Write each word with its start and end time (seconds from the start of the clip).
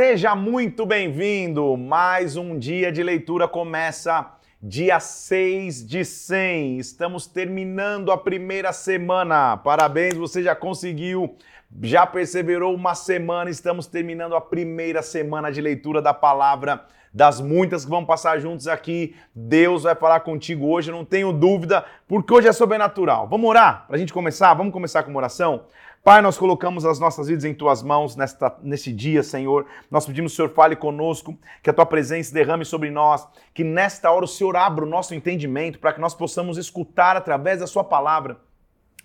Seja 0.00 0.36
muito 0.36 0.86
bem-vindo! 0.86 1.76
Mais 1.76 2.36
um 2.36 2.56
dia 2.56 2.92
de 2.92 3.02
leitura 3.02 3.48
começa 3.48 4.30
dia 4.62 5.00
6 5.00 5.84
de 5.84 6.04
100. 6.04 6.78
Estamos 6.78 7.26
terminando 7.26 8.12
a 8.12 8.16
primeira 8.16 8.72
semana. 8.72 9.56
Parabéns, 9.56 10.14
você 10.14 10.40
já 10.40 10.54
conseguiu, 10.54 11.34
já 11.82 12.06
perseverou 12.06 12.72
uma 12.76 12.94
semana. 12.94 13.50
Estamos 13.50 13.88
terminando 13.88 14.36
a 14.36 14.40
primeira 14.40 15.02
semana 15.02 15.50
de 15.50 15.60
leitura 15.60 16.00
da 16.00 16.14
palavra, 16.14 16.86
das 17.12 17.40
muitas 17.40 17.84
que 17.84 17.90
vão 17.90 18.04
passar 18.04 18.38
juntos 18.38 18.68
aqui. 18.68 19.16
Deus 19.34 19.82
vai 19.82 19.96
falar 19.96 20.20
contigo 20.20 20.68
hoje, 20.68 20.92
não 20.92 21.04
tenho 21.04 21.32
dúvida, 21.32 21.84
porque 22.06 22.32
hoje 22.32 22.46
é 22.46 22.52
sobrenatural. 22.52 23.26
Vamos 23.26 23.50
orar 23.50 23.84
para 23.88 23.96
a 23.96 23.98
gente 23.98 24.12
começar? 24.12 24.54
Vamos 24.54 24.72
começar 24.72 25.02
com 25.02 25.10
uma 25.10 25.18
oração? 25.18 25.64
Pai, 26.04 26.22
nós 26.22 26.38
colocamos 26.38 26.84
as 26.84 26.98
nossas 26.98 27.26
vidas 27.28 27.44
em 27.44 27.52
tuas 27.52 27.82
mãos 27.82 28.16
nesta, 28.16 28.56
nesse 28.62 28.92
dia, 28.92 29.22
Senhor. 29.22 29.66
Nós 29.90 30.06
pedimos, 30.06 30.34
Senhor, 30.34 30.50
fale 30.50 30.74
conosco, 30.76 31.36
que 31.62 31.68
a 31.68 31.72
tua 31.72 31.84
presença 31.84 32.32
derrame 32.32 32.64
sobre 32.64 32.90
nós, 32.90 33.26
que 33.52 33.62
nesta 33.62 34.10
hora 34.10 34.24
o 34.24 34.28
Senhor 34.28 34.56
abra 34.56 34.84
o 34.84 34.88
nosso 34.88 35.14
entendimento 35.14 35.78
para 35.78 35.92
que 35.92 36.00
nós 36.00 36.14
possamos 36.14 36.56
escutar 36.56 37.16
através 37.16 37.60
da 37.60 37.66
sua 37.66 37.84
palavra 37.84 38.38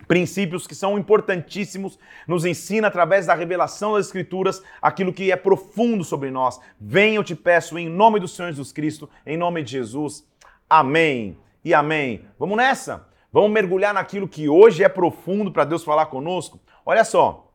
princípios 0.08 0.68
que 0.68 0.76
são 0.76 0.98
importantíssimos, 0.98 1.98
nos 2.28 2.46
ensina 2.46 2.88
através 2.88 3.26
da 3.26 3.34
revelação 3.34 3.94
das 3.94 4.08
Escrituras 4.08 4.62
aquilo 4.82 5.14
que 5.14 5.32
é 5.32 5.36
profundo 5.36 6.04
sobre 6.04 6.30
nós. 6.30 6.60
Venha, 6.80 7.16
eu 7.16 7.24
te 7.24 7.36
peço, 7.36 7.78
em 7.78 7.90
nome 7.90 8.20
do 8.20 8.28
Senhor 8.28 8.50
Jesus 8.50 8.72
Cristo, 8.72 9.10
em 9.26 9.38
nome 9.38 9.64
de 9.64 9.72
Jesus. 9.72 10.28
Amém 10.70 11.38
e 11.64 11.74
amém. 11.74 12.26
Vamos 12.38 12.58
nessa? 12.58 13.08
Vamos 13.32 13.52
mergulhar 13.52 13.94
naquilo 13.94 14.28
que 14.28 14.48
hoje 14.48 14.84
é 14.84 14.90
profundo 14.90 15.52
para 15.52 15.66
Deus 15.66 15.84
falar 15.84 16.06
conosco? 16.08 16.60
Olha 16.86 17.04
só, 17.04 17.52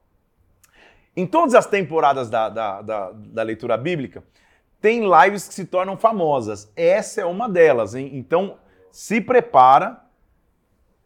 em 1.16 1.26
todas 1.26 1.54
as 1.54 1.66
temporadas 1.66 2.30
da, 2.30 2.48
da, 2.48 2.82
da, 2.82 3.10
da, 3.12 3.42
leitura 3.42 3.76
bíblica, 3.76 4.22
tem 4.80 5.02
lives 5.02 5.48
que 5.48 5.54
se 5.54 5.64
tornam 5.64 5.96
famosas. 5.96 6.72
Essa 6.76 7.22
é 7.22 7.24
uma 7.24 7.48
delas, 7.48 7.94
hein? 7.94 8.10
Então, 8.14 8.56
se 8.90 9.20
prepara, 9.20 10.00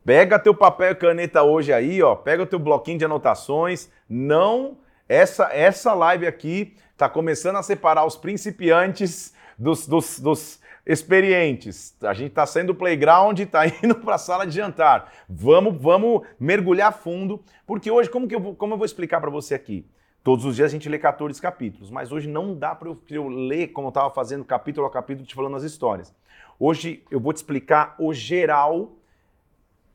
pega 0.05 0.39
teu 0.39 0.55
papel 0.55 0.92
e 0.92 0.97
caneta 0.97 1.42
hoje 1.42 1.73
aí, 1.73 2.03
ó, 2.03 2.14
pega 2.14 2.42
o 2.42 2.47
teu 2.47 2.59
bloquinho 2.59 2.98
de 2.98 3.05
anotações. 3.05 3.89
Não, 4.09 4.77
essa, 5.09 5.48
essa 5.53 5.95
live 5.95 6.27
aqui 6.27 6.77
está 6.92 7.09
começando 7.09 7.57
a 7.57 7.62
separar 7.62 8.05
os 8.05 8.17
principiantes 8.17 9.34
dos, 9.59 9.86
dos, 9.86 10.20
dos 10.20 10.61
experientes. 10.85 11.97
A 12.03 12.13
gente 12.13 12.31
está 12.31 12.45
saindo 12.45 12.69
do 12.69 12.75
playground, 12.75 13.39
está 13.39 13.67
indo 13.83 13.95
para 13.97 14.17
a 14.17 14.19
sala 14.19 14.47
de 14.47 14.55
jantar. 14.55 15.13
Vamos, 15.29 15.81
vamos 15.81 16.23
mergulhar 16.39 16.93
fundo, 16.93 17.43
porque 17.67 17.91
hoje, 17.91 18.11
como, 18.11 18.27
que 18.29 18.35
eu, 18.35 18.41
vou, 18.41 18.55
como 18.55 18.75
eu 18.75 18.79
vou 18.79 18.87
explicar 18.87 19.21
para 19.21 19.31
você 19.31 19.55
aqui? 19.55 19.87
Todos 20.23 20.45
os 20.45 20.55
dias 20.55 20.71
a 20.71 20.73
gente 20.73 20.89
lê 20.89 20.99
14 20.99 21.41
capítulos, 21.41 21.91
mas 21.91 22.13
hoje 22.13 22.29
não 22.29 22.57
dá 22.57 22.75
para 22.75 22.89
eu, 22.89 23.01
eu, 23.11 23.29
ler 23.29 23.69
como 23.69 23.89
eu 23.89 23.91
estava 23.91 24.11
fazendo 24.11 24.45
capítulo 24.45 24.87
a 24.87 24.91
capítulo, 24.91 25.27
te 25.27 25.35
falando 25.35 25.57
as 25.57 25.65
histórias. 25.65 26.15
Hoje 26.61 27.03
eu 27.11 27.19
vou 27.19 27.33
te 27.33 27.39
explicar 27.39 27.97
o 27.99 28.15
geral, 28.15 28.93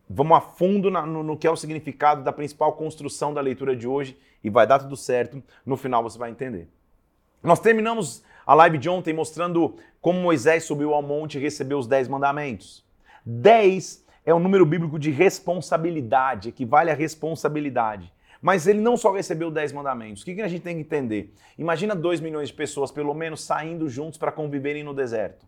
vamos 0.10 0.38
a 0.38 0.42
fundo 0.42 0.92
na, 0.92 1.06
no, 1.06 1.24
no 1.24 1.38
que 1.38 1.48
é 1.48 1.52
o 1.52 1.56
significado 1.56 2.24
da 2.24 2.34
principal 2.34 2.74
construção 2.74 3.34
da 3.34 3.40
leitura 3.40 3.74
de 3.74 3.88
hoje 3.88 4.20
e 4.44 4.50
vai 4.50 4.68
dar 4.68 4.80
tudo 4.80 4.98
certo. 4.98 5.42
No 5.66 5.78
final 5.78 6.04
você 6.04 6.18
vai 6.18 6.30
entender. 6.30 6.68
Nós 7.42 7.62
terminamos 7.62 8.22
a 8.48 8.54
live 8.54 8.78
de 8.78 8.88
ontem 8.88 9.14
mostrando 9.14 9.76
como 10.00 10.22
Moisés 10.22 10.64
subiu 10.64 10.94
ao 10.94 11.02
monte 11.02 11.38
e 11.38 11.42
recebeu 11.42 11.78
os 11.78 11.86
dez 11.86 12.08
mandamentos. 12.08 12.82
Dez 13.26 14.06
é 14.26 14.34
o 14.34 14.40
número 14.40 14.66
bíblico 14.66 14.98
de 14.98 15.12
responsabilidade, 15.12 16.48
equivale 16.48 16.90
à 16.90 16.94
responsabilidade. 16.94 18.10
Mas 18.42 18.66
ele 18.66 18.80
não 18.80 18.96
só 18.96 19.12
recebeu 19.12 19.52
dez 19.52 19.74
mandamentos. 19.74 20.22
O 20.22 20.26
que 20.26 20.42
a 20.42 20.48
gente 20.48 20.62
tem 20.62 20.76
que 20.76 20.82
entender? 20.82 21.34
Imagina 21.58 21.94
dois 21.94 22.22
milhões 22.22 22.48
de 22.48 22.54
pessoas, 22.54 22.90
pelo 22.90 23.14
menos, 23.14 23.44
saindo 23.44 23.90
juntos 23.90 24.18
para 24.18 24.32
conviverem 24.32 24.82
no 24.82 24.94
deserto 24.94 25.46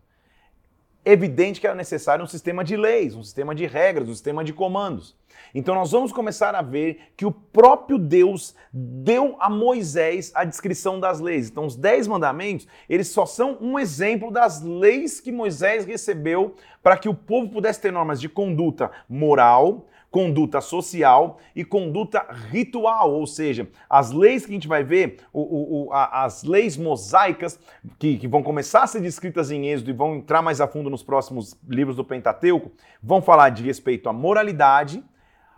evidente 1.04 1.60
que 1.60 1.66
era 1.66 1.76
necessário 1.76 2.24
um 2.24 2.28
sistema 2.28 2.62
de 2.62 2.76
leis, 2.76 3.14
um 3.14 3.22
sistema 3.22 3.54
de 3.54 3.66
regras, 3.66 4.08
um 4.08 4.12
sistema 4.12 4.44
de 4.44 4.52
comandos. 4.52 5.16
Então 5.54 5.74
nós 5.74 5.90
vamos 5.90 6.12
começar 6.12 6.54
a 6.54 6.62
ver 6.62 7.12
que 7.16 7.26
o 7.26 7.32
próprio 7.32 7.98
Deus 7.98 8.54
deu 8.72 9.36
a 9.40 9.48
Moisés 9.48 10.30
a 10.34 10.44
descrição 10.44 11.00
das 11.00 11.20
leis. 11.20 11.48
Então 11.48 11.66
os 11.66 11.76
dez 11.76 12.06
mandamentos, 12.06 12.68
eles 12.88 13.08
só 13.08 13.26
são 13.26 13.56
um 13.60 13.78
exemplo 13.78 14.30
das 14.30 14.62
leis 14.62 15.20
que 15.20 15.32
Moisés 15.32 15.84
recebeu 15.84 16.54
para 16.82 16.96
que 16.96 17.08
o 17.08 17.14
povo 17.14 17.48
pudesse 17.48 17.80
ter 17.80 17.92
normas 17.92 18.20
de 18.20 18.28
conduta 18.28 18.90
moral, 19.08 19.88
conduta 20.10 20.60
social 20.60 21.38
e 21.54 21.64
conduta 21.64 22.26
ritual, 22.50 23.12
ou 23.12 23.26
seja, 23.26 23.68
as 23.88 24.10
leis 24.10 24.44
que 24.44 24.50
a 24.50 24.54
gente 24.54 24.66
vai 24.66 24.82
ver, 24.82 25.18
o, 25.32 25.86
o, 25.86 25.92
a, 25.92 26.24
as 26.24 26.42
leis 26.42 26.76
mosaicas, 26.76 27.58
que, 27.98 28.18
que 28.18 28.26
vão 28.26 28.42
começar 28.42 28.82
a 28.82 28.86
ser 28.86 29.00
descritas 29.00 29.50
em 29.50 29.68
Êxodo 29.68 29.90
e 29.90 29.94
vão 29.94 30.16
entrar 30.16 30.42
mais 30.42 30.60
a 30.60 30.66
fundo 30.66 30.90
nos 30.90 31.02
próximos 31.02 31.56
livros 31.68 31.96
do 31.96 32.04
Pentateuco, 32.04 32.72
vão 33.00 33.22
falar 33.22 33.50
de 33.50 33.62
respeito 33.62 34.08
à 34.08 34.12
moralidade, 34.12 35.02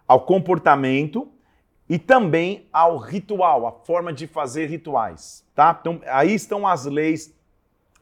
ao 0.06 0.20
comportamento 0.20 1.30
e 1.88 1.98
também 1.98 2.68
ao 2.72 2.98
ritual, 2.98 3.66
a 3.66 3.72
forma 3.72 4.12
de 4.12 4.26
fazer 4.26 4.66
rituais, 4.66 5.46
tá? 5.54 5.76
Então, 5.80 6.00
aí 6.06 6.34
estão 6.34 6.66
as 6.66 6.84
leis 6.84 7.34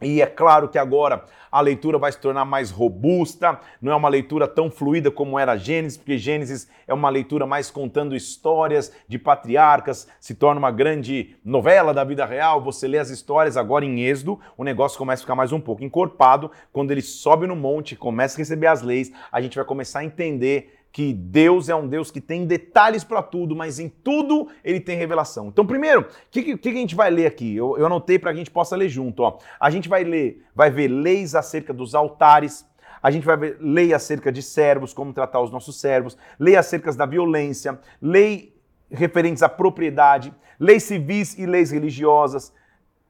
e 0.01 0.23
é 0.23 0.27
claro 0.27 0.69
que 0.69 0.79
agora 0.79 1.25
a 1.51 1.61
leitura 1.61 1.99
vai 1.99 2.13
se 2.13 2.19
tornar 2.19 2.45
mais 2.45 2.71
robusta, 2.71 3.61
não 3.83 3.93
é 3.93 3.97
uma 3.97 4.09
leitura 4.09 4.47
tão 4.47 4.71
fluida 4.71 5.11
como 5.11 5.39
era 5.39 5.57
Gênesis, 5.57 5.99
porque 5.99 6.17
Gênesis 6.17 6.69
é 6.87 6.95
uma 6.95 7.09
leitura 7.11 7.47
mais 7.47 7.71
contando 7.71 8.15
histórias 8.15 8.93
de 9.09 9.19
patriarcas, 9.19 10.09
se 10.21 10.35
torna 10.35 10.59
uma 10.59 10.71
grande 10.71 11.37
novela 11.45 11.93
da 11.93 12.05
vida 12.05 12.25
real. 12.25 12.63
Você 12.63 12.87
lê 12.87 12.99
as 12.99 13.11
histórias 13.11 13.57
agora 13.57 13.85
em 13.85 14.01
Êxodo, 14.01 14.39
o 14.57 14.65
negócio 14.65 14.97
começa 14.97 15.23
a 15.23 15.25
ficar 15.25 15.35
mais 15.35 15.53
um 15.53 15.61
pouco 15.61 15.83
encorpado. 15.83 16.51
Quando 16.73 16.93
ele 16.93 17.03
sobe 17.03 17.47
no 17.47 17.57
monte, 17.57 17.97
começa 17.97 18.37
a 18.37 18.39
receber 18.39 18.69
as 18.69 18.83
leis, 18.83 19.13
a 19.31 19.41
gente 19.41 19.57
vai 19.57 19.65
começar 19.65 20.01
a 20.01 20.05
entender 20.05 20.80
que 20.93 21.13
Deus 21.13 21.69
é 21.69 21.75
um 21.75 21.87
Deus 21.87 22.11
que 22.11 22.21
tem 22.21 22.47
detalhes 22.47 23.05
para 23.05 23.23
tudo, 23.23 23.55
mas 23.55 23.79
em 23.79 23.89
tudo 23.89 24.49
ele 24.65 24.81
tem 24.81 24.97
revelação. 24.97 25.49
Então, 25.49 25.65
primeiro, 25.65 26.01
o 26.01 26.07
que, 26.31 26.57
que, 26.57 26.69
a 26.69 26.73
gente 26.73 26.97
vai 26.97 27.11
ler 27.11 27.27
aqui? 27.27 27.55
Eu, 27.55 27.79
eu 27.79 27.87
anotei 27.87 28.19
para 28.19 28.33
que 28.33 28.37
a 28.37 28.39
gente 28.39 28.51
possa 28.51 28.75
ler 28.75 28.89
junto. 28.89 29.23
Ó. 29.23 29.39
A 29.61 29.71
gente 29.71 29.89
vai 29.89 30.03
ler, 30.03 30.45
vai 30.55 30.71
ver 30.71 30.89
leis 30.89 31.35
acerca 31.35 31.73
dos 31.73 31.95
altares, 31.95 32.69
a 33.03 33.11
gente 33.11 33.25
vai 33.25 33.37
ver 33.37 33.57
lei 33.61 33.95
acerca 33.95 34.33
de 34.33 34.43
servos, 34.43 34.93
como 34.93 35.13
tratar 35.13 35.41
os 35.41 35.51
nossos 35.51 35.81
servos, 35.81 36.19
lei 36.39 36.57
acerca 36.57 36.93
da 36.93 37.07
violência, 37.07 37.79
lei 38.03 38.55
referentes 38.91 39.43
à 39.45 39.49
propriedade, 39.49 40.35
leis 40.59 40.83
civis 40.83 41.39
e 41.39 41.47
leis 41.47 41.71
religiosas, 41.71 42.53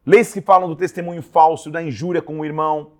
leis 0.04 0.32
que 0.32 0.42
falam 0.42 0.68
do 0.68 0.76
testemunho 0.76 1.22
falso, 1.22 1.70
da 1.70 1.82
injúria 1.82 2.20
com 2.20 2.38
o 2.38 2.44
irmão. 2.44 2.92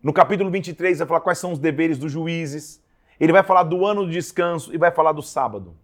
No 0.00 0.12
capítulo 0.12 0.48
23 0.48 0.98
vai 0.98 1.08
falar 1.08 1.20
quais 1.20 1.38
são 1.38 1.50
os 1.50 1.58
deveres 1.58 1.98
dos 1.98 2.12
juízes. 2.12 2.83
Ele 3.18 3.32
vai 3.32 3.42
falar 3.42 3.64
do 3.64 3.84
ano 3.84 4.04
do 4.04 4.10
descanso 4.10 4.74
e 4.74 4.78
vai 4.78 4.90
falar 4.90 5.12
do 5.12 5.22
sábado. 5.22 5.76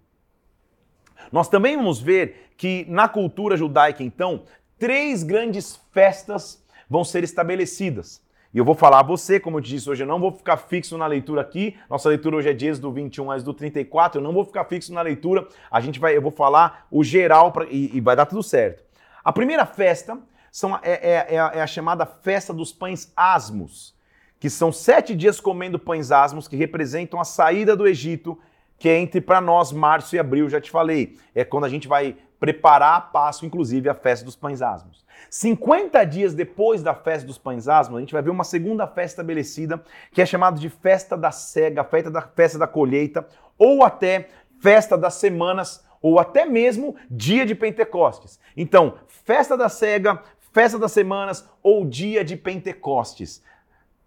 Nós 1.31 1.49
também 1.49 1.77
vamos 1.77 2.01
ver 2.01 2.51
que 2.57 2.85
na 2.89 3.09
cultura 3.09 3.57
judaica, 3.57 4.03
então, 4.03 4.43
três 4.79 5.23
grandes 5.23 5.81
festas 5.93 6.65
vão 6.89 7.05
ser 7.05 7.23
estabelecidas. 7.23 8.23
E 8.53 8.59
eu 8.59 8.65
vou 8.65 8.75
falar 8.75 8.99
a 8.99 9.03
você, 9.05 9.39
como 9.39 9.59
eu 9.59 9.61
disse 9.61 9.89
hoje, 9.89 10.03
eu 10.03 10.07
não 10.09 10.19
vou 10.19 10.33
ficar 10.33 10.57
fixo 10.57 10.99
na 10.99 11.07
leitura 11.07 11.41
aqui. 11.41 11.77
Nossa 11.89 12.09
leitura 12.09 12.37
hoje 12.37 12.51
é 12.51 12.53
de 12.53 12.67
Êxodo 12.67 12.91
21, 12.91 13.33
Êxodo 13.33 13.55
34. 13.55 14.21
Eu 14.21 14.25
não 14.25 14.33
vou 14.33 14.45
ficar 14.45 14.65
fixo 14.65 14.93
na 14.93 15.03
leitura. 15.03 15.47
A 15.71 15.81
gente 15.81 16.01
vai, 16.01 16.17
eu 16.17 16.23
vou 16.23 16.33
falar 16.33 16.87
o 16.91 17.05
geral 17.05 17.53
pra, 17.53 17.65
e, 17.67 17.97
e 17.97 18.01
vai 18.01 18.17
dar 18.17 18.27
tudo 18.27 18.43
certo. 18.43 18.83
A 19.23 19.33
primeira 19.33 19.65
festa 19.65 20.19
são, 20.51 20.77
é, 20.83 20.93
é, 20.93 21.35
é, 21.35 21.39
a, 21.39 21.53
é 21.55 21.63
a 21.63 21.67
chamada 21.67 22.05
festa 22.05 22.53
dos 22.53 22.73
pães 22.73 23.13
asmos 23.15 23.95
que 24.41 24.49
são 24.49 24.73
sete 24.73 25.15
dias 25.15 25.39
comendo 25.39 25.79
pães 25.79 26.11
asmos, 26.11 26.49
que 26.49 26.57
representam 26.57 27.21
a 27.21 27.25
saída 27.25 27.77
do 27.77 27.87
Egito, 27.87 28.39
que 28.79 28.89
é 28.89 28.99
entre 28.99 29.21
para 29.21 29.39
nós 29.39 29.71
março 29.71 30.17
e 30.17 30.19
abril, 30.19 30.49
já 30.49 30.59
te 30.59 30.71
falei. 30.71 31.19
É 31.35 31.45
quando 31.45 31.65
a 31.67 31.69
gente 31.69 31.87
vai 31.87 32.17
preparar 32.41 32.97
a 32.97 33.01
Páscoa, 33.03 33.47
inclusive 33.47 33.91
a 33.91 33.95
festa 33.95 34.25
dos 34.25 34.35
pães 34.35 34.63
asmos. 34.63 35.05
50 35.29 36.03
dias 36.05 36.33
depois 36.33 36.83
da 36.83 36.95
festa 36.95 37.27
dos 37.27 37.37
pães 37.37 37.69
asmos, 37.69 37.99
a 37.99 38.01
gente 38.01 38.15
vai 38.15 38.23
ver 38.23 38.31
uma 38.31 38.43
segunda 38.43 38.87
festa 38.87 39.21
estabelecida, 39.21 39.85
que 40.11 40.23
é 40.23 40.27
chamada 40.27 40.59
de 40.59 40.71
festa 40.71 41.19
da 41.19 41.31
cega, 41.31 41.85
festa 41.85 42.11
da, 42.11 42.23
festa 42.23 42.59
da 42.59 42.67
colheita, 42.67 43.29
ou 43.59 43.85
até 43.85 44.29
festa 44.59 44.97
das 44.97 45.15
semanas, 45.15 45.85
ou 46.01 46.19
até 46.19 46.47
mesmo 46.47 46.97
dia 47.11 47.45
de 47.45 47.55
Pentecostes. 47.55 48.41
Então, 48.57 48.95
festa 49.07 49.55
da 49.55 49.69
cega, 49.69 50.23
festa 50.51 50.79
das 50.79 50.93
semanas 50.93 51.47
ou 51.63 51.85
dia 51.85 52.25
de 52.25 52.37
Pentecostes. 52.37 53.43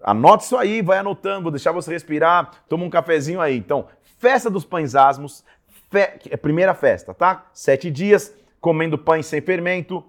Anote 0.04 0.44
isso 0.44 0.58
aí, 0.58 0.82
vai 0.82 0.98
anotando, 0.98 1.44
vou 1.44 1.52
deixar 1.52 1.72
você 1.72 1.92
respirar, 1.92 2.52
toma 2.68 2.84
um 2.84 2.90
cafezinho 2.90 3.40
aí. 3.40 3.58
Então, 3.58 3.88
festa 4.20 4.50
dos 4.50 4.66
pães 4.66 4.96
asmos, 4.96 5.44
fe... 5.90 6.20
é 6.30 6.38
primeira 6.38 6.74
festa, 6.74 7.14
tá? 7.14 7.46
Sete 7.54 7.90
dias 7.90 8.36
comendo 8.60 8.98
pães 8.98 9.26
sem 9.26 9.42
fermento, 9.42 10.04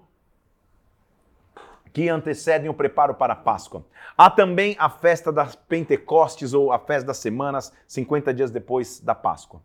que 1.93 2.09
antecedem 2.09 2.69
o 2.69 2.73
preparo 2.73 3.15
para 3.15 3.31
a 3.31 3.37
Páscoa. 3.37 3.85
Há 4.17 4.29
também 4.29 4.75
a 4.77 4.89
festa 4.89 5.31
das 5.31 5.55
Pentecostes 5.55 6.53
ou 6.53 6.73
a 6.73 6.77
festa 6.77 7.07
das 7.07 7.17
semanas, 7.17 7.71
50 7.87 8.33
dias 8.33 8.51
depois 8.51 8.99
da 8.99 9.15
Páscoa. 9.15 9.61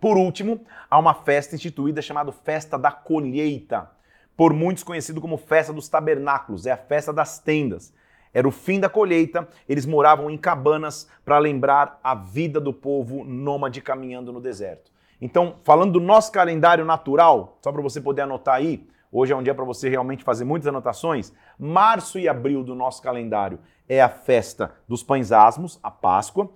Por 0.00 0.16
último, 0.16 0.66
há 0.90 0.98
uma 0.98 1.14
festa 1.14 1.54
instituída 1.54 2.02
chamada 2.02 2.32
Festa 2.32 2.76
da 2.76 2.90
Colheita. 2.90 3.90
por 4.36 4.52
muitos 4.52 4.84
conhecido 4.84 5.20
como 5.20 5.38
Festa 5.38 5.72
dos 5.72 5.88
Tabernáculos, 5.88 6.66
é 6.66 6.72
a 6.72 6.76
festa 6.76 7.12
das 7.12 7.38
tendas. 7.38 7.94
Era 8.36 8.46
o 8.46 8.50
fim 8.50 8.78
da 8.78 8.86
colheita, 8.86 9.48
eles 9.66 9.86
moravam 9.86 10.30
em 10.30 10.36
cabanas 10.36 11.08
para 11.24 11.38
lembrar 11.38 11.98
a 12.04 12.14
vida 12.14 12.60
do 12.60 12.70
povo 12.70 13.24
nômade 13.24 13.80
caminhando 13.80 14.30
no 14.30 14.42
deserto. 14.42 14.92
Então, 15.18 15.56
falando 15.64 15.94
do 15.94 16.00
nosso 16.00 16.30
calendário 16.30 16.84
natural, 16.84 17.56
só 17.62 17.72
para 17.72 17.80
você 17.80 17.98
poder 17.98 18.20
anotar 18.20 18.56
aí, 18.56 18.86
hoje 19.10 19.32
é 19.32 19.36
um 19.36 19.42
dia 19.42 19.54
para 19.54 19.64
você 19.64 19.88
realmente 19.88 20.22
fazer 20.22 20.44
muitas 20.44 20.66
anotações. 20.66 21.32
Março 21.58 22.18
e 22.18 22.28
abril 22.28 22.62
do 22.62 22.74
nosso 22.74 23.00
calendário 23.00 23.58
é 23.88 24.02
a 24.02 24.08
festa 24.10 24.74
dos 24.86 25.02
pães 25.02 25.32
asmos, 25.32 25.80
a 25.82 25.90
Páscoa. 25.90 26.50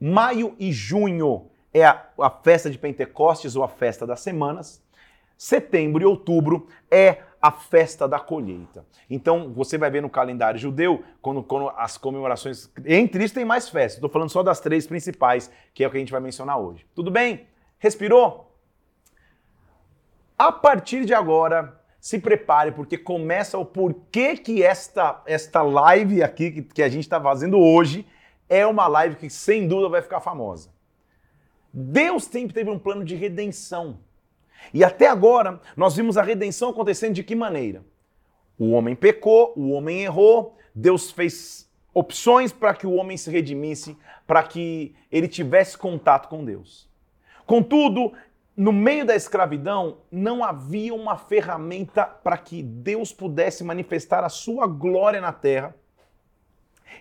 Maio 0.00 0.56
e 0.58 0.72
junho 0.72 1.50
é 1.74 1.84
a, 1.84 2.06
a 2.20 2.30
festa 2.30 2.70
de 2.70 2.78
Pentecostes 2.78 3.54
ou 3.54 3.62
a 3.62 3.68
festa 3.68 4.06
das 4.06 4.20
semanas. 4.20 4.82
Setembro 5.36 6.02
e 6.02 6.06
outubro 6.06 6.68
é 6.90 7.18
a 7.40 7.50
festa 7.52 8.08
da 8.08 8.18
colheita. 8.18 8.84
Então, 9.08 9.52
você 9.52 9.78
vai 9.78 9.90
ver 9.90 10.02
no 10.02 10.10
calendário 10.10 10.58
judeu, 10.58 11.04
quando, 11.22 11.42
quando 11.42 11.68
as 11.76 11.96
comemorações. 11.96 12.70
Entre 12.84 13.24
isso 13.24 13.34
tem 13.34 13.44
mais 13.44 13.68
festas. 13.68 13.94
Estou 13.94 14.10
falando 14.10 14.30
só 14.30 14.42
das 14.42 14.60
três 14.60 14.86
principais, 14.86 15.50
que 15.72 15.84
é 15.84 15.86
o 15.86 15.90
que 15.90 15.96
a 15.96 16.00
gente 16.00 16.12
vai 16.12 16.20
mencionar 16.20 16.58
hoje. 16.58 16.86
Tudo 16.94 17.10
bem? 17.10 17.46
Respirou? 17.78 18.52
A 20.36 20.52
partir 20.52 21.04
de 21.04 21.14
agora, 21.14 21.80
se 22.00 22.18
prepare, 22.18 22.72
porque 22.72 22.96
começa 22.96 23.58
o 23.58 23.64
porquê 23.64 24.36
que 24.36 24.62
esta, 24.62 25.22
esta 25.26 25.62
live 25.62 26.22
aqui 26.22 26.50
que, 26.50 26.62
que 26.62 26.82
a 26.82 26.88
gente 26.88 27.04
está 27.04 27.20
fazendo 27.20 27.58
hoje 27.58 28.06
é 28.48 28.66
uma 28.66 28.86
live 28.86 29.16
que 29.16 29.28
sem 29.28 29.66
dúvida 29.66 29.88
vai 29.88 30.02
ficar 30.02 30.20
famosa. 30.20 30.70
Deus 31.72 32.24
sempre 32.24 32.54
teve 32.54 32.70
um 32.70 32.78
plano 32.78 33.04
de 33.04 33.14
redenção. 33.14 33.98
E 34.72 34.84
até 34.84 35.06
agora, 35.06 35.60
nós 35.76 35.96
vimos 35.96 36.16
a 36.16 36.22
redenção 36.22 36.70
acontecendo 36.70 37.14
de 37.14 37.22
que 37.22 37.34
maneira? 37.34 37.82
O 38.58 38.70
homem 38.70 38.94
pecou, 38.94 39.52
o 39.56 39.70
homem 39.70 40.02
errou, 40.02 40.56
Deus 40.74 41.10
fez 41.10 41.68
opções 41.94 42.52
para 42.52 42.74
que 42.74 42.86
o 42.86 42.94
homem 42.94 43.16
se 43.16 43.30
redimisse, 43.30 43.96
para 44.26 44.42
que 44.42 44.94
ele 45.10 45.28
tivesse 45.28 45.76
contato 45.76 46.28
com 46.28 46.44
Deus. 46.44 46.88
Contudo, 47.46 48.12
no 48.56 48.72
meio 48.72 49.06
da 49.06 49.16
escravidão, 49.16 49.98
não 50.10 50.44
havia 50.44 50.92
uma 50.92 51.16
ferramenta 51.16 52.04
para 52.04 52.36
que 52.36 52.62
Deus 52.62 53.12
pudesse 53.12 53.64
manifestar 53.64 54.24
a 54.24 54.28
sua 54.28 54.66
glória 54.66 55.20
na 55.20 55.32
terra 55.32 55.74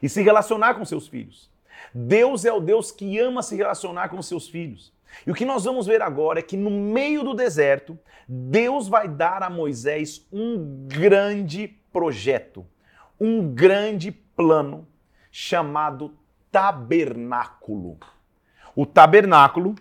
e 0.01 0.07
se 0.07 0.21
relacionar 0.21 0.75
com 0.75 0.85
seus 0.85 1.07
filhos. 1.07 1.51
Deus 1.93 2.45
é 2.45 2.51
o 2.51 2.59
Deus 2.59 2.91
que 2.91 3.17
ama 3.19 3.41
se 3.41 3.55
relacionar 3.55 4.09
com 4.09 4.21
seus 4.21 4.47
filhos. 4.47 4.93
E 5.25 5.31
o 5.31 5.33
que 5.33 5.45
nós 5.45 5.63
vamos 5.65 5.87
ver 5.87 6.01
agora 6.01 6.39
é 6.39 6.43
que 6.43 6.57
no 6.57 6.69
meio 6.69 7.23
do 7.23 7.33
deserto, 7.33 7.97
Deus 8.27 8.87
vai 8.87 9.07
dar 9.07 9.43
a 9.43 9.49
Moisés 9.49 10.27
um 10.31 10.87
grande 10.87 11.67
projeto, 11.91 12.65
um 13.19 13.53
grande 13.53 14.11
plano 14.11 14.87
chamado 15.31 16.13
tabernáculo. 16.51 17.97
O 18.75 18.85
tabernáculo, 18.85 19.75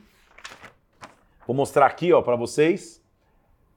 vou 1.46 1.55
mostrar 1.55 1.87
aqui 1.87 2.12
ó 2.12 2.23
para 2.23 2.37
vocês, 2.37 3.02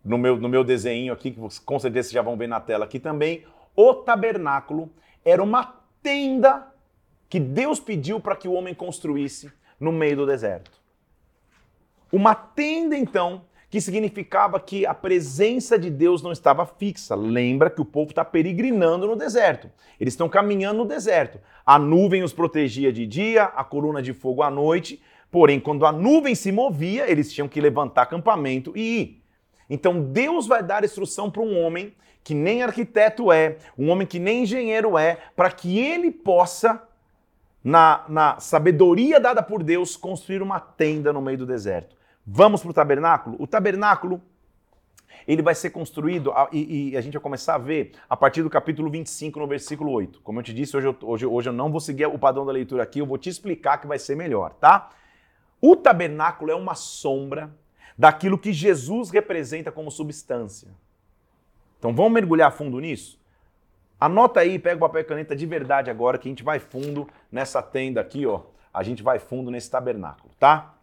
no 0.03 0.17
meu, 0.17 0.37
no 0.37 0.47
meu 0.47 0.63
desenho 0.63 1.11
aqui, 1.11 1.31
que 1.31 1.39
com 1.61 1.79
certeza 1.79 2.07
vocês 2.07 2.13
já 2.13 2.21
vão 2.21 2.37
ver 2.37 2.47
na 2.47 2.59
tela 2.59 2.85
aqui 2.85 2.99
também. 2.99 3.45
O 3.75 3.93
tabernáculo 3.93 4.89
era 5.23 5.43
uma 5.43 5.75
tenda 6.01 6.67
que 7.29 7.39
Deus 7.39 7.79
pediu 7.79 8.19
para 8.19 8.35
que 8.35 8.47
o 8.47 8.53
homem 8.53 8.73
construísse 8.73 9.51
no 9.79 9.91
meio 9.91 10.17
do 10.17 10.25
deserto. 10.25 10.78
Uma 12.11 12.33
tenda, 12.33 12.97
então, 12.97 13.43
que 13.69 13.79
significava 13.79 14.59
que 14.59 14.85
a 14.85 14.93
presença 14.93 15.77
de 15.77 15.89
Deus 15.89 16.23
não 16.23 16.31
estava 16.31 16.65
fixa. 16.65 17.13
Lembra 17.13 17.69
que 17.69 17.81
o 17.81 17.85
povo 17.85 18.09
está 18.09 18.25
peregrinando 18.25 19.05
no 19.05 19.15
deserto. 19.15 19.69
Eles 19.99 20.13
estão 20.13 20.27
caminhando 20.27 20.79
no 20.79 20.85
deserto. 20.85 21.39
A 21.65 21.77
nuvem 21.77 22.23
os 22.23 22.33
protegia 22.33 22.91
de 22.91 23.05
dia, 23.05 23.43
a 23.43 23.63
coluna 23.63 24.01
de 24.01 24.11
fogo 24.11 24.41
à 24.41 24.49
noite. 24.49 24.99
Porém, 25.29 25.59
quando 25.59 25.85
a 25.85 25.91
nuvem 25.91 26.33
se 26.33 26.51
movia, 26.51 27.09
eles 27.09 27.31
tinham 27.31 27.47
que 27.47 27.61
levantar 27.61 28.03
acampamento 28.03 28.73
e 28.75 29.01
ir. 29.01 29.23
Então 29.69 30.01
Deus 30.01 30.47
vai 30.47 30.63
dar 30.63 30.83
instrução 30.83 31.29
para 31.29 31.43
um 31.43 31.59
homem 31.59 31.93
que 32.23 32.33
nem 32.33 32.63
arquiteto 32.63 33.31
é, 33.31 33.57
um 33.77 33.89
homem 33.89 34.05
que 34.05 34.19
nem 34.19 34.43
engenheiro 34.43 34.97
é, 34.97 35.17
para 35.35 35.51
que 35.51 35.79
ele 35.79 36.11
possa 36.11 36.81
na, 37.63 38.03
na 38.09 38.39
sabedoria 38.39 39.19
dada 39.19 39.43
por 39.43 39.63
Deus, 39.63 39.95
construir 39.95 40.41
uma 40.41 40.59
tenda 40.59 41.13
no 41.13 41.21
meio 41.21 41.37
do 41.37 41.45
deserto. 41.45 41.98
Vamos 42.25 42.61
para 42.61 42.71
o 42.71 42.73
tabernáculo? 42.73 43.35
O 43.39 43.47
tabernáculo 43.47 44.21
ele 45.27 45.41
vai 45.41 45.53
ser 45.53 45.69
construído, 45.69 46.33
e, 46.51 46.91
e, 46.91 46.97
a 46.97 47.01
gente 47.01 47.13
vai 47.13 47.21
começar 47.21 47.55
a 47.55 47.57
ver 47.57 47.91
a 48.09 48.17
partir 48.17 48.41
do 48.41 48.49
capítulo 48.49 48.89
25, 48.89 49.39
no 49.39 49.47
versículo 49.47 49.91
8. 49.91 50.21
Como 50.21 50.39
eu 50.39 50.43
te 50.43 50.53
disse, 50.53 50.75
hoje 50.75 50.87
eu, 50.87 50.97
hoje, 51.03 51.25
hoje 51.25 51.49
eu 51.49 51.53
não 51.53 51.71
vou 51.71 51.79
seguir 51.79 52.07
o 52.07 52.17
padrão 52.17 52.45
da 52.45 52.51
leitura 52.51 52.83
aqui, 52.83 52.99
eu 52.99 53.05
vou 53.05 53.17
te 53.17 53.29
explicar 53.29 53.77
que 53.77 53.85
vai 53.85 53.99
ser 53.99 54.15
melhor, 54.15 54.53
tá? 54.53 54.89
O 55.61 55.75
tabernáculo 55.75 56.51
é 56.51 56.55
uma 56.55 56.73
sombra 56.73 57.51
daquilo 57.97 58.37
que 58.37 58.53
Jesus 58.53 59.09
representa 59.09 59.71
como 59.71 59.91
substância. 59.91 60.69
Então 61.77 61.93
vamos 61.93 62.13
mergulhar 62.13 62.51
fundo 62.51 62.79
nisso? 62.79 63.19
Anota 63.99 64.39
aí, 64.39 64.57
pega 64.57 64.77
o 64.77 64.79
papel 64.79 65.01
e 65.01 65.03
caneta 65.03 65.35
de 65.35 65.45
verdade 65.45 65.91
agora, 65.91 66.17
que 66.17 66.27
a 66.27 66.31
gente 66.31 66.43
vai 66.43 66.57
fundo 66.57 67.07
nessa 67.31 67.61
tenda 67.61 67.99
aqui, 67.99 68.25
ó. 68.25 68.43
A 68.73 68.81
gente 68.81 69.03
vai 69.03 69.19
fundo 69.19 69.51
nesse 69.51 69.69
tabernáculo, 69.69 70.31
tá? 70.39 70.75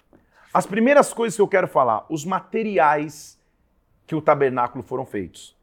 As 0.56 0.64
primeiras 0.64 1.12
coisas 1.12 1.37
que 1.37 1.43
eu 1.43 1.47
quero 1.47 1.69
falar, 1.69 2.06
os 2.08 2.25
materiais 2.25 3.38
que 4.06 4.14
o 4.14 4.23
tabernáculo 4.23 4.82
foram 4.82 5.05
feitos. 5.05 5.55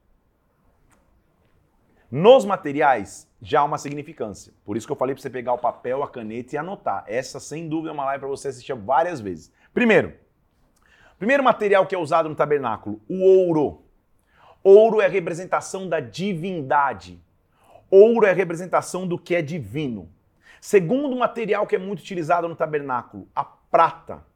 Nos 2.12 2.46
materiais 2.46 3.28
já 3.42 3.62
há 3.62 3.64
uma 3.64 3.80
significância. 3.80 4.54
Por 4.64 4.78
isso 4.78 4.86
que 4.86 4.92
eu 4.92 4.96
falei 4.96 5.16
para 5.16 5.24
você 5.24 5.32
pegar 5.32 5.54
o 5.54 5.58
papel, 5.58 6.04
a 6.04 6.08
caneta 6.08 6.54
e 6.54 6.60
anotar. 6.60 7.06
Essa, 7.08 7.40
sem 7.40 7.68
dúvida, 7.68 7.90
é 7.90 7.92
uma 7.92 8.06
live 8.06 8.20
para 8.20 8.30
você 8.30 8.50
assistir 8.50 8.76
várias 8.76 9.20
vezes. 9.20 9.52
Primeiro, 9.74 10.14
primeiro 11.18 11.44
material 11.44 11.88
que 11.88 11.96
é 11.96 11.98
usado 11.98 12.30
no 12.30 12.36
tabernáculo, 12.36 13.02
o 13.10 13.20
ouro. 13.24 13.82
Ouro 14.64 15.02
é 15.02 15.08
a 15.08 15.10
representação 15.10 15.90
da 15.90 16.00
divindade. 16.00 17.20
Ouro 17.90 18.28
é 18.28 18.30
a 18.30 18.36
representação 18.36 19.08
do 19.08 19.18
que 19.18 19.34
é 19.34 19.42
divino. 19.42 20.08
Segundo 20.62 21.16
material 21.16 21.66
que 21.66 21.76
é 21.76 21.80
muito 21.80 22.02
utilizado 22.02 22.48
no 22.48 22.56
tabernáculo, 22.56 23.28
a 23.36 23.44
prata. 23.44 24.32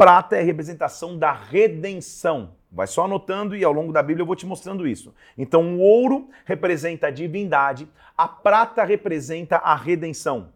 Prata 0.00 0.34
é 0.34 0.40
a 0.40 0.42
representação 0.42 1.18
da 1.18 1.30
redenção. 1.30 2.52
Vai 2.72 2.86
só 2.86 3.04
anotando 3.04 3.54
e 3.54 3.62
ao 3.62 3.70
longo 3.70 3.92
da 3.92 4.02
Bíblia 4.02 4.22
eu 4.22 4.26
vou 4.26 4.34
te 4.34 4.46
mostrando 4.46 4.88
isso. 4.88 5.14
Então, 5.36 5.76
o 5.76 5.80
ouro 5.80 6.30
representa 6.46 7.08
a 7.08 7.10
divindade, 7.10 7.86
a 8.16 8.26
prata 8.26 8.82
representa 8.82 9.56
a 9.56 9.76
redenção. 9.76 10.54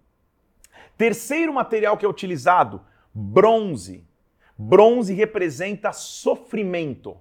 Terceiro 0.97 1.52
material 1.52 1.99
que 1.99 2.07
é 2.07 2.09
utilizado, 2.09 2.80
bronze. 3.12 4.02
Bronze 4.57 5.12
representa 5.12 5.92
sofrimento. 5.92 7.14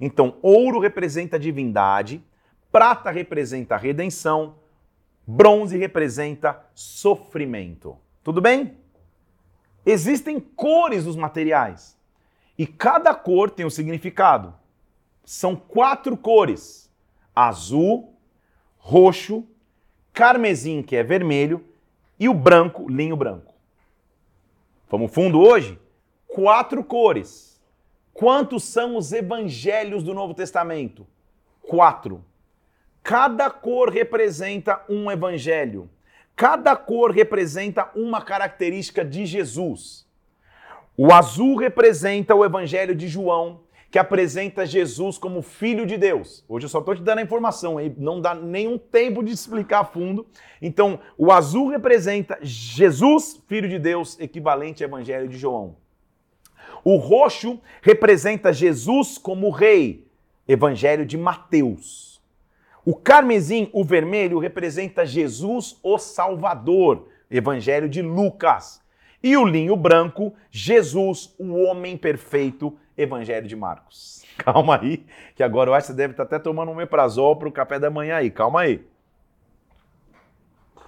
Então, 0.00 0.38
ouro 0.40 0.80
representa 0.80 1.36
a 1.36 1.38
divindade, 1.38 2.24
Prata 2.72 3.10
representa 3.10 3.76
redenção, 3.76 4.56
bronze 5.26 5.76
representa 5.76 6.64
sofrimento. 6.74 7.98
Tudo 8.24 8.40
bem? 8.40 8.74
Existem 9.84 10.38
cores 10.38 11.04
dos 11.04 11.16
materiais 11.16 11.96
e 12.58 12.66
cada 12.66 13.14
cor 13.14 13.50
tem 13.50 13.64
um 13.64 13.70
significado. 13.70 14.54
São 15.24 15.54
quatro 15.54 16.16
cores: 16.16 16.90
azul, 17.34 18.14
roxo, 18.76 19.46
carmesim, 20.12 20.82
que 20.82 20.96
é 20.96 21.02
vermelho, 21.02 21.64
e 22.18 22.28
o 22.28 22.34
branco, 22.34 22.88
linho 22.88 23.16
branco. 23.16 23.54
Vamos 24.90 25.12
fundo 25.12 25.40
hoje? 25.40 25.78
Quatro 26.26 26.82
cores. 26.82 27.60
Quantos 28.12 28.64
são 28.64 28.96
os 28.96 29.12
evangelhos 29.12 30.02
do 30.02 30.12
Novo 30.12 30.34
Testamento? 30.34 31.06
Quatro. 31.62 32.24
Cada 33.02 33.48
cor 33.48 33.90
representa 33.90 34.82
um 34.88 35.10
evangelho. 35.10 35.88
Cada 36.38 36.76
cor 36.76 37.10
representa 37.10 37.90
uma 37.96 38.22
característica 38.22 39.04
de 39.04 39.26
Jesus. 39.26 40.06
O 40.96 41.12
azul 41.12 41.56
representa 41.56 42.32
o 42.32 42.44
evangelho 42.44 42.94
de 42.94 43.08
João, 43.08 43.62
que 43.90 43.98
apresenta 43.98 44.64
Jesus 44.64 45.18
como 45.18 45.42
filho 45.42 45.84
de 45.84 45.98
Deus. 45.98 46.44
Hoje 46.48 46.66
eu 46.66 46.70
só 46.70 46.78
estou 46.78 46.94
te 46.94 47.02
dando 47.02 47.18
a 47.18 47.22
informação, 47.22 47.76
aí 47.76 47.92
não 47.98 48.20
dá 48.20 48.36
nenhum 48.36 48.78
tempo 48.78 49.20
de 49.20 49.32
explicar 49.32 49.80
a 49.80 49.84
fundo. 49.84 50.28
Então, 50.62 51.00
o 51.16 51.32
azul 51.32 51.70
representa 51.70 52.38
Jesus, 52.40 53.42
filho 53.48 53.68
de 53.68 53.80
Deus, 53.80 54.16
equivalente 54.20 54.84
ao 54.84 54.88
evangelho 54.90 55.28
de 55.28 55.36
João. 55.36 55.74
O 56.84 56.98
roxo 56.98 57.60
representa 57.82 58.52
Jesus 58.52 59.18
como 59.18 59.50
rei, 59.50 60.06
evangelho 60.46 61.04
de 61.04 61.18
Mateus. 61.18 62.07
O 62.88 62.94
carmesim, 62.94 63.68
o 63.74 63.84
vermelho, 63.84 64.38
representa 64.38 65.04
Jesus, 65.04 65.78
o 65.82 65.98
Salvador, 65.98 67.06
Evangelho 67.30 67.86
de 67.86 68.00
Lucas. 68.00 68.82
E 69.22 69.36
o 69.36 69.44
linho 69.44 69.76
branco, 69.76 70.32
Jesus, 70.50 71.34
o 71.38 71.52
homem 71.52 71.98
perfeito, 71.98 72.78
Evangelho 72.96 73.46
de 73.46 73.54
Marcos. 73.54 74.24
Calma 74.42 74.80
aí, 74.80 75.04
que 75.36 75.42
agora 75.42 75.68
eu 75.68 75.74
acho 75.74 75.88
que 75.88 75.92
você 75.92 75.98
deve 75.98 76.14
estar 76.14 76.22
até 76.22 76.38
tomando 76.38 76.72
um 76.72 76.74
meprazol 76.74 77.36
para 77.36 77.46
o 77.46 77.52
café 77.52 77.78
da 77.78 77.90
manhã 77.90 78.16
aí. 78.16 78.30
Calma 78.30 78.62
aí. 78.62 78.82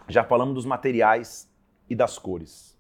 Já 0.09 0.25
falamos 0.25 0.55
dos 0.55 0.65
materiais 0.65 1.53
e 1.87 1.95
das 1.95 2.19
cores. 2.19 2.79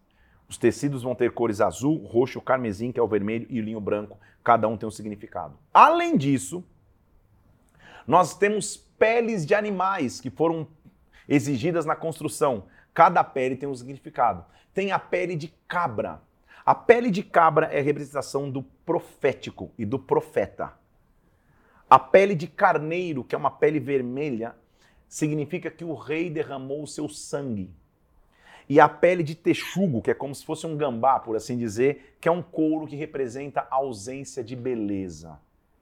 Os 0.48 0.56
tecidos 0.56 1.02
vão 1.02 1.14
ter 1.14 1.30
cores 1.32 1.60
azul, 1.60 2.06
roxo, 2.06 2.40
carmesim, 2.40 2.90
que 2.90 2.98
é 2.98 3.02
o 3.02 3.06
vermelho, 3.06 3.46
e 3.50 3.60
o 3.60 3.62
linho 3.62 3.82
branco. 3.82 4.18
Cada 4.42 4.66
um 4.66 4.78
tem 4.78 4.88
um 4.88 4.90
significado. 4.90 5.58
Além 5.74 6.16
disso, 6.16 6.64
nós 8.06 8.34
temos 8.34 8.88
peles 9.00 9.46
de 9.46 9.54
animais 9.54 10.20
que 10.20 10.28
foram 10.28 10.68
exigidas 11.26 11.86
na 11.86 11.96
construção. 11.96 12.64
Cada 12.92 13.24
pele 13.24 13.56
tem 13.56 13.66
um 13.66 13.74
significado. 13.74 14.44
Tem 14.74 14.92
a 14.92 14.98
pele 14.98 15.34
de 15.34 15.48
cabra. 15.66 16.20
A 16.66 16.74
pele 16.74 17.10
de 17.10 17.22
cabra 17.22 17.66
é 17.68 17.78
a 17.78 17.82
representação 17.82 18.50
do 18.50 18.62
profético 18.62 19.72
e 19.78 19.86
do 19.86 19.98
profeta. 19.98 20.74
A 21.88 21.98
pele 21.98 22.34
de 22.34 22.46
carneiro, 22.46 23.24
que 23.24 23.34
é 23.34 23.38
uma 23.38 23.50
pele 23.50 23.80
vermelha, 23.80 24.54
significa 25.08 25.70
que 25.70 25.84
o 25.84 25.94
rei 25.94 26.28
derramou 26.28 26.82
o 26.82 26.86
seu 26.86 27.08
sangue. 27.08 27.70
E 28.68 28.78
a 28.78 28.88
pele 28.88 29.22
de 29.22 29.34
texugo, 29.34 30.02
que 30.02 30.10
é 30.10 30.14
como 30.14 30.34
se 30.34 30.44
fosse 30.44 30.66
um 30.66 30.76
gambá, 30.76 31.18
por 31.18 31.34
assim 31.36 31.56
dizer, 31.56 32.16
que 32.20 32.28
é 32.28 32.30
um 32.32 32.42
couro 32.42 32.86
que 32.86 32.96
representa 32.96 33.66
a 33.70 33.76
ausência 33.76 34.44
de 34.44 34.54
beleza. 34.54 35.40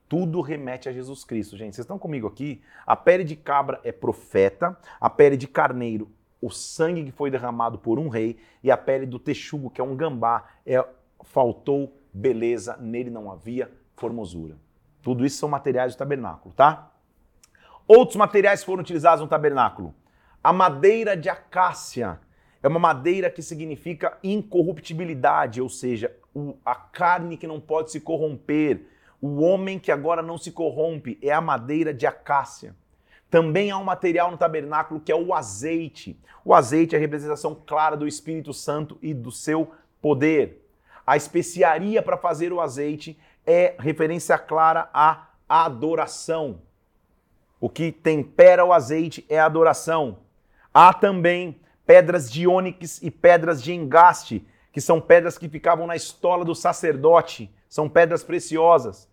Tudo 0.08 0.40
remete 0.40 0.88
a 0.88 0.92
Jesus 0.92 1.24
Cristo, 1.24 1.56
gente. 1.56 1.74
Vocês 1.74 1.84
estão 1.84 1.98
comigo 1.98 2.26
aqui? 2.26 2.62
A 2.86 2.96
pele 2.96 3.24
de 3.24 3.36
cabra 3.36 3.80
é 3.84 3.92
profeta, 3.92 4.76
a 5.00 5.10
pele 5.10 5.36
de 5.36 5.46
carneiro 5.46 6.10
o 6.40 6.50
sangue 6.50 7.04
que 7.04 7.12
foi 7.12 7.30
derramado 7.30 7.78
por 7.78 7.98
um 7.98 8.08
rei, 8.08 8.38
e 8.62 8.70
a 8.70 8.76
pele 8.76 9.06
do 9.06 9.18
texugo, 9.18 9.70
que 9.70 9.80
é 9.80 9.84
um 9.84 9.96
gambá, 9.96 10.44
é, 10.64 10.84
faltou 11.22 11.94
beleza, 12.12 12.76
nele 12.78 13.10
não 13.10 13.30
havia 13.30 13.70
formosura. 13.96 14.56
Tudo 15.02 15.24
isso 15.24 15.38
são 15.38 15.48
materiais 15.48 15.94
do 15.94 15.98
tabernáculo, 15.98 16.54
tá? 16.54 16.92
Outros 17.86 18.16
materiais 18.16 18.62
foram 18.62 18.82
utilizados 18.82 19.20
no 19.20 19.28
tabernáculo. 19.28 19.94
A 20.42 20.52
madeira 20.52 21.16
de 21.16 21.28
acácia 21.28 22.20
é 22.62 22.68
uma 22.68 22.78
madeira 22.78 23.30
que 23.30 23.42
significa 23.42 24.18
incorruptibilidade, 24.22 25.60
ou 25.60 25.68
seja, 25.68 26.14
a 26.64 26.74
carne 26.74 27.36
que 27.36 27.46
não 27.46 27.60
pode 27.60 27.90
se 27.90 28.00
corromper, 28.00 28.86
o 29.20 29.42
homem 29.42 29.78
que 29.78 29.90
agora 29.90 30.22
não 30.22 30.38
se 30.38 30.52
corrompe, 30.52 31.18
é 31.22 31.30
a 31.30 31.40
madeira 31.40 31.92
de 31.92 32.06
acácia. 32.06 32.74
Também 33.30 33.70
há 33.70 33.76
um 33.76 33.84
material 33.84 34.30
no 34.30 34.38
tabernáculo 34.38 35.00
que 35.00 35.12
é 35.12 35.16
o 35.16 35.34
azeite. 35.34 36.18
O 36.44 36.54
azeite 36.54 36.94
é 36.94 36.98
a 36.98 37.00
representação 37.00 37.54
clara 37.66 37.96
do 37.96 38.06
Espírito 38.06 38.54
Santo 38.54 38.98
e 39.02 39.12
do 39.12 39.30
seu 39.30 39.72
poder. 40.00 40.64
A 41.06 41.16
especiaria 41.16 42.02
para 42.02 42.16
fazer 42.16 42.52
o 42.52 42.60
azeite 42.60 43.18
é 43.46 43.74
referência 43.78 44.38
clara 44.38 44.88
à 44.92 45.28
adoração. 45.48 46.60
O 47.60 47.68
que 47.68 47.90
tempera 47.90 48.64
o 48.64 48.72
azeite 48.72 49.24
é 49.28 49.38
a 49.38 49.46
adoração. 49.46 50.18
Há 50.72 50.92
também 50.94 51.60
pedras 51.84 52.30
de 52.30 52.46
ônix 52.46 53.02
e 53.02 53.10
pedras 53.10 53.62
de 53.62 53.72
engaste, 53.72 54.46
que 54.70 54.80
são 54.80 55.00
pedras 55.00 55.38
que 55.38 55.48
ficavam 55.48 55.86
na 55.86 55.96
estola 55.96 56.44
do 56.44 56.54
sacerdote, 56.54 57.50
são 57.68 57.88
pedras 57.88 58.22
preciosas. 58.22 59.07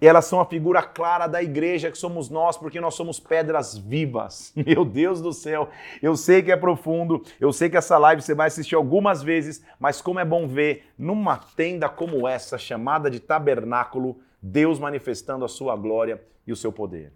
E 0.00 0.06
elas 0.06 0.26
são 0.26 0.40
a 0.40 0.44
figura 0.44 0.82
clara 0.82 1.26
da 1.26 1.42
igreja 1.42 1.90
que 1.90 1.96
somos 1.96 2.28
nós, 2.28 2.58
porque 2.58 2.80
nós 2.80 2.94
somos 2.94 3.18
pedras 3.18 3.78
vivas. 3.78 4.52
Meu 4.56 4.84
Deus 4.84 5.22
do 5.22 5.32
céu, 5.32 5.70
eu 6.02 6.14
sei 6.16 6.42
que 6.42 6.52
é 6.52 6.56
profundo, 6.56 7.22
eu 7.40 7.50
sei 7.52 7.70
que 7.70 7.78
essa 7.78 7.96
live 7.96 8.20
você 8.20 8.34
vai 8.34 8.48
assistir 8.48 8.74
algumas 8.74 9.22
vezes, 9.22 9.64
mas 9.80 10.02
como 10.02 10.20
é 10.20 10.24
bom 10.24 10.46
ver 10.46 10.92
numa 10.98 11.38
tenda 11.38 11.88
como 11.88 12.28
essa, 12.28 12.58
chamada 12.58 13.10
de 13.10 13.20
tabernáculo, 13.20 14.20
Deus 14.40 14.78
manifestando 14.78 15.46
a 15.46 15.48
sua 15.48 15.74
glória 15.74 16.22
e 16.46 16.52
o 16.52 16.56
seu 16.56 16.70
poder. 16.70 17.12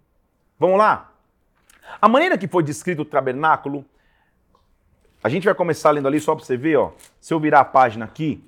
Vamos 0.59 0.79
lá? 0.79 1.13
A 2.01 2.09
maneira 2.09 2.39
que 2.39 2.49
foi 2.49 2.63
descrito 2.63 3.03
o 3.03 3.05
tabernáculo, 3.05 3.85
a 5.23 5.29
gente 5.29 5.45
vai 5.45 5.55
começar 5.55 5.91
lendo 5.91 6.09
ali 6.09 6.19
só 6.19 6.35
para 6.35 6.45
você 6.45 6.57
ver, 6.57 6.77
ó. 6.77 6.93
Se 7.21 7.35
eu 7.35 7.39
virar 7.39 7.61
a 7.61 7.65
página 7.65 8.07
aqui, 8.07 8.43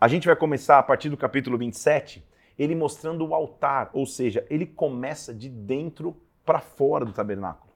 a 0.00 0.06
gente 0.06 0.28
vai 0.28 0.36
começar 0.36 0.78
a 0.78 0.82
partir 0.82 1.08
do 1.08 1.16
capítulo 1.16 1.58
27 1.58 2.24
ele 2.58 2.74
mostrando 2.74 3.26
o 3.26 3.34
altar, 3.34 3.90
ou 3.92 4.06
seja, 4.06 4.46
ele 4.48 4.66
começa 4.66 5.34
de 5.34 5.48
dentro 5.48 6.16
para 6.44 6.60
fora 6.60 7.04
do 7.04 7.12
tabernáculo. 7.12 7.72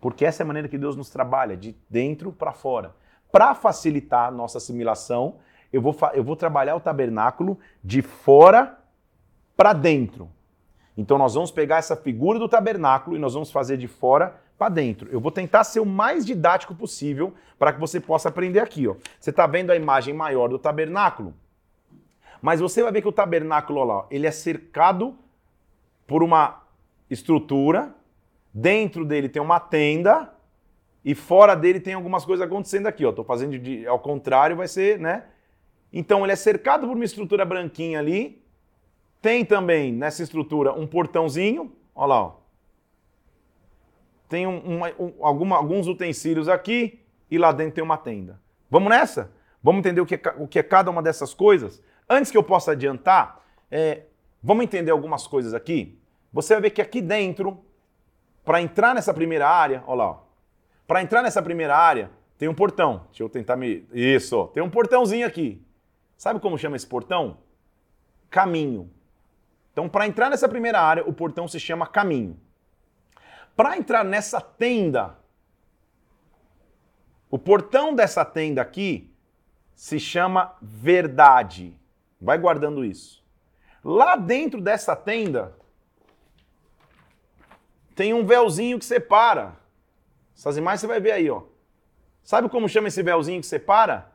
Porque 0.00 0.24
essa 0.24 0.42
é 0.42 0.44
a 0.44 0.46
maneira 0.46 0.68
que 0.68 0.76
Deus 0.76 0.96
nos 0.96 1.10
trabalha, 1.10 1.56
de 1.56 1.76
dentro 1.88 2.32
para 2.32 2.52
fora. 2.52 2.94
Para 3.30 3.54
facilitar 3.54 4.28
a 4.28 4.30
nossa 4.30 4.58
assimilação, 4.58 5.36
eu 5.72 5.80
vou, 5.80 5.96
eu 6.12 6.22
vou 6.22 6.36
trabalhar 6.36 6.76
o 6.76 6.80
tabernáculo 6.80 7.58
de 7.82 8.02
fora 8.02 8.78
para 9.56 9.72
dentro. 9.72 10.28
Então 10.96 11.16
nós 11.16 11.34
vamos 11.34 11.50
pegar 11.50 11.78
essa 11.78 11.96
figura 11.96 12.38
do 12.38 12.48
tabernáculo 12.48 13.16
e 13.16 13.18
nós 13.18 13.32
vamos 13.32 13.50
fazer 13.50 13.76
de 13.78 13.88
fora 13.88 14.36
para 14.58 14.68
dentro. 14.68 15.08
Eu 15.10 15.20
vou 15.20 15.32
tentar 15.32 15.64
ser 15.64 15.80
o 15.80 15.86
mais 15.86 16.26
didático 16.26 16.74
possível 16.74 17.32
para 17.58 17.72
que 17.72 17.80
você 17.80 17.98
possa 17.98 18.28
aprender 18.28 18.60
aqui. 18.60 18.86
Ó. 18.86 18.96
Você 19.18 19.30
está 19.30 19.46
vendo 19.46 19.70
a 19.70 19.76
imagem 19.76 20.12
maior 20.12 20.48
do 20.48 20.58
tabernáculo? 20.58 21.34
Mas 22.42 22.58
você 22.58 22.82
vai 22.82 22.90
ver 22.90 23.00
que 23.00 23.08
o 23.08 23.12
tabernáculo 23.12 23.84
lá, 23.84 24.04
ele 24.10 24.26
é 24.26 24.30
cercado 24.32 25.16
por 26.08 26.24
uma 26.24 26.60
estrutura, 27.08 27.94
dentro 28.52 29.04
dele 29.04 29.28
tem 29.28 29.40
uma 29.40 29.60
tenda 29.60 30.34
e 31.04 31.14
fora 31.14 31.54
dele 31.54 31.78
tem 31.78 31.94
algumas 31.94 32.24
coisas 32.24 32.44
acontecendo 32.44 32.88
aqui, 32.88 33.04
ó. 33.04 33.12
Tô 33.12 33.22
fazendo 33.22 33.56
de, 33.56 33.86
ao 33.86 34.00
contrário, 34.00 34.56
vai 34.56 34.66
ser, 34.66 34.98
né? 34.98 35.24
Então 35.92 36.24
ele 36.24 36.32
é 36.32 36.36
cercado 36.36 36.86
por 36.86 36.96
uma 36.96 37.04
estrutura 37.04 37.44
branquinha 37.44 38.00
ali. 38.00 38.42
Tem 39.20 39.44
também 39.44 39.92
nessa 39.92 40.24
estrutura 40.24 40.72
um 40.72 40.84
portãozinho, 40.84 41.72
ó 41.94 42.06
lá, 42.06 42.22
ó. 42.24 42.36
Tem 44.28 44.48
um, 44.48 44.80
um, 44.80 45.24
alguma, 45.24 45.56
alguns 45.56 45.86
utensílios 45.86 46.48
aqui 46.48 47.00
e 47.30 47.38
lá 47.38 47.52
dentro 47.52 47.74
tem 47.74 47.84
uma 47.84 47.98
tenda. 47.98 48.40
Vamos 48.68 48.90
nessa? 48.90 49.30
Vamos 49.62 49.78
entender 49.78 50.00
o 50.00 50.06
que, 50.06 50.16
é, 50.16 50.34
o 50.38 50.48
que 50.48 50.58
é 50.58 50.62
cada 50.62 50.90
uma 50.90 51.02
dessas 51.02 51.32
coisas? 51.32 51.80
Antes 52.12 52.30
que 52.30 52.36
eu 52.36 52.42
possa 52.42 52.72
adiantar, 52.72 53.42
é, 53.70 54.02
vamos 54.42 54.64
entender 54.64 54.90
algumas 54.90 55.26
coisas 55.26 55.54
aqui. 55.54 55.98
Você 56.30 56.52
vai 56.52 56.64
ver 56.64 56.70
que 56.72 56.82
aqui 56.82 57.00
dentro, 57.00 57.64
para 58.44 58.60
entrar 58.60 58.94
nessa 58.94 59.14
primeira 59.14 59.48
área, 59.48 59.82
olha 59.86 60.04
lá, 60.04 60.22
para 60.86 61.00
entrar 61.00 61.22
nessa 61.22 61.40
primeira 61.40 61.74
área, 61.74 62.10
tem 62.36 62.50
um 62.50 62.54
portão. 62.54 63.06
Deixa 63.08 63.22
eu 63.22 63.30
tentar 63.30 63.56
me. 63.56 63.88
Isso, 63.94 64.46
tem 64.48 64.62
um 64.62 64.68
portãozinho 64.68 65.26
aqui. 65.26 65.64
Sabe 66.18 66.38
como 66.38 66.58
chama 66.58 66.76
esse 66.76 66.86
portão? 66.86 67.38
Caminho. 68.28 68.90
Então, 69.72 69.88
para 69.88 70.06
entrar 70.06 70.28
nessa 70.28 70.46
primeira 70.46 70.82
área, 70.82 71.08
o 71.08 71.14
portão 71.14 71.48
se 71.48 71.58
chama 71.58 71.86
caminho. 71.86 72.38
Para 73.56 73.78
entrar 73.78 74.04
nessa 74.04 74.38
tenda, 74.38 75.16
o 77.30 77.38
portão 77.38 77.94
dessa 77.94 78.22
tenda 78.22 78.60
aqui 78.60 79.10
se 79.74 79.98
chama 79.98 80.54
verdade. 80.60 81.80
Vai 82.22 82.38
guardando 82.38 82.84
isso. 82.84 83.20
Lá 83.84 84.14
dentro 84.14 84.60
dessa 84.60 84.94
tenda 84.94 85.56
tem 87.96 88.14
um 88.14 88.24
véuzinho 88.24 88.78
que 88.78 88.84
separa. 88.84 89.56
Essas 90.36 90.56
imagens 90.56 90.82
você 90.82 90.86
vai 90.86 91.00
ver 91.00 91.10
aí, 91.10 91.28
ó. 91.28 91.42
Sabe 92.22 92.48
como 92.48 92.68
chama 92.68 92.86
esse 92.86 93.02
véuzinho 93.02 93.40
que 93.40 93.46
separa? 93.46 94.12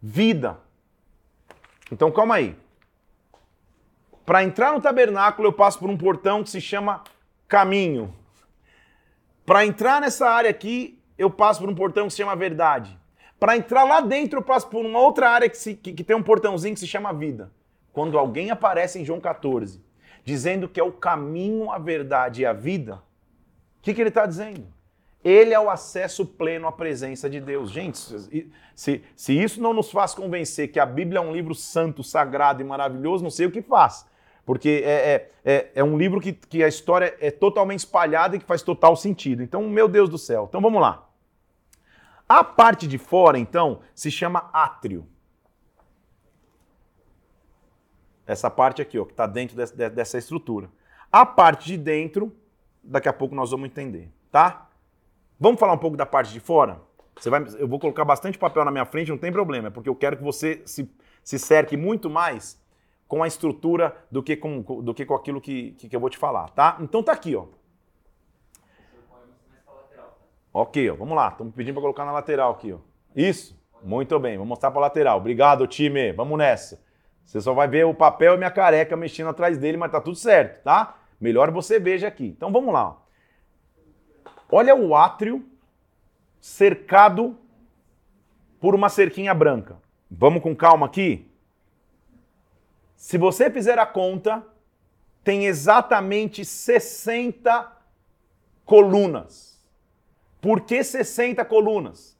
Vida. 0.00 0.58
Então 1.92 2.10
calma 2.10 2.36
aí. 2.36 2.56
Para 4.24 4.42
entrar 4.42 4.72
no 4.72 4.80
tabernáculo 4.80 5.48
eu 5.48 5.52
passo 5.52 5.78
por 5.78 5.90
um 5.90 5.98
portão 5.98 6.42
que 6.42 6.48
se 6.48 6.62
chama 6.62 7.04
caminho. 7.46 8.14
Para 9.44 9.66
entrar 9.66 10.00
nessa 10.00 10.30
área 10.30 10.48
aqui 10.48 10.98
eu 11.18 11.30
passo 11.30 11.60
por 11.60 11.68
um 11.68 11.74
portão 11.74 12.06
que 12.06 12.12
se 12.12 12.16
chama 12.16 12.34
verdade. 12.34 12.98
Para 13.40 13.56
entrar 13.56 13.84
lá 13.84 14.02
dentro, 14.02 14.38
eu 14.38 14.42
passo 14.42 14.68
por 14.68 14.84
uma 14.84 15.00
outra 15.00 15.30
área 15.30 15.48
que, 15.48 15.56
se, 15.56 15.74
que, 15.74 15.94
que 15.94 16.04
tem 16.04 16.14
um 16.14 16.22
portãozinho 16.22 16.74
que 16.74 16.80
se 16.80 16.86
chama 16.86 17.10
vida. 17.10 17.50
Quando 17.90 18.18
alguém 18.18 18.50
aparece 18.50 19.00
em 19.00 19.04
João 19.04 19.18
14, 19.18 19.82
dizendo 20.22 20.68
que 20.68 20.78
é 20.78 20.84
o 20.84 20.92
caminho, 20.92 21.70
a 21.70 21.78
verdade 21.78 22.42
e 22.42 22.46
a 22.46 22.52
vida, 22.52 22.96
o 23.78 23.82
que, 23.82 23.94
que 23.94 24.02
ele 24.02 24.10
está 24.10 24.26
dizendo? 24.26 24.66
Ele 25.24 25.54
é 25.54 25.60
o 25.60 25.70
acesso 25.70 26.26
pleno 26.26 26.66
à 26.66 26.72
presença 26.72 27.30
de 27.30 27.40
Deus. 27.40 27.70
Gente, 27.70 27.98
se, 28.74 29.02
se 29.16 29.42
isso 29.42 29.60
não 29.60 29.72
nos 29.72 29.90
faz 29.90 30.14
convencer 30.14 30.70
que 30.70 30.78
a 30.78 30.84
Bíblia 30.84 31.18
é 31.18 31.22
um 31.22 31.32
livro 31.32 31.54
santo, 31.54 32.04
sagrado 32.04 32.60
e 32.60 32.64
maravilhoso, 32.64 33.24
não 33.24 33.30
sei 33.30 33.46
o 33.46 33.50
que 33.50 33.62
faz. 33.62 34.06
Porque 34.44 34.82
é, 34.84 34.90
é, 34.90 35.30
é, 35.44 35.70
é 35.76 35.84
um 35.84 35.96
livro 35.96 36.20
que, 36.20 36.32
que 36.34 36.62
a 36.62 36.68
história 36.68 37.16
é 37.20 37.30
totalmente 37.30 37.80
espalhada 37.80 38.36
e 38.36 38.38
que 38.38 38.44
faz 38.44 38.62
total 38.62 38.96
sentido. 38.96 39.42
Então, 39.42 39.66
meu 39.68 39.88
Deus 39.88 40.10
do 40.10 40.18
céu. 40.18 40.46
Então 40.48 40.60
vamos 40.60 40.80
lá. 40.80 41.09
A 42.30 42.44
parte 42.44 42.86
de 42.86 42.96
fora, 42.96 43.36
então, 43.40 43.80
se 43.92 44.08
chama 44.08 44.48
átrio. 44.52 45.04
Essa 48.24 48.48
parte 48.48 48.80
aqui, 48.80 48.96
ó, 48.96 49.04
que 49.04 49.10
está 49.10 49.26
dentro 49.26 49.56
de, 49.56 49.90
dessa 49.90 50.16
estrutura. 50.16 50.70
A 51.10 51.26
parte 51.26 51.66
de 51.66 51.76
dentro, 51.76 52.32
daqui 52.84 53.08
a 53.08 53.12
pouco 53.12 53.34
nós 53.34 53.50
vamos 53.50 53.66
entender, 53.66 54.12
tá? 54.30 54.70
Vamos 55.40 55.58
falar 55.58 55.72
um 55.72 55.78
pouco 55.78 55.96
da 55.96 56.06
parte 56.06 56.32
de 56.32 56.38
fora? 56.38 56.80
Você 57.16 57.28
vai, 57.28 57.44
eu 57.58 57.66
vou 57.66 57.80
colocar 57.80 58.04
bastante 58.04 58.38
papel 58.38 58.64
na 58.64 58.70
minha 58.70 58.86
frente, 58.86 59.10
não 59.10 59.18
tem 59.18 59.32
problema, 59.32 59.66
é 59.66 59.70
porque 59.72 59.88
eu 59.88 59.96
quero 59.96 60.16
que 60.16 60.22
você 60.22 60.62
se, 60.64 60.88
se 61.24 61.36
cerque 61.36 61.76
muito 61.76 62.08
mais 62.08 62.62
com 63.08 63.24
a 63.24 63.26
estrutura 63.26 64.06
do 64.08 64.22
que 64.22 64.36
com, 64.36 64.62
do 64.62 64.94
que 64.94 65.04
com 65.04 65.16
aquilo 65.16 65.40
que, 65.40 65.72
que, 65.72 65.88
que 65.88 65.96
eu 65.96 66.00
vou 66.00 66.08
te 66.08 66.16
falar, 66.16 66.48
tá? 66.50 66.78
Então 66.78 67.02
tá 67.02 67.10
aqui, 67.10 67.34
ó. 67.34 67.46
Ok, 70.52 70.90
ó, 70.90 70.94
vamos 70.96 71.16
lá. 71.16 71.28
Estamos 71.28 71.54
pedindo 71.54 71.74
para 71.74 71.82
colocar 71.82 72.04
na 72.04 72.12
lateral 72.12 72.52
aqui, 72.52 72.72
ó. 72.72 72.78
Isso. 73.14 73.58
Muito 73.82 74.18
bem, 74.18 74.36
vou 74.36 74.46
mostrar 74.46 74.70
para 74.70 74.80
lateral. 74.80 75.18
Obrigado, 75.18 75.66
time. 75.66 76.12
Vamos 76.12 76.38
nessa. 76.38 76.82
Você 77.24 77.40
só 77.40 77.54
vai 77.54 77.68
ver 77.68 77.86
o 77.86 77.94
papel 77.94 78.34
e 78.34 78.36
minha 78.36 78.50
careca 78.50 78.96
mexendo 78.96 79.28
atrás 79.28 79.56
dele, 79.56 79.76
mas 79.76 79.90
tá 79.90 80.00
tudo 80.00 80.16
certo, 80.16 80.62
tá? 80.62 80.98
Melhor 81.20 81.50
você 81.50 81.78
veja 81.78 82.08
aqui. 82.08 82.26
Então 82.26 82.52
vamos 82.52 82.74
lá. 82.74 82.96
Olha 84.50 84.74
o 84.74 84.94
átrio 84.94 85.44
cercado 86.40 87.38
por 88.60 88.74
uma 88.74 88.88
cerquinha 88.88 89.32
branca. 89.32 89.78
Vamos 90.10 90.42
com 90.42 90.56
calma 90.56 90.86
aqui? 90.86 91.30
Se 92.96 93.16
você 93.16 93.50
fizer 93.50 93.78
a 93.78 93.86
conta, 93.86 94.44
tem 95.22 95.46
exatamente 95.46 96.44
60 96.44 97.70
colunas. 98.64 99.49
Por 100.40 100.62
que 100.62 100.82
60 100.82 101.44
colunas? 101.44 102.18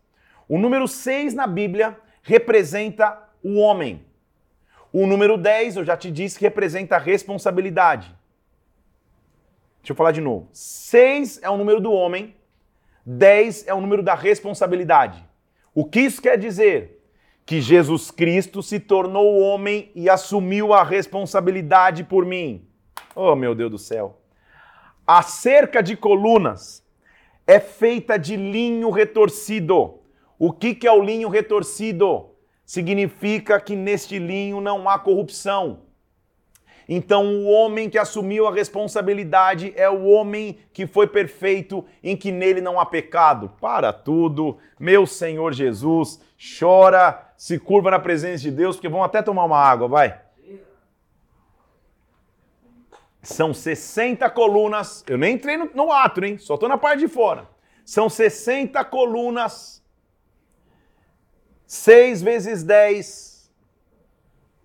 O 0.49 0.59
número 0.59 0.87
6 0.87 1.35
na 1.35 1.47
Bíblia 1.47 1.97
representa 2.23 3.19
o 3.43 3.59
homem. 3.59 4.05
O 4.93 5.07
número 5.07 5.39
10, 5.39 5.77
eu 5.77 5.85
já 5.85 5.97
te 5.97 6.11
disse, 6.11 6.41
representa 6.41 6.97
a 6.97 6.99
responsabilidade. 6.99 8.15
Deixa 9.81 9.93
eu 9.93 9.97
falar 9.97 10.13
de 10.13 10.21
novo. 10.21 10.49
6 10.53 11.41
é 11.43 11.49
o 11.49 11.57
número 11.57 11.81
do 11.81 11.93
homem, 11.93 12.35
10 13.07 13.69
é 13.69 13.75
o 13.75 13.81
número 13.81 14.03
da 14.03 14.15
responsabilidade. 14.15 15.25
O 15.75 15.85
que 15.85 16.01
isso 16.01 16.21
quer 16.21 16.37
dizer? 16.37 17.03
Que 17.47 17.61
Jesus 17.61 18.11
Cristo 18.11 18.63
se 18.63 18.79
tornou 18.79 19.41
homem 19.41 19.91
e 19.95 20.11
assumiu 20.11 20.73
a 20.73 20.83
responsabilidade 20.83 22.05
por 22.05 22.27
mim. 22.27 22.69
Oh, 23.15 23.35
meu 23.35 23.55
Deus 23.55 23.71
do 23.71 23.79
céu. 23.79 24.21
A 25.07 25.23
cerca 25.23 25.83
de 25.83 25.97
colunas 25.97 26.85
é 27.51 27.59
feita 27.59 28.17
de 28.17 28.37
linho 28.37 28.91
retorcido. 28.91 29.99
O 30.39 30.53
que, 30.53 30.73
que 30.73 30.87
é 30.87 30.93
o 30.93 31.03
linho 31.03 31.29
retorcido? 31.29 32.31
Significa 32.65 33.61
que 33.61 33.75
neste 33.75 34.21
linho 34.21 34.61
não 34.61 34.89
há 34.89 34.97
corrupção. 35.01 35.81
Então, 36.89 37.27
o 37.27 37.49
homem 37.49 37.91
que 37.91 37.99
assumiu 37.99 38.47
a 38.47 38.55
responsabilidade 38.55 39.73
é 39.75 39.91
o 39.91 40.05
homem 40.05 40.61
que 40.73 40.87
foi 40.87 41.09
perfeito, 41.09 41.85
em 42.05 42.17
que 42.17 42.31
nele 42.31 42.61
não 42.61 42.79
há 42.79 42.87
pecado. 42.87 43.51
Para 43.61 43.93
tudo, 43.93 44.59
meu 44.79 45.05
Senhor 45.05 45.53
Jesus, 45.53 46.21
chora, 46.59 47.33
se 47.37 47.59
curva 47.59 47.91
na 47.91 47.99
presença 47.99 48.45
de 48.45 48.53
Deus, 48.53 48.77
porque 48.77 48.89
vão 48.89 49.03
até 49.03 49.23
tomar 49.23 49.45
uma 49.45 49.59
água, 49.59 49.89
vai. 49.89 50.21
São 53.23 53.53
60 53.53 54.29
colunas. 54.31 55.05
Eu 55.07 55.19
nem 55.19 55.35
entrei 55.35 55.57
no, 55.57 55.71
no 55.75 55.93
ato, 55.93 56.25
hein? 56.25 56.39
Só 56.39 56.55
estou 56.55 56.69
na 56.69 56.79
parte 56.79 57.01
de 57.01 57.09
fora. 57.09 57.49
São 57.85 58.09
60 58.09 58.85
colunas. 58.85 59.83
6 61.67 62.23
vezes 62.23 62.63
10 62.63 63.31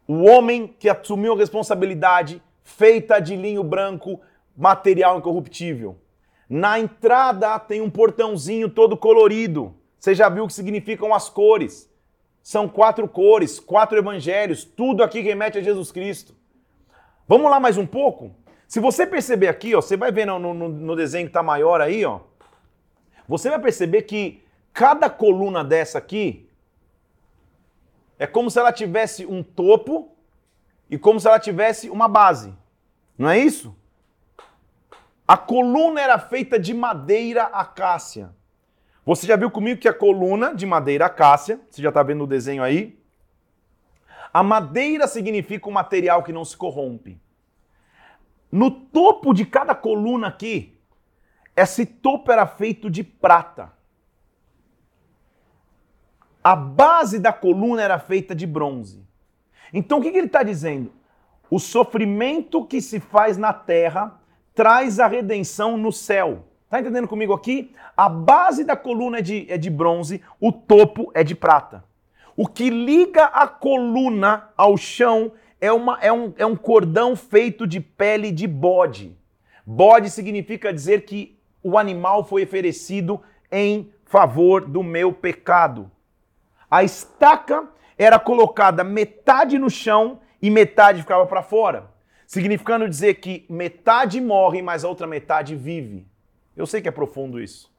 o 0.08 0.24
homem 0.24 0.68
que 0.68 0.88
assumiu 0.88 1.34
a 1.34 1.38
responsabilidade 1.38 2.42
feita 2.64 3.20
de 3.20 3.36
linho 3.36 3.64
branco, 3.64 4.22
material 4.56 5.18
incorruptível. 5.18 5.98
Na 6.48 6.80
entrada 6.80 7.58
tem 7.60 7.82
um 7.82 7.90
portãozinho 7.90 8.70
todo 8.70 8.96
colorido. 8.96 9.76
Você 10.00 10.14
já 10.14 10.30
viu 10.30 10.44
o 10.44 10.48
que 10.48 10.54
significam 10.54 11.14
as 11.14 11.30
cores? 11.30 11.90
São 12.44 12.68
quatro 12.68 13.08
cores, 13.08 13.60
quatro 13.60 13.98
evangelhos, 13.98 14.64
tudo 14.64 15.04
aqui 15.04 15.22
remete 15.22 15.58
a 15.58 15.62
Jesus 15.62 15.92
Cristo. 15.92 16.36
Vamos 17.28 17.50
lá 17.50 17.60
mais 17.60 17.76
um 17.76 17.88
pouco? 17.88 18.36
Se 18.68 18.80
você 18.80 19.06
perceber 19.06 19.48
aqui, 19.48 19.76
ó, 19.76 19.82
você 19.82 19.96
vai 19.96 20.12
ver 20.12 20.26
no, 20.26 20.40
no, 20.40 20.54
no 20.54 20.96
desenho 20.96 21.26
que 21.26 21.30
está 21.30 21.44
maior 21.44 21.82
aí, 21.82 22.04
ó, 22.06 22.22
você 23.28 23.50
vai 23.50 23.60
perceber 23.60 24.04
que 24.04 24.44
cada 24.74 25.10
coluna 25.10 25.64
dessa 25.64 25.98
aqui 25.98 26.50
é 28.18 28.26
como 28.26 28.50
se 28.50 28.60
ela 28.60 28.72
tivesse 28.72 29.26
um 29.26 29.44
topo 29.44 30.16
e 30.90 30.98
como 30.98 31.20
se 31.20 31.28
ela 31.28 31.40
tivesse 31.40 31.90
uma 31.90 32.08
base. 32.08 32.54
Não 33.18 33.30
é 33.30 33.38
isso? 33.38 33.76
A 35.28 35.38
coluna 35.38 36.00
era 36.02 36.20
feita 36.20 36.60
de 36.60 36.74
madeira 36.74 37.44
acácia. 37.44 38.34
Você 39.06 39.28
já 39.28 39.36
viu 39.36 39.52
comigo 39.52 39.80
que 39.80 39.88
a 39.88 39.94
coluna 39.94 40.54
de 40.54 40.66
madeira 40.66 41.06
acácia, 41.06 41.60
você 41.70 41.82
já 41.82 41.90
está 41.90 42.04
vendo 42.04 42.24
o 42.24 42.28
desenho 42.28 42.64
aí? 42.64 43.00
A 44.34 44.44
madeira 44.44 45.08
significa 45.08 45.70
um 45.70 45.72
material 45.72 46.24
que 46.24 46.34
não 46.34 46.44
se 46.44 46.58
corrompe. 46.58 47.20
No 48.52 48.72
topo 48.72 49.34
de 49.34 49.46
cada 49.46 49.76
coluna 49.76 50.28
aqui, 50.28 50.78
esse 51.56 51.86
topo 51.86 52.32
era 52.32 52.46
feito 52.46 52.90
de 52.90 53.04
prata. 53.04 53.74
A 56.44 56.56
base 56.56 57.18
da 57.18 57.34
coluna 57.34 57.82
era 57.82 57.98
feita 57.98 58.36
de 58.36 58.46
bronze. 58.46 59.04
Então 59.74 60.00
o 60.00 60.02
que, 60.02 60.12
que 60.12 60.18
ele 60.18 60.28
está 60.28 60.44
dizendo? 60.44 60.92
O 61.50 61.60
sofrimento 61.60 62.66
que 62.66 62.82
se 62.82 63.00
faz 63.00 63.38
na 63.38 63.52
terra 63.52 64.20
traz 64.54 65.00
a 65.00 65.08
redenção 65.08 65.78
no 65.78 65.92
céu. 65.92 66.46
Está 66.66 66.80
entendendo 66.80 67.08
comigo 67.08 67.34
aqui? 67.34 67.74
A 67.96 68.10
base 68.10 68.64
da 68.64 68.76
coluna 68.76 69.20
é 69.20 69.22
de, 69.22 69.46
é 69.50 69.58
de 69.58 69.70
bronze, 69.70 70.22
o 70.40 70.52
topo 70.52 71.12
é 71.14 71.24
de 71.24 71.36
prata. 71.36 71.84
O 72.36 72.48
que 72.48 72.70
liga 72.70 73.26
a 73.26 73.48
coluna 73.48 74.50
ao 74.58 74.76
chão 74.76 75.32
é, 75.66 75.72
uma, 75.72 75.98
é, 76.00 76.12
um, 76.12 76.34
é 76.38 76.46
um 76.46 76.56
cordão 76.56 77.16
feito 77.16 77.66
de 77.66 77.80
pele 77.80 78.32
de 78.32 78.48
bode. 78.48 79.18
Bode 79.66 80.10
significa 80.10 80.72
dizer 80.72 81.06
que 81.06 81.38
o 81.64 81.78
animal 81.78 82.24
foi 82.24 82.44
oferecido 82.44 83.20
em 83.52 83.92
favor 84.06 84.66
do 84.66 84.84
meu 84.84 85.12
pecado. 85.12 85.90
A 86.70 86.84
estaca 86.84 87.68
era 87.98 88.20
colocada 88.20 88.84
metade 88.84 89.58
no 89.58 89.70
chão 89.70 90.20
e 90.42 90.52
metade 90.52 91.02
ficava 91.02 91.26
para 91.26 91.42
fora, 91.42 91.90
significando 92.28 92.88
dizer 92.88 93.16
que 93.16 93.46
metade 93.50 94.22
morre, 94.22 94.62
mas 94.62 94.84
a 94.84 94.90
outra 94.90 95.08
metade 95.08 95.56
vive. 95.56 96.06
Eu 96.56 96.68
sei 96.68 96.82
que 96.82 96.88
é 96.88 96.92
profundo 96.92 97.42
isso. 97.42 97.74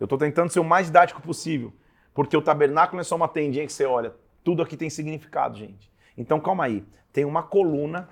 Eu 0.00 0.04
estou 0.04 0.18
tentando 0.18 0.50
ser 0.50 0.60
o 0.60 0.64
mais 0.64 0.86
didático 0.86 1.20
possível, 1.20 1.72
porque 2.14 2.36
o 2.36 2.42
tabernáculo 2.42 2.96
não 2.96 3.00
é 3.02 3.04
só 3.04 3.16
uma 3.16 3.28
tendinha 3.28 3.66
que 3.66 3.72
você 3.72 3.84
olha. 3.84 4.14
Tudo 4.42 4.62
aqui 4.62 4.76
tem 4.76 4.88
significado, 4.88 5.58
gente. 5.58 5.90
Então 6.18 6.40
calma 6.40 6.64
aí. 6.64 6.84
Tem 7.12 7.24
uma 7.24 7.42
coluna 7.42 8.08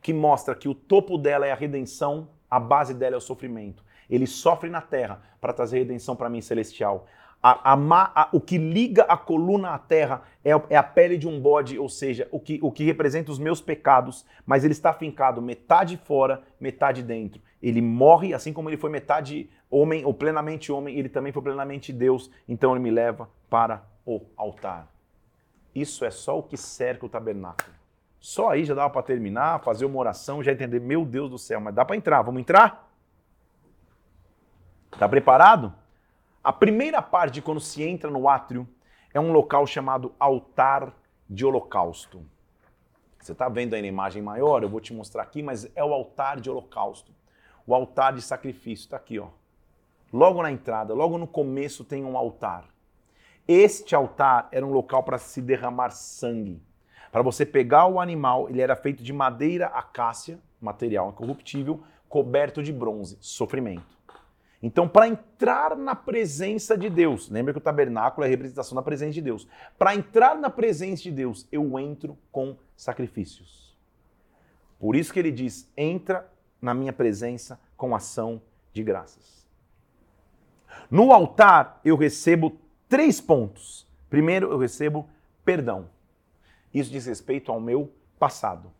que 0.00 0.12
mostra 0.12 0.54
que 0.54 0.68
o 0.68 0.74
topo 0.74 1.18
dela 1.18 1.46
é 1.46 1.52
a 1.52 1.54
redenção, 1.54 2.28
a 2.50 2.58
base 2.58 2.94
dela 2.94 3.14
é 3.14 3.18
o 3.18 3.20
sofrimento. 3.20 3.84
Ele 4.08 4.26
sofre 4.26 4.70
na 4.70 4.80
terra 4.80 5.22
para 5.40 5.52
trazer 5.52 5.78
redenção 5.78 6.16
para 6.16 6.30
mim 6.30 6.40
celestial. 6.40 7.06
A, 7.42 7.74
a, 7.74 8.22
a, 8.22 8.28
o 8.32 8.40
que 8.40 8.56
liga 8.56 9.02
a 9.02 9.18
coluna 9.18 9.70
à 9.70 9.78
terra 9.78 10.22
é, 10.42 10.50
é, 10.70 10.76
a 10.76 10.82
pele 10.82 11.18
de 11.18 11.28
um 11.28 11.38
bode, 11.38 11.78
ou 11.78 11.90
seja, 11.90 12.26
o 12.32 12.40
que, 12.40 12.58
o 12.62 12.72
que 12.72 12.84
representa 12.84 13.30
os 13.30 13.38
meus 13.38 13.60
pecados, 13.60 14.24
mas 14.46 14.64
ele 14.64 14.72
está 14.72 14.94
fincado 14.94 15.42
metade 15.42 15.98
fora, 15.98 16.42
metade 16.58 17.02
dentro. 17.02 17.42
Ele 17.62 17.82
morre, 17.82 18.32
assim 18.32 18.50
como 18.50 18.70
ele 18.70 18.78
foi 18.78 18.88
metade 18.88 19.50
homem 19.70 20.06
ou 20.06 20.14
plenamente 20.14 20.72
homem, 20.72 20.98
ele 20.98 21.10
também 21.10 21.32
foi 21.32 21.42
plenamente 21.42 21.92
Deus, 21.92 22.30
então 22.48 22.72
ele 22.72 22.82
me 22.82 22.90
leva 22.90 23.28
para 23.50 23.84
o 24.06 24.22
altar. 24.38 24.93
Isso 25.74 26.04
é 26.04 26.10
só 26.10 26.38
o 26.38 26.42
que 26.42 26.56
cerca 26.56 27.04
o 27.04 27.08
tabernáculo. 27.08 27.74
Só 28.20 28.50
aí 28.50 28.64
já 28.64 28.74
dava 28.74 28.90
para 28.90 29.02
terminar, 29.02 29.60
fazer 29.60 29.84
uma 29.84 29.98
oração, 29.98 30.42
já 30.42 30.52
entender, 30.52 30.80
meu 30.80 31.04
Deus 31.04 31.28
do 31.28 31.38
céu, 31.38 31.60
mas 31.60 31.74
dá 31.74 31.84
para 31.84 31.96
entrar, 31.96 32.22
vamos 32.22 32.40
entrar? 32.40 32.90
Tá 34.98 35.08
preparado? 35.08 35.74
A 36.42 36.52
primeira 36.52 37.02
parte, 37.02 37.42
quando 37.42 37.60
se 37.60 37.82
entra 37.82 38.10
no 38.10 38.28
átrio, 38.28 38.68
é 39.12 39.20
um 39.20 39.32
local 39.32 39.66
chamado 39.66 40.14
altar 40.18 40.92
de 41.28 41.44
holocausto. 41.44 42.24
Você 43.18 43.32
está 43.32 43.48
vendo 43.48 43.74
aí 43.74 43.82
na 43.82 43.88
imagem 43.88 44.22
maior, 44.22 44.62
eu 44.62 44.68
vou 44.68 44.80
te 44.80 44.92
mostrar 44.92 45.22
aqui, 45.22 45.42
mas 45.42 45.70
é 45.74 45.82
o 45.82 45.92
altar 45.92 46.40
de 46.40 46.50
holocausto. 46.50 47.12
O 47.66 47.74
altar 47.74 48.12
de 48.12 48.20
sacrifício, 48.20 48.84
está 48.84 48.96
aqui, 48.96 49.18
ó. 49.18 49.28
Logo 50.12 50.42
na 50.42 50.52
entrada, 50.52 50.94
logo 50.94 51.16
no 51.18 51.26
começo 51.26 51.84
tem 51.84 52.04
um 52.04 52.16
altar. 52.16 52.64
Este 53.46 53.94
altar 53.94 54.48
era 54.50 54.66
um 54.66 54.72
local 54.72 55.02
para 55.02 55.18
se 55.18 55.42
derramar 55.42 55.90
sangue. 55.90 56.62
Para 57.12 57.22
você 57.22 57.44
pegar 57.44 57.86
o 57.86 58.00
animal, 58.00 58.48
ele 58.48 58.60
era 58.60 58.74
feito 58.74 59.02
de 59.02 59.12
madeira 59.12 59.66
acácia, 59.66 60.38
material 60.60 61.10
incorruptível, 61.10 61.82
coberto 62.08 62.62
de 62.62 62.72
bronze, 62.72 63.18
sofrimento. 63.20 63.94
Então, 64.62 64.88
para 64.88 65.06
entrar 65.06 65.76
na 65.76 65.94
presença 65.94 66.76
de 66.76 66.88
Deus, 66.88 67.28
lembra 67.28 67.52
que 67.52 67.58
o 67.58 67.62
tabernáculo 67.62 68.24
é 68.24 68.26
a 68.26 68.30
representação 68.30 68.74
da 68.74 68.82
presença 68.82 69.12
de 69.12 69.20
Deus. 69.20 69.46
Para 69.78 69.94
entrar 69.94 70.36
na 70.36 70.48
presença 70.48 71.02
de 71.02 71.10
Deus, 71.10 71.46
eu 71.52 71.78
entro 71.78 72.16
com 72.32 72.56
sacrifícios. 72.74 73.76
Por 74.78 74.96
isso 74.96 75.12
que 75.12 75.18
ele 75.18 75.30
diz: 75.30 75.70
entra 75.76 76.26
na 76.62 76.72
minha 76.72 76.94
presença 76.94 77.60
com 77.76 77.94
ação 77.94 78.40
de 78.72 78.82
graças. 78.82 79.46
No 80.90 81.12
altar, 81.12 81.80
eu 81.84 81.96
recebo 81.96 82.58
três 82.88 83.20
pontos. 83.20 83.86
Primeiro, 84.08 84.50
eu 84.50 84.58
recebo 84.58 85.08
perdão. 85.44 85.88
Isso 86.72 86.90
diz 86.90 87.06
respeito 87.06 87.52
ao 87.52 87.60
meu 87.60 87.92
passado. 88.18 88.70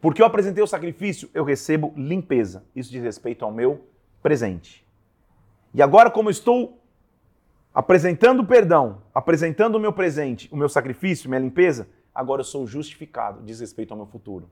Porque 0.00 0.22
eu 0.22 0.26
apresentei 0.26 0.62
o 0.62 0.66
sacrifício, 0.66 1.28
eu 1.34 1.44
recebo 1.44 1.92
limpeza. 1.96 2.64
Isso 2.74 2.90
diz 2.90 3.02
respeito 3.02 3.44
ao 3.44 3.52
meu 3.52 3.86
presente. 4.22 4.84
E 5.74 5.82
agora, 5.82 6.10
como 6.10 6.30
estou 6.30 6.80
apresentando 7.72 8.44
perdão, 8.44 9.02
apresentando 9.14 9.76
o 9.76 9.80
meu 9.80 9.92
presente, 9.92 10.48
o 10.50 10.56
meu 10.56 10.68
sacrifício, 10.68 11.28
minha 11.28 11.40
limpeza, 11.40 11.88
agora 12.14 12.40
eu 12.40 12.44
sou 12.44 12.66
justificado, 12.66 13.42
diz 13.42 13.60
respeito 13.60 13.92
ao 13.92 13.96
meu 13.96 14.06
futuro. 14.06 14.50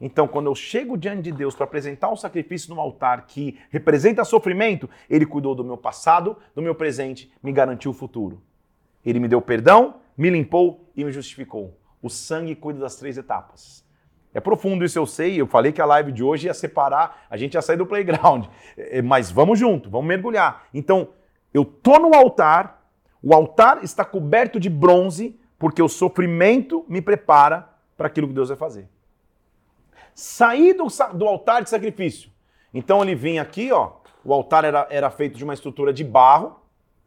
Então, 0.00 0.28
quando 0.28 0.46
eu 0.46 0.54
chego 0.54 0.96
diante 0.96 1.22
de 1.22 1.32
Deus 1.32 1.54
para 1.54 1.64
apresentar 1.64 2.10
um 2.10 2.16
sacrifício 2.16 2.72
no 2.72 2.80
altar 2.80 3.26
que 3.26 3.58
representa 3.70 4.24
sofrimento, 4.24 4.88
Ele 5.10 5.26
cuidou 5.26 5.54
do 5.54 5.64
meu 5.64 5.76
passado, 5.76 6.36
do 6.54 6.62
meu 6.62 6.74
presente, 6.74 7.32
me 7.42 7.52
garantiu 7.52 7.90
o 7.90 7.94
futuro. 7.94 8.40
Ele 9.04 9.18
me 9.18 9.26
deu 9.26 9.40
perdão, 9.40 9.96
me 10.16 10.30
limpou 10.30 10.88
e 10.96 11.04
me 11.04 11.10
justificou. 11.10 11.76
O 12.00 12.08
sangue 12.08 12.54
cuida 12.54 12.78
das 12.78 12.96
três 12.96 13.18
etapas. 13.18 13.84
É 14.32 14.40
profundo 14.40 14.84
isso, 14.84 14.98
eu 14.98 15.06
sei. 15.06 15.40
Eu 15.40 15.46
falei 15.46 15.72
que 15.72 15.80
a 15.80 15.86
live 15.86 16.12
de 16.12 16.22
hoje 16.22 16.46
ia 16.46 16.54
separar, 16.54 17.26
a 17.28 17.36
gente 17.36 17.54
ia 17.54 17.62
sair 17.62 17.76
do 17.76 17.86
playground. 17.86 18.46
É, 18.76 19.02
mas 19.02 19.30
vamos 19.30 19.58
junto, 19.58 19.90
vamos 19.90 20.06
mergulhar. 20.06 20.68
Então, 20.72 21.08
eu 21.52 21.64
tô 21.64 21.98
no 21.98 22.14
altar, 22.14 22.88
o 23.20 23.34
altar 23.34 23.82
está 23.82 24.04
coberto 24.04 24.60
de 24.60 24.70
bronze, 24.70 25.38
porque 25.58 25.82
o 25.82 25.88
sofrimento 25.88 26.84
me 26.88 27.02
prepara 27.02 27.68
para 27.96 28.06
aquilo 28.06 28.28
que 28.28 28.34
Deus 28.34 28.48
vai 28.48 28.56
fazer. 28.56 28.88
Sair 30.20 30.74
do, 30.74 30.88
do 31.14 31.28
altar 31.28 31.62
de 31.62 31.70
sacrifício. 31.70 32.28
Então 32.74 33.02
ele 33.02 33.14
vinha 33.14 33.40
aqui, 33.40 33.70
ó. 33.70 33.92
O 34.24 34.32
altar 34.32 34.64
era, 34.64 34.86
era 34.90 35.10
feito 35.10 35.38
de 35.38 35.44
uma 35.44 35.54
estrutura 35.54 35.92
de 35.92 36.02
barro. 36.02 36.60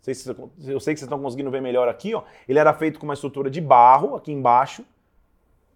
eu 0.07 0.79
sei 0.79 0.93
que 0.93 0.99
vocês 0.99 1.01
estão 1.01 1.21
conseguindo 1.21 1.51
ver 1.51 1.61
melhor 1.61 1.89
aqui, 1.89 2.15
ó. 2.15 2.23
Ele 2.47 2.57
era 2.57 2.73
feito 2.73 2.99
com 2.99 3.05
uma 3.05 3.13
estrutura 3.13 3.49
de 3.49 3.59
barro 3.59 4.15
aqui 4.15 4.31
embaixo 4.31 4.85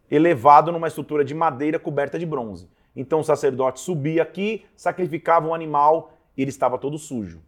elevado 0.10 0.72
numa 0.72 0.88
estrutura 0.88 1.26
de 1.26 1.34
madeira 1.34 1.80
coberta 1.80 2.18
de 2.18 2.26
bronze. 2.26 2.70
Então 2.96 3.20
o 3.20 3.24
sacerdote 3.24 3.80
subia 3.80 4.24
aqui, 4.24 4.66
sacrificava 4.76 5.48
um 5.48 5.54
animal 5.54 6.14
e 6.38 6.42
ele 6.42 6.50
estava 6.50 6.78
todo 6.78 6.98
sujo. 6.98 7.42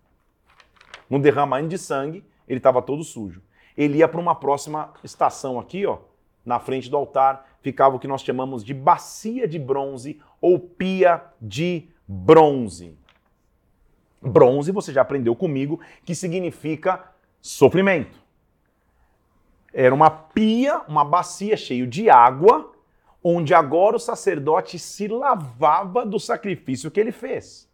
No 1.10 1.20
derramamento 1.20 1.70
de 1.70 1.78
sangue, 1.78 2.26
ele 2.48 2.58
estava 2.58 2.82
todo 2.82 3.04
sujo. 3.04 3.42
Ele 3.78 4.00
ia 4.00 4.08
para 4.08 4.20
uma 4.20 4.36
próxima 4.36 4.94
estação 5.04 5.60
aqui, 5.60 5.86
ó, 5.86 6.00
na 6.44 6.60
frente 6.60 6.90
do 6.90 6.98
altar, 6.98 7.47
ficava 7.68 7.98
o 7.98 8.00
que 8.00 8.08
nós 8.08 8.22
chamamos 8.22 8.64
de 8.64 8.74
bacia 8.74 9.46
de 9.46 9.60
bronze 9.60 10.22
ou 10.40 10.58
pia 10.58 11.22
de 11.42 11.90
bronze. 12.08 12.98
Bronze, 14.22 14.72
você 14.72 14.94
já 14.94 15.02
aprendeu 15.02 15.36
comigo, 15.36 15.82
que 16.06 16.16
significa 16.16 17.12
sofrimento. 17.42 18.18
Era 19.74 19.94
uma 19.94 20.10
pia, 20.10 20.82
uma 20.88 21.04
bacia 21.04 21.58
cheia 21.58 21.86
de 21.86 22.10
água, 22.10 22.72
onde 23.22 23.54
agora 23.54 23.98
o 23.98 24.00
sacerdote 24.00 24.80
se 24.80 25.10
lavava 25.10 26.06
do 26.06 26.20
sacrifício 26.22 26.90
que 26.90 27.02
ele 27.02 27.12
fez. 27.12 27.70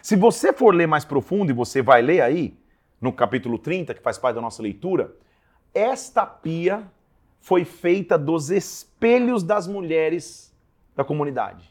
Se 0.00 0.14
você 0.14 0.52
for 0.52 0.72
ler 0.72 0.86
mais 0.86 1.04
profundo, 1.04 1.50
e 1.50 1.54
você 1.54 1.82
vai 1.82 2.00
ler 2.00 2.20
aí, 2.20 2.56
no 3.00 3.12
capítulo 3.12 3.58
30, 3.58 3.92
que 3.92 4.02
faz 4.02 4.18
parte 4.18 4.36
da 4.36 4.40
nossa 4.40 4.62
leitura, 4.62 5.16
esta 5.74 6.24
pia 6.24 6.88
foi 7.42 7.64
feita 7.64 8.16
dos 8.16 8.50
espelhos 8.50 9.42
das 9.42 9.66
mulheres 9.66 10.54
da 10.94 11.04
comunidade. 11.04 11.70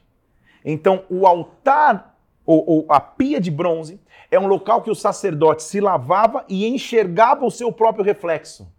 Então, 0.63 1.05
o 1.09 1.25
altar, 1.25 2.19
ou, 2.45 2.63
ou, 2.69 2.85
a 2.89 2.99
pia 2.99 3.39
de 3.39 3.49
bronze, 3.49 3.99
é 4.29 4.37
um 4.37 4.47
local 4.47 4.81
que 4.81 4.91
o 4.91 4.95
sacerdote 4.95 5.63
se 5.63 5.79
lavava 5.79 6.45
e 6.47 6.67
enxergava 6.67 7.45
o 7.45 7.49
seu 7.49 7.71
próprio 7.71 8.03
reflexo. 8.03 8.71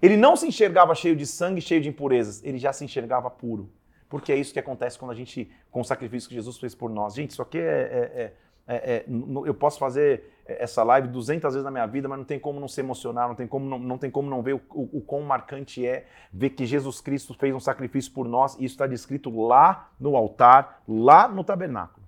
Ele 0.00 0.16
não 0.16 0.36
se 0.36 0.46
enxergava 0.46 0.94
cheio 0.94 1.16
de 1.16 1.26
sangue, 1.26 1.60
cheio 1.60 1.80
de 1.80 1.88
impurezas, 1.88 2.42
ele 2.44 2.58
já 2.58 2.72
se 2.72 2.84
enxergava 2.84 3.28
puro. 3.28 3.70
Porque 4.08 4.32
é 4.32 4.36
isso 4.36 4.52
que 4.52 4.60
acontece 4.60 4.96
quando 4.96 5.10
a 5.10 5.14
gente, 5.14 5.50
com 5.72 5.80
o 5.80 5.84
sacrifício 5.84 6.28
que 6.28 6.34
Jesus 6.36 6.56
fez 6.56 6.72
por 6.72 6.88
nós. 6.88 7.14
Gente, 7.14 7.30
isso 7.30 7.42
aqui 7.42 7.58
é, 7.58 7.62
é, 7.62 8.22
é, 8.22 8.32
é 8.66 9.04
eu 9.46 9.54
posso 9.54 9.78
fazer 9.78 10.34
essa 10.46 10.82
live 10.82 11.08
200 11.08 11.54
vezes 11.54 11.64
na 11.64 11.70
minha 11.70 11.86
vida, 11.86 12.08
mas 12.08 12.18
não 12.18 12.24
tem 12.24 12.38
como 12.38 12.60
não 12.60 12.68
se 12.68 12.80
emocionar, 12.80 13.28
não 13.28 13.34
tem 13.34 13.46
como 13.46 13.66
não, 13.66 13.78
não, 13.78 13.98
tem 13.98 14.10
como 14.10 14.28
não 14.28 14.42
ver 14.42 14.54
o, 14.54 14.60
o, 14.70 14.98
o 14.98 15.00
quão 15.00 15.22
marcante 15.22 15.86
é 15.86 16.06
ver 16.32 16.50
que 16.50 16.66
Jesus 16.66 17.00
Cristo 17.00 17.34
fez 17.34 17.54
um 17.54 17.60
sacrifício 17.60 18.12
por 18.12 18.28
nós 18.28 18.54
e 18.54 18.64
isso 18.64 18.74
está 18.74 18.86
descrito 18.86 19.34
lá 19.46 19.90
no 19.98 20.16
altar, 20.16 20.82
lá 20.86 21.26
no 21.26 21.42
tabernáculo. 21.42 22.04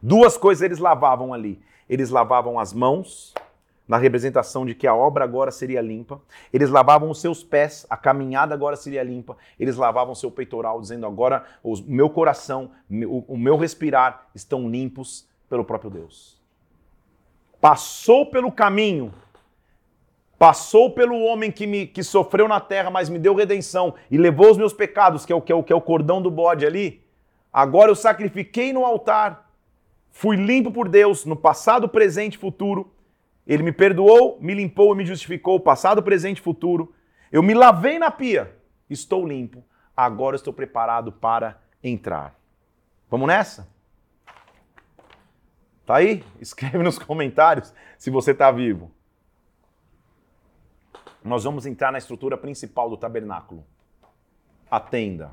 Duas 0.00 0.36
coisas 0.36 0.62
eles 0.62 0.78
lavavam 0.78 1.34
ali. 1.34 1.60
Eles 1.88 2.10
lavavam 2.10 2.58
as 2.58 2.72
mãos 2.72 3.34
na 3.86 3.96
representação 3.96 4.66
de 4.66 4.74
que 4.74 4.86
a 4.86 4.94
obra 4.94 5.24
agora 5.24 5.50
seria 5.50 5.80
limpa. 5.80 6.20
Eles 6.52 6.70
lavavam 6.70 7.10
os 7.10 7.20
seus 7.20 7.44
pés, 7.44 7.86
a 7.88 7.96
caminhada 7.96 8.54
agora 8.54 8.76
seria 8.76 9.02
limpa. 9.02 9.36
Eles 9.58 9.76
lavavam 9.76 10.14
seu 10.14 10.30
peitoral, 10.30 10.80
dizendo 10.80 11.06
agora 11.06 11.44
o 11.62 11.76
meu 11.86 12.10
coração, 12.10 12.70
o 12.90 13.36
meu 13.36 13.56
respirar 13.56 14.26
estão 14.34 14.68
limpos 14.68 15.28
pelo 15.48 15.64
próprio 15.64 15.90
Deus. 15.90 16.40
Passou 17.60 18.26
pelo 18.26 18.52
caminho, 18.52 19.12
passou 20.38 20.90
pelo 20.90 21.18
homem 21.20 21.50
que, 21.50 21.66
me, 21.66 21.86
que 21.86 22.02
sofreu 22.02 22.46
na 22.46 22.60
terra, 22.60 22.90
mas 22.90 23.08
me 23.08 23.18
deu 23.18 23.34
redenção 23.34 23.94
e 24.10 24.18
levou 24.18 24.50
os 24.50 24.58
meus 24.58 24.72
pecados, 24.72 25.24
que 25.24 25.32
é 25.32 25.36
o, 25.36 25.40
que 25.40 25.52
é 25.52 25.54
o, 25.54 25.62
que 25.62 25.72
é 25.72 25.76
o 25.76 25.80
cordão 25.80 26.20
do 26.20 26.30
bode 26.30 26.66
ali. 26.66 27.02
Agora 27.52 27.90
eu 27.90 27.96
sacrifiquei 27.96 28.72
no 28.72 28.84
altar, 28.84 29.50
fui 30.10 30.36
limpo 30.36 30.70
por 30.70 30.88
Deus 30.88 31.24
no 31.24 31.36
passado, 31.36 31.88
presente 31.88 32.34
e 32.34 32.38
futuro 32.38 32.92
ele 33.46 33.62
me 33.62 33.70
perdoou, 33.70 34.38
me 34.40 34.52
limpou 34.54 34.92
e 34.92 34.96
me 34.96 35.06
justificou, 35.06 35.60
passado, 35.60 36.02
presente 36.02 36.38
e 36.38 36.42
futuro. 36.42 36.92
Eu 37.30 37.42
me 37.42 37.54
lavei 37.54 37.98
na 37.98 38.10
pia, 38.10 38.56
estou 38.90 39.26
limpo. 39.26 39.64
Agora 39.96 40.34
estou 40.34 40.52
preparado 40.52 41.12
para 41.12 41.60
entrar. 41.82 42.34
Vamos 43.08 43.28
nessa? 43.28 43.68
Tá 45.86 45.96
aí? 45.96 46.24
Escreve 46.40 46.78
nos 46.78 46.98
comentários 46.98 47.72
se 47.96 48.10
você 48.10 48.32
está 48.32 48.50
vivo. 48.50 48.90
Nós 51.24 51.44
vamos 51.44 51.64
entrar 51.64 51.90
na 51.90 51.98
estrutura 51.98 52.36
principal 52.36 52.90
do 52.90 52.96
tabernáculo 52.96 53.64
a 54.70 54.80
tenda. 54.80 55.30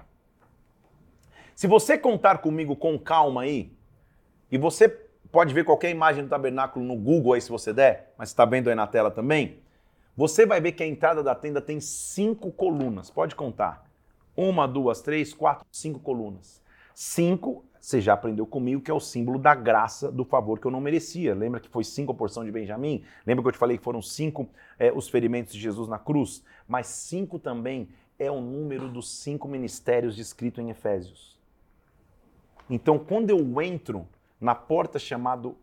Se 1.56 1.68
você 1.68 1.98
contar 1.98 2.38
comigo 2.38 2.76
com 2.76 2.98
calma 2.98 3.42
aí, 3.42 3.76
e 4.52 4.58
você 4.58 4.88
pode 5.32 5.54
ver 5.54 5.66
qualquer 5.66 5.89
imagem 5.89 6.24
do 6.24 6.30
tabernáculo 6.30 6.86
no 6.86 6.96
Google 6.96 7.34
aí 7.34 7.42
se 7.42 7.50
você 7.50 7.74
der, 7.74 8.13
mas 8.18 8.30
está 8.30 8.46
vendo 8.46 8.70
aí 8.70 8.76
na 8.76 8.86
tela 8.86 9.10
também. 9.10 9.60
Você 10.16 10.46
vai 10.46 10.62
ver 10.62 10.74
que 10.74 10.84
a 10.84 10.88
entrada 10.88 11.24
da 11.24 11.34
tenda 11.34 11.60
tem 11.60 11.80
cinco 11.80 12.52
colunas. 12.52 13.10
Pode 13.10 13.36
contar. 13.36 13.84
Uma, 14.38 14.68
duas, 14.68 15.02
três, 15.02 15.34
quatro, 15.34 15.66
cinco 15.72 16.00
colunas. 16.00 16.62
Cinco, 16.94 17.66
você 17.84 18.00
já 18.00 18.13
aprendeu 18.13 18.46
comigo 18.48 18.82
que 18.82 18.89
é 18.89 18.93
o 18.93 19.00
símbolo 19.00 19.38
da 19.38 19.54
graça, 19.54 20.10
do 20.10 20.24
favor 20.24 20.58
que 20.58 20.65
eu 20.65 20.72
não 20.72 20.80
merecia. 20.80 21.36
Lembra 21.36 21.60
que 21.60 21.67
foi 21.67 21.84
cinco 21.84 22.13
a 22.13 22.15
porção 22.15 22.46
de 22.46 22.50
Benjamim? 22.50 23.04
Lembra 23.28 23.43
que 23.43 23.50
eu 23.50 23.52
te 23.52 23.58
falei 23.58 23.78
que 23.78 23.84
foram 23.84 24.02
cinco 24.02 24.48
é, 24.80 24.89
os 24.89 25.10
ferimentos 25.10 25.54
de 25.54 25.60
Jesus 25.60 25.89
na 25.89 26.00
cruz? 26.00 26.46
Mas 26.65 26.88
cinco 26.88 27.38
também 27.38 27.89
é 28.17 28.32
o 28.32 28.39
número 28.39 28.88
dos 28.88 29.12
cinco 29.12 29.50
ministérios 29.50 30.15
descrito 30.15 30.62
em 30.62 30.69
Efésios. 30.69 31.38
Então, 32.69 32.98
quando 32.98 33.32
eu 33.32 33.62
entro 33.62 34.08
na 34.39 34.56
porta 34.56 34.98
chamado 34.98 35.58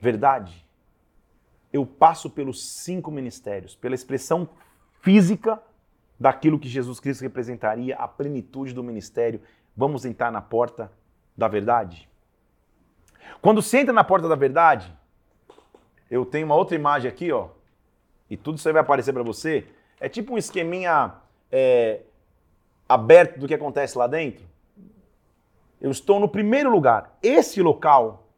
verdade, 0.00 0.66
eu 1.72 1.86
passo 1.86 2.28
pelos 2.28 2.66
cinco 2.66 3.12
ministérios, 3.12 3.76
pela 3.76 3.94
expressão 3.94 4.48
física 5.02 5.62
daquilo 6.18 6.58
que 6.58 6.68
Jesus 6.68 6.98
Cristo 6.98 7.22
representaria, 7.22 7.94
a 7.94 8.08
plenitude 8.08 8.74
do 8.74 8.82
ministério. 8.82 9.40
Vamos 9.76 10.04
entrar 10.04 10.32
na 10.32 10.42
porta 10.42 10.90
da 11.38 11.46
verdade? 11.46 12.08
Quando 13.40 13.62
você 13.62 13.78
entra 13.78 13.92
na 13.92 14.02
porta 14.02 14.28
da 14.28 14.34
verdade, 14.34 14.92
eu 16.10 16.26
tenho 16.26 16.44
uma 16.44 16.56
outra 16.56 16.74
imagem 16.74 17.08
aqui, 17.08 17.30
ó, 17.30 17.50
e 18.28 18.36
tudo 18.36 18.58
isso 18.58 18.68
aí 18.68 18.72
vai 18.72 18.82
aparecer 18.82 19.12
para 19.12 19.22
você. 19.22 19.68
É 20.00 20.08
tipo 20.08 20.34
um 20.34 20.38
esqueminha 20.38 21.14
é, 21.50 22.02
aberto 22.88 23.38
do 23.38 23.46
que 23.46 23.54
acontece 23.54 23.96
lá 23.96 24.08
dentro. 24.08 24.44
Eu 25.80 25.92
estou 25.92 26.18
no 26.18 26.28
primeiro 26.28 26.70
lugar. 26.70 27.16
Esse 27.22 27.62
local 27.62 28.28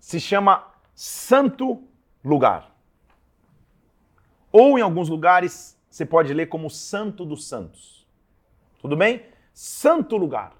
se 0.00 0.18
chama 0.18 0.66
Santo 0.92 1.82
Lugar. 2.22 2.74
Ou 4.50 4.76
em 4.78 4.82
alguns 4.82 5.08
lugares 5.08 5.78
você 5.88 6.04
pode 6.04 6.34
ler 6.34 6.46
como 6.46 6.68
Santo 6.68 7.24
dos 7.24 7.46
Santos. 7.48 8.06
Tudo 8.80 8.96
bem? 8.96 9.24
Santo 9.52 10.16
Lugar. 10.16 10.52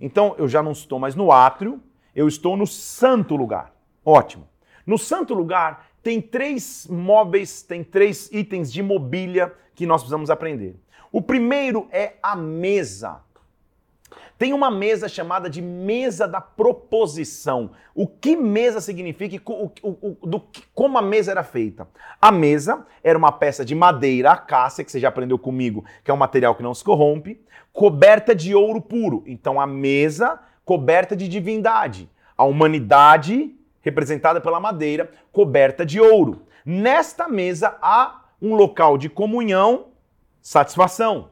Então 0.00 0.34
eu 0.38 0.48
já 0.48 0.62
não 0.62 0.72
estou 0.72 0.98
mais 0.98 1.14
no 1.14 1.30
átrio, 1.30 1.80
eu 2.14 2.28
estou 2.28 2.56
no 2.56 2.66
Santo 2.66 3.36
Lugar. 3.36 3.72
Ótimo. 4.04 4.48
No 4.86 4.98
Santo 4.98 5.34
Lugar 5.34 5.88
tem 6.02 6.20
três 6.20 6.86
móveis, 6.86 7.62
tem 7.62 7.82
três 7.82 8.30
itens 8.32 8.72
de 8.72 8.82
mobília 8.82 9.54
que 9.74 9.86
nós 9.86 10.02
precisamos 10.02 10.30
aprender. 10.30 10.76
O 11.10 11.22
primeiro 11.22 11.88
é 11.90 12.14
a 12.22 12.36
mesa. 12.36 13.20
Tem 14.36 14.52
uma 14.52 14.70
mesa 14.70 15.08
chamada 15.08 15.48
de 15.48 15.62
mesa 15.62 16.26
da 16.26 16.40
proposição. 16.40 17.70
O 17.94 18.06
que 18.06 18.36
mesa 18.36 18.80
significa 18.80 19.36
e 19.36 19.42
o, 19.44 19.70
o, 19.82 20.16
o, 20.22 20.26
do, 20.26 20.42
como 20.74 20.98
a 20.98 21.02
mesa 21.02 21.30
era 21.30 21.44
feita? 21.44 21.86
A 22.20 22.32
mesa 22.32 22.84
era 23.02 23.16
uma 23.16 23.30
peça 23.30 23.64
de 23.64 23.74
madeira 23.74 24.32
acácia, 24.32 24.84
que 24.84 24.90
você 24.90 24.98
já 24.98 25.08
aprendeu 25.08 25.38
comigo, 25.38 25.84
que 26.02 26.10
é 26.10 26.14
um 26.14 26.16
material 26.16 26.54
que 26.54 26.62
não 26.62 26.74
se 26.74 26.82
corrompe, 26.82 27.40
coberta 27.72 28.34
de 28.34 28.54
ouro 28.54 28.80
puro. 28.80 29.22
Então 29.26 29.60
a 29.60 29.66
mesa 29.66 30.40
coberta 30.64 31.14
de 31.14 31.28
divindade. 31.28 32.10
A 32.36 32.44
humanidade 32.44 33.54
representada 33.84 34.40
pela 34.40 34.58
madeira, 34.58 35.10
coberta 35.30 35.84
de 35.84 36.00
ouro. 36.00 36.46
Nesta 36.64 37.28
mesa 37.28 37.76
há 37.82 38.22
um 38.40 38.54
local 38.54 38.96
de 38.96 39.10
comunhão, 39.10 39.88
satisfação. 40.40 41.28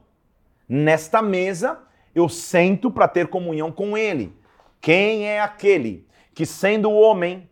Nesta 0.69 1.23
mesa 1.23 1.79
eu 2.15 2.29
sento 2.29 2.91
para 2.91 3.09
ter 3.09 3.29
comunhão 3.29 3.73
com 3.73 3.97
ele. 3.97 4.37
Quem 4.81 5.27
é 5.27 5.41
aquele 5.41 6.07
que, 6.35 6.45
sendo 6.45 6.91
homem, 6.91 7.49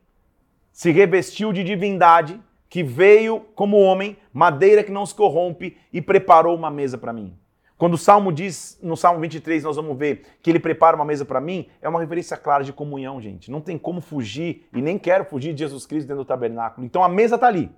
se 0.73 0.90
revestiu 0.90 1.53
de 1.53 1.62
divindade, 1.62 2.40
que 2.68 2.83
veio 2.83 3.40
como 3.55 3.79
homem, 3.79 4.16
madeira 4.33 4.83
que 4.83 4.92
não 4.92 5.05
se 5.05 5.14
corrompe 5.14 5.77
e 5.92 6.01
preparou 6.01 6.57
uma 6.57 6.70
mesa 6.70 6.96
para 6.96 7.12
mim? 7.12 7.37
Quando 7.81 7.94
o 7.94 7.99
Salmo 7.99 8.31
diz, 8.31 8.79
no 8.83 8.94
Salmo 8.94 9.20
23, 9.20 9.64
nós 9.64 9.77
vamos 9.77 9.96
ver 9.96 10.23
que 10.42 10.51
ele 10.51 10.61
prepara 10.61 10.94
uma 10.94 11.05
mesa 11.05 11.25
para 11.25 11.40
mim, 11.40 11.66
é 11.81 11.88
uma 11.88 11.99
referência 11.99 12.37
clara 12.37 12.62
de 12.62 12.75
comunhão, 12.75 13.18
gente. 13.23 13.51
Não 13.51 13.62
tem 13.62 13.79
como 13.79 14.03
fugir, 14.03 14.68
e 14.75 14.83
nem 14.83 14.99
quero 14.99 15.25
fugir 15.25 15.55
de 15.55 15.61
Jesus 15.61 15.87
Cristo 15.87 16.07
dentro 16.07 16.23
do 16.23 16.27
tabernáculo. 16.27 16.85
Então 16.87 17.03
a 17.03 17.09
mesa 17.09 17.37
está 17.37 17.46
ali, 17.46 17.73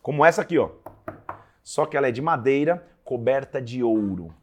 como 0.00 0.24
essa 0.24 0.40
aqui, 0.40 0.58
ó. 0.58 0.70
Só 1.62 1.84
que 1.84 1.98
ela 1.98 2.08
é 2.08 2.10
de 2.10 2.22
madeira 2.22 2.82
coberta 3.04 3.60
de 3.60 3.82
ouro. 3.82 4.34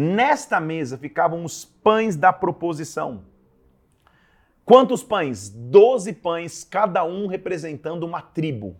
Nesta 0.00 0.60
mesa 0.60 0.96
ficavam 0.96 1.44
os 1.44 1.64
pães 1.64 2.14
da 2.14 2.32
proposição. 2.32 3.24
Quantos 4.64 5.02
pães? 5.02 5.48
Doze 5.48 6.12
pães, 6.12 6.62
cada 6.62 7.02
um 7.02 7.26
representando 7.26 8.04
uma 8.04 8.22
tribo. 8.22 8.76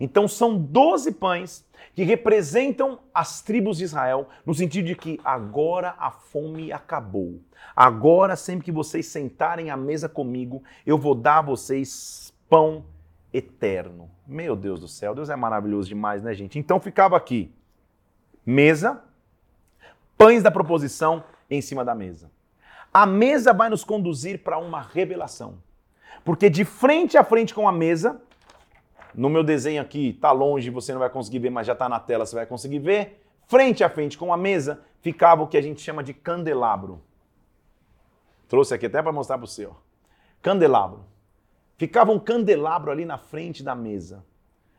Então 0.00 0.26
são 0.26 0.56
doze 0.56 1.12
pães 1.12 1.68
que 1.94 2.02
representam 2.02 2.98
as 3.12 3.42
tribos 3.42 3.76
de 3.76 3.84
Israel, 3.84 4.26
no 4.46 4.54
sentido 4.54 4.86
de 4.86 4.94
que 4.94 5.20
agora 5.22 5.94
a 5.98 6.10
fome 6.10 6.72
acabou. 6.72 7.38
Agora, 7.76 8.34
sempre 8.34 8.64
que 8.64 8.72
vocês 8.72 9.04
sentarem 9.04 9.68
à 9.68 9.76
mesa 9.76 10.08
comigo, 10.08 10.62
eu 10.86 10.96
vou 10.96 11.14
dar 11.14 11.40
a 11.40 11.42
vocês 11.42 12.32
pão 12.48 12.86
eterno. 13.34 14.10
Meu 14.26 14.56
Deus 14.56 14.80
do 14.80 14.88
céu, 14.88 15.14
Deus 15.14 15.28
é 15.28 15.36
maravilhoso 15.36 15.90
demais, 15.90 16.22
né, 16.22 16.32
gente? 16.32 16.58
Então 16.58 16.80
ficava 16.80 17.18
aqui 17.18 17.54
mesa, 18.46 19.04
pães 20.22 20.40
da 20.40 20.52
proposição 20.52 21.24
em 21.50 21.60
cima 21.60 21.84
da 21.84 21.96
mesa. 21.96 22.30
A 22.94 23.04
mesa 23.04 23.52
vai 23.52 23.68
nos 23.68 23.82
conduzir 23.82 24.44
para 24.44 24.56
uma 24.56 24.80
revelação. 24.80 25.58
Porque 26.24 26.48
de 26.48 26.64
frente 26.64 27.18
a 27.18 27.24
frente 27.24 27.52
com 27.52 27.66
a 27.66 27.72
mesa 27.72 28.22
no 29.12 29.28
meu 29.28 29.42
desenho 29.42 29.82
aqui, 29.82 30.12
tá 30.12 30.30
longe, 30.30 30.70
você 30.70 30.92
não 30.92 31.00
vai 31.00 31.10
conseguir 31.10 31.40
ver, 31.40 31.50
mas 31.50 31.66
já 31.66 31.72
está 31.72 31.88
na 31.88 31.98
tela, 31.98 32.24
você 32.24 32.36
vai 32.36 32.46
conseguir 32.46 32.78
ver. 32.78 33.20
Frente 33.48 33.82
a 33.82 33.90
frente 33.90 34.16
com 34.16 34.32
a 34.32 34.36
mesa 34.36 34.84
ficava 35.00 35.42
o 35.42 35.48
que 35.48 35.56
a 35.56 35.60
gente 35.60 35.80
chama 35.80 36.04
de 36.04 36.14
candelabro. 36.14 37.02
Trouxe 38.46 38.74
aqui 38.74 38.86
até 38.86 39.02
para 39.02 39.10
mostrar 39.10 39.38
para 39.38 39.46
você, 39.48 39.66
ó. 39.66 39.72
Candelabro. 40.40 41.04
Ficava 41.76 42.12
um 42.12 42.18
candelabro 42.20 42.92
ali 42.92 43.04
na 43.04 43.18
frente 43.18 43.64
da 43.64 43.74
mesa. 43.74 44.24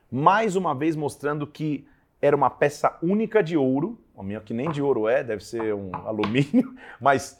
Mais 0.10 0.56
uma 0.56 0.74
vez 0.74 0.96
mostrando 0.96 1.46
que 1.46 1.86
era 2.22 2.34
uma 2.34 2.50
peça 2.50 2.98
única 3.02 3.44
de 3.44 3.58
ouro, 3.58 4.00
o 4.16 4.24
meu 4.24 4.42
que 4.42 4.54
nem 4.54 4.70
de 4.72 4.82
ouro 4.82 5.08
é, 5.08 5.24
deve 5.24 5.44
ser 5.44 5.74
um 5.74 5.96
alumínio, 5.96 6.76
mas 7.00 7.40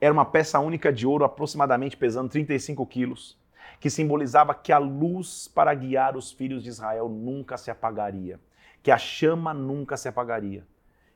era 0.00 0.12
uma 0.12 0.24
peça 0.24 0.58
única 0.58 0.92
de 0.92 1.06
ouro, 1.06 1.24
aproximadamente 1.24 1.96
pesando 1.96 2.30
35 2.30 2.84
quilos 2.86 3.40
que 3.80 3.88
simbolizava 3.88 4.54
que 4.54 4.72
a 4.72 4.78
luz 4.78 5.48
para 5.48 5.72
guiar 5.72 6.16
os 6.16 6.30
filhos 6.30 6.62
de 6.62 6.68
Israel 6.68 7.08
nunca 7.08 7.56
se 7.56 7.70
apagaria, 7.70 8.38
que 8.82 8.90
a 8.90 8.98
chama 8.98 9.54
nunca 9.54 9.96
se 9.96 10.06
apagaria. 10.06 10.66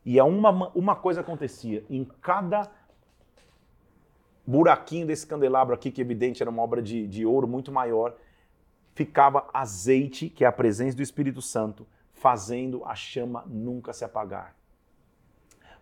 E 0.05 0.19
é 0.19 0.25
uma, 0.25 0.71
uma 0.75 0.97
coisa 0.97 1.21
acontecia, 1.21 1.85
em 1.91 2.05
cada 2.23 2.71
buraquinho 4.47 5.07
desse 5.07 5.27
candelabro 5.27 5.75
aqui, 5.75 5.91
que 5.91 6.01
evidente 6.01 6.43
era 6.43 6.51
uma 6.51 6.63
obra 6.63 6.81
de, 6.81 7.07
de 7.07 7.27
ouro 7.27 7.47
muito 7.47 7.71
maior, 7.71 8.17
ficava 8.95 9.47
azeite, 9.53 10.31
que 10.31 10.45
é 10.45 10.47
a 10.47 10.53
presença 10.53 10.97
do 10.97 11.03
Espírito 11.03 11.43
Santo, 11.43 11.87
fazendo 12.15 12.83
a 12.87 12.95
chama 12.95 13.45
nunca 13.47 13.93
se 13.93 14.05
apagar, 14.05 14.55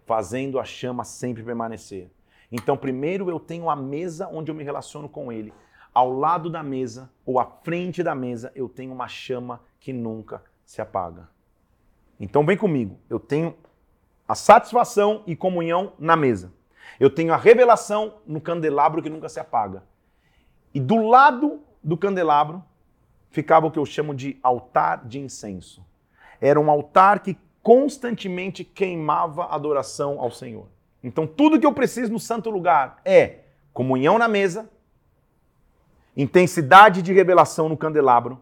fazendo 0.06 0.58
a 0.58 0.64
chama 0.64 1.04
sempre 1.04 1.42
permanecer. 1.42 2.10
Então, 2.50 2.76
primeiro 2.76 3.30
eu 3.30 3.40
tenho 3.40 3.70
a 3.70 3.76
mesa 3.76 4.28
onde 4.28 4.50
eu 4.50 4.54
me 4.54 4.64
relaciono 4.64 5.08
com 5.08 5.32
Ele 5.32 5.52
ao 5.94 6.10
lado 6.10 6.48
da 6.48 6.62
mesa 6.62 7.10
ou 7.24 7.38
à 7.38 7.44
frente 7.44 8.02
da 8.02 8.14
mesa, 8.14 8.50
eu 8.54 8.68
tenho 8.68 8.92
uma 8.92 9.08
chama 9.08 9.60
que 9.78 9.92
nunca 9.92 10.42
se 10.64 10.80
apaga. 10.80 11.28
Então 12.18 12.44
vem 12.46 12.56
comigo. 12.56 12.98
Eu 13.10 13.20
tenho 13.20 13.54
a 14.26 14.34
satisfação 14.34 15.22
e 15.26 15.36
comunhão 15.36 15.92
na 15.98 16.16
mesa. 16.16 16.52
Eu 16.98 17.10
tenho 17.10 17.32
a 17.32 17.36
revelação 17.36 18.20
no 18.26 18.40
candelabro 18.40 19.02
que 19.02 19.10
nunca 19.10 19.28
se 19.28 19.40
apaga. 19.40 19.82
E 20.72 20.80
do 20.80 21.06
lado 21.06 21.60
do 21.82 21.96
candelabro 21.96 22.62
ficava 23.30 23.66
o 23.66 23.70
que 23.70 23.78
eu 23.78 23.84
chamo 23.84 24.14
de 24.14 24.38
altar 24.42 25.04
de 25.06 25.18
incenso. 25.18 25.84
Era 26.40 26.60
um 26.60 26.70
altar 26.70 27.20
que 27.20 27.36
constantemente 27.62 28.64
queimava 28.64 29.46
adoração 29.46 30.20
ao 30.20 30.30
Senhor. 30.30 30.66
Então 31.02 31.26
tudo 31.26 31.58
que 31.58 31.66
eu 31.66 31.72
preciso 31.72 32.12
no 32.12 32.18
santo 32.18 32.50
lugar 32.50 33.00
é 33.04 33.40
comunhão 33.72 34.18
na 34.18 34.28
mesa, 34.28 34.70
intensidade 36.16 37.02
de 37.02 37.12
revelação 37.12 37.68
no 37.68 37.76
candelabro 37.76 38.40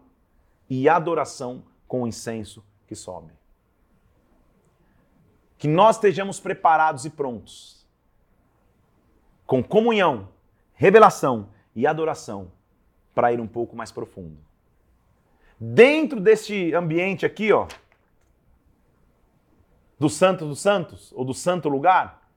e 0.69 0.89
adoração 0.89 1.63
com 1.87 2.03
o 2.03 2.07
incenso 2.07 2.63
que 2.87 2.95
sobe. 2.95 3.31
Que 5.57 5.67
nós 5.67 5.97
estejamos 5.97 6.39
preparados 6.39 7.05
e 7.05 7.09
prontos, 7.09 7.85
com 9.45 9.63
comunhão, 9.63 10.29
revelação 10.73 11.49
e 11.75 11.85
adoração, 11.85 12.51
para 13.13 13.31
ir 13.31 13.39
um 13.39 13.47
pouco 13.47 13.75
mais 13.75 13.91
profundo. 13.91 14.37
Dentro 15.59 16.19
deste 16.19 16.73
ambiente 16.73 17.25
aqui, 17.25 17.51
ó, 17.51 17.67
do 20.01 20.09
Santo 20.09 20.47
dos 20.47 20.59
Santos, 20.59 21.13
ou 21.15 21.23
do 21.23 21.31
Santo 21.31 21.69
Lugar, 21.69 22.27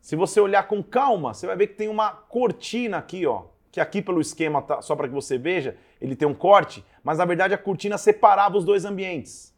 se 0.00 0.16
você 0.16 0.40
olhar 0.40 0.64
com 0.64 0.82
calma, 0.82 1.32
você 1.32 1.46
vai 1.46 1.54
ver 1.54 1.68
que 1.68 1.74
tem 1.74 1.88
uma 1.88 2.10
cortina 2.10 2.96
aqui, 2.98 3.24
ó, 3.24 3.44
que 3.70 3.80
aqui 3.80 4.02
pelo 4.02 4.20
esquema, 4.20 4.60
tá, 4.60 4.82
só 4.82 4.96
para 4.96 5.06
que 5.06 5.14
você 5.14 5.38
veja, 5.38 5.76
ele 6.00 6.16
tem 6.16 6.26
um 6.26 6.34
corte, 6.34 6.84
mas 7.04 7.18
na 7.18 7.24
verdade 7.24 7.54
a 7.54 7.58
cortina 7.58 7.96
separava 7.96 8.58
os 8.58 8.64
dois 8.64 8.84
ambientes. 8.84 9.54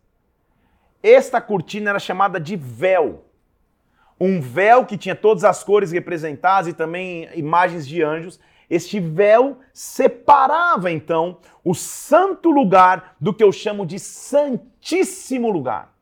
Esta 1.03 1.40
cortina 1.40 1.88
era 1.88 1.99
chamada 1.99 2.38
de 2.38 2.57
véu. 2.57 3.25
Um 4.21 4.38
véu 4.38 4.85
que 4.85 4.99
tinha 4.99 5.16
todas 5.16 5.42
as 5.42 5.64
cores 5.64 5.90
representadas 5.92 6.69
e 6.69 6.75
também 6.75 7.27
imagens 7.35 7.88
de 7.88 8.03
anjos. 8.03 8.38
Este 8.69 9.01
véu 9.01 9.61
separava 9.73 10.90
então 10.90 11.38
o 11.64 11.75
santo 11.75 12.51
lugar 12.51 13.16
do 13.19 13.33
que 13.33 13.42
eu 13.42 13.51
chamo 13.51 13.87
de 13.87 13.99
santíssimo 13.99 15.51
lugar. 15.51 15.96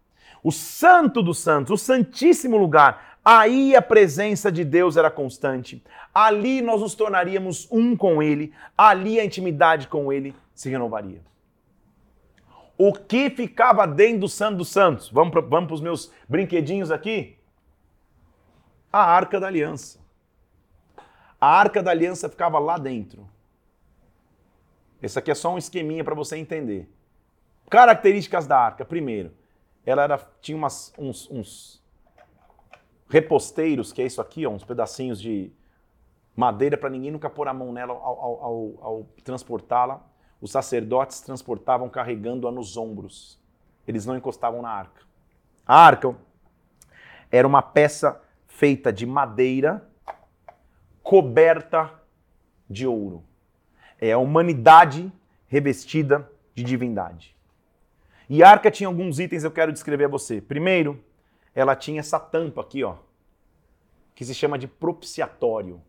O 0.45 0.53
santo 0.53 1.21
dos 1.23 1.41
santos, 1.41 1.73
o 1.73 1.83
santíssimo 1.83 2.57
lugar, 2.57 3.15
Aí 3.25 3.75
a 3.75 3.81
presença 3.81 4.53
de 4.53 4.63
Deus 4.65 4.99
era 4.99 5.11
constante. 5.11 5.83
Ali 6.15 6.61
nós 6.61 6.83
nos 6.83 6.95
tornaríamos 6.95 7.67
um 7.73 7.97
com 7.97 8.23
Ele. 8.23 8.53
Ali 8.77 9.19
a 9.19 9.25
intimidade 9.25 9.89
com 9.89 10.13
Ele 10.13 10.35
se 10.55 10.69
renovaria. 10.69 11.23
O 12.77 12.93
que 12.93 13.31
ficava 13.31 13.87
dentro 13.87 14.21
do 14.21 14.29
Santo 14.29 14.59
dos 14.59 14.69
Santos? 14.69 15.09
Vamos 15.09 15.33
para 15.33 15.41
vamos 15.41 15.73
os 15.73 15.81
meus 15.81 16.13
brinquedinhos 16.29 16.91
aqui? 16.91 17.39
A 18.93 19.03
Arca 19.03 19.41
da 19.41 19.47
Aliança. 19.47 19.99
A 21.41 21.47
Arca 21.47 21.83
da 21.83 21.93
Aliança 21.93 22.29
ficava 22.29 22.59
lá 22.59 22.77
dentro. 22.77 23.27
Esse 25.01 25.19
aqui 25.19 25.31
é 25.31 25.35
só 25.35 25.55
um 25.55 25.59
esqueminha 25.59 26.05
para 26.05 26.15
você 26.15 26.37
entender. 26.37 26.91
Características 27.71 28.47
da 28.47 28.59
arca. 28.59 28.85
Primeiro, 28.85 29.33
ela 29.87 30.03
era, 30.03 30.19
tinha 30.41 30.57
umas, 30.57 30.93
uns, 30.99 31.31
uns 31.31 31.83
reposteiros, 33.09 33.93
que 33.93 34.03
é 34.03 34.07
isso 34.07 34.21
aqui, 34.21 34.47
ó, 34.47 34.51
uns 34.51 34.65
pedacinhos 34.65 35.21
de 35.21 35.53
madeira 36.35 36.77
para 36.77 36.91
ninguém 36.91 37.11
nunca 37.11 37.31
pôr 37.31 37.47
a 37.49 37.55
mão 37.55 37.73
nela 37.73 37.93
ao, 37.93 38.01
ao, 38.01 38.45
ao, 38.45 38.75
ao 38.81 39.07
transportá-la. 39.23 40.05
Os 40.41 40.51
sacerdotes 40.51 41.21
transportavam 41.21 41.89
carregando-a 41.89 42.51
nos 42.51 42.77
ombros. 42.77 43.41
Eles 43.87 44.05
não 44.05 44.17
encostavam 44.17 44.61
na 44.63 44.71
arca. 44.71 45.03
A 45.67 45.77
arca 45.77 46.15
era 47.31 47.47
uma 47.47 47.63
peça 47.63 48.21
feita 48.47 48.93
de 48.93 49.07
madeira 49.07 49.89
coberta 51.03 51.91
de 52.69 52.87
ouro. 52.87 53.23
É 54.01 54.13
a 54.13 54.19
humanidade 54.19 55.13
revestida 55.47 56.29
de 56.55 56.63
divindade. 56.63 57.34
E 58.29 58.43
a 58.43 58.51
arca 58.51 58.71
tinha 58.71 58.89
alguns 58.89 59.19
itens 59.19 59.43
que 59.43 59.47
eu 59.47 59.51
quero 59.51 59.73
descrever 59.73 60.05
a 60.05 60.09
você. 60.09 60.41
Primeiro, 60.41 61.03
ela 61.55 61.77
tinha 61.77 62.01
essa 62.01 62.19
tampa 62.19 62.61
aqui, 62.61 62.83
ó. 62.83 62.97
que 64.15 64.25
se 64.25 64.35
chama 64.35 64.59
de 64.59 64.67
propiciatório. 64.67 65.81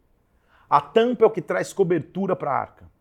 A 0.69 0.81
tampa 0.81 1.23
é 1.23 1.27
o 1.27 1.31
que 1.31 1.41
traz 1.41 1.71
cobertura 1.71 2.35
para 2.35 2.51
a 2.51 2.59
arca. 2.59 2.91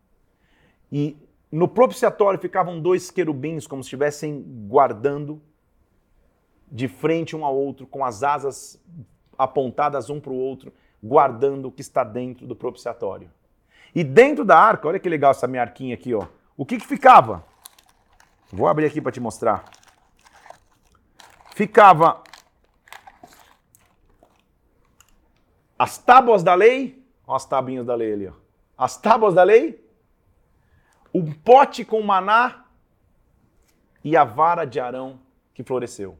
E 0.91 1.17
no 1.51 1.67
propiciatório 1.67 2.39
ficavam 2.39 2.79
dois 2.79 3.09
querubins, 3.09 3.67
como 3.67 3.83
se 3.83 3.87
estivessem 3.87 4.43
guardando 4.67 5.41
de 6.71 6.87
frente 6.87 7.35
um 7.35 7.45
ao 7.45 7.55
outro, 7.55 7.87
com 7.87 8.03
as 8.03 8.23
asas 8.23 8.81
apontadas 9.37 10.09
um 10.09 10.19
para 10.19 10.31
o 10.31 10.35
outro, 10.35 10.73
guardando 11.01 11.67
o 11.67 11.71
que 11.71 11.81
está 11.81 12.03
dentro 12.03 12.47
do 12.47 12.55
propiciatório. 12.55 13.29
E 13.93 14.03
dentro 14.03 14.43
da 14.43 14.57
arca, 14.57 14.87
olha 14.87 14.99
que 14.99 15.07
legal 15.07 15.31
essa 15.31 15.47
minha 15.47 15.61
arquinha 15.61 15.93
aqui, 15.93 16.13
ó. 16.13 16.27
O 16.57 16.65
que, 16.65 16.77
que 16.77 16.85
ficava? 16.85 17.43
Vou 18.51 18.67
abrir 18.67 18.85
aqui 18.85 19.01
para 19.01 19.11
te 19.11 19.19
mostrar. 19.19 19.65
Ficava 21.53 22.23
as 25.77 25.97
tábuas 25.97 26.43
da 26.43 26.53
lei, 26.53 27.03
ó 27.25 27.35
as 27.35 27.45
tabinhas 27.45 27.85
da 27.85 27.95
lei 27.95 28.13
ali, 28.13 28.27
ó. 28.27 28.33
As 28.77 28.97
tábuas 28.97 29.33
da 29.33 29.43
lei, 29.43 29.83
um 31.13 31.31
pote 31.31 31.85
com 31.85 32.01
maná 32.01 32.65
e 34.03 34.17
a 34.17 34.23
vara 34.23 34.65
de 34.65 34.79
Arão 34.79 35.19
que 35.53 35.63
floresceu. 35.63 36.17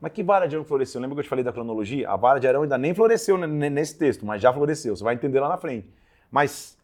Mas 0.00 0.12
que 0.12 0.22
vara 0.22 0.46
de 0.46 0.54
Arão 0.54 0.64
floresceu? 0.64 1.00
Lembra 1.00 1.16
que 1.16 1.20
eu 1.20 1.24
te 1.24 1.28
falei 1.28 1.44
da 1.44 1.52
cronologia? 1.52 2.08
A 2.08 2.16
vara 2.16 2.38
de 2.38 2.46
Arão 2.46 2.62
ainda 2.62 2.78
nem 2.78 2.94
floresceu 2.94 3.36
nesse 3.36 3.98
texto, 3.98 4.24
mas 4.24 4.40
já 4.40 4.52
floresceu. 4.52 4.94
Você 4.94 5.02
vai 5.02 5.14
entender 5.14 5.40
lá 5.40 5.48
na 5.48 5.58
frente. 5.58 5.92
Mas 6.30 6.77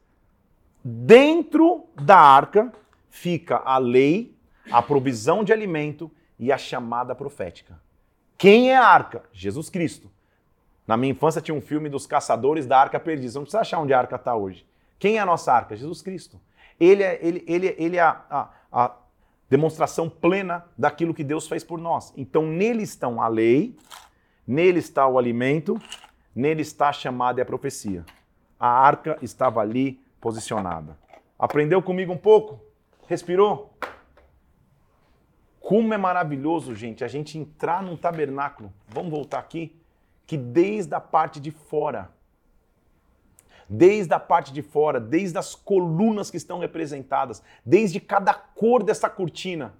dentro 0.85 1.87
da 1.95 2.19
arca 2.19 2.71
fica 3.09 3.57
a 3.57 3.79
lei, 3.79 4.37
a 4.71 4.83
provisão 4.83 5.43
de 5.43 5.53
alimento 5.53 6.11
e 6.39 6.53
a 6.53 6.59
chamada 6.59 7.15
profética. 7.15 7.81
Quem 8.37 8.71
é 8.71 8.77
a 8.77 8.87
arca? 8.87 9.23
Jesus 9.33 9.71
Cristo. 9.71 10.11
Na 10.87 10.97
minha 10.97 11.13
infância 11.13 11.41
tinha 11.41 11.55
um 11.55 11.63
filme 11.63 11.89
dos 11.89 12.07
caçadores 12.07 12.67
da 12.67 12.79
arca 12.79 13.01
perdida. 13.01 13.33
Não 13.35 13.43
precisa 13.43 13.61
achar 13.61 13.79
onde 13.79 13.95
a 13.95 13.99
arca 13.99 14.17
está 14.17 14.37
hoje. 14.37 14.67
Quem 14.99 15.17
é 15.17 15.21
a 15.21 15.27
nossa 15.27 15.53
arca? 15.53 15.75
Jesus 15.75 16.03
Cristo. 16.03 16.39
Ele 16.79 17.03
é, 17.03 17.19
ele, 17.23 17.45
ele, 17.47 17.75
ele 17.79 17.97
é 17.97 18.03
a, 18.03 18.21
a, 18.29 18.49
a 18.71 18.97
demonstração 19.49 20.11
plena 20.11 20.65
daquilo 20.77 21.15
que 21.15 21.25
Deus 21.25 21.49
fez 21.49 21.65
por 21.65 21.79
nós. 21.79 22.13
Então, 22.17 22.47
nele 22.47 22.83
estão 22.83 23.23
a 23.23 23.29
lei, 23.29 23.77
nele 24.47 24.81
está 24.81 25.07
o 25.07 25.19
alimento, 25.19 25.81
nele 26.35 26.63
está 26.63 26.89
a 26.89 26.93
chamada 26.93 27.41
e 27.41 27.43
a 27.43 27.47
profecia. 27.47 28.05
A 28.59 28.69
arca 28.69 29.17
estava 29.23 29.61
ali 29.61 30.04
posicionada. 30.25 30.97
Aprendeu 31.39 31.83
comigo 31.83 32.11
um 32.11 32.17
pouco? 32.17 32.59
Respirou? 33.07 33.77
Como 35.61 35.93
é 35.93 35.99
maravilhoso, 35.99 36.75
gente, 36.75 37.05
a 37.05 37.09
gente 37.09 37.37
entrar 37.37 37.83
num 37.83 37.95
tabernáculo. 37.95 38.73
Vamos 38.89 39.11
voltar 39.11 39.39
aqui 39.39 39.79
que 40.27 40.39
desde 40.39 40.95
a 40.95 41.01
parte 41.01 41.39
de 41.39 41.51
fora, 41.51 42.11
desde 43.69 44.15
a 44.15 44.19
parte 44.19 44.51
de 44.51 44.63
fora, 44.63 44.99
desde 44.99 45.37
as 45.37 45.55
colunas 45.55 46.31
que 46.31 46.39
estão 46.39 46.59
representadas, 46.59 47.43
desde 47.63 48.01
cada 48.01 48.33
cor 48.33 48.83
dessa 48.83 49.11
cortina, 49.11 49.75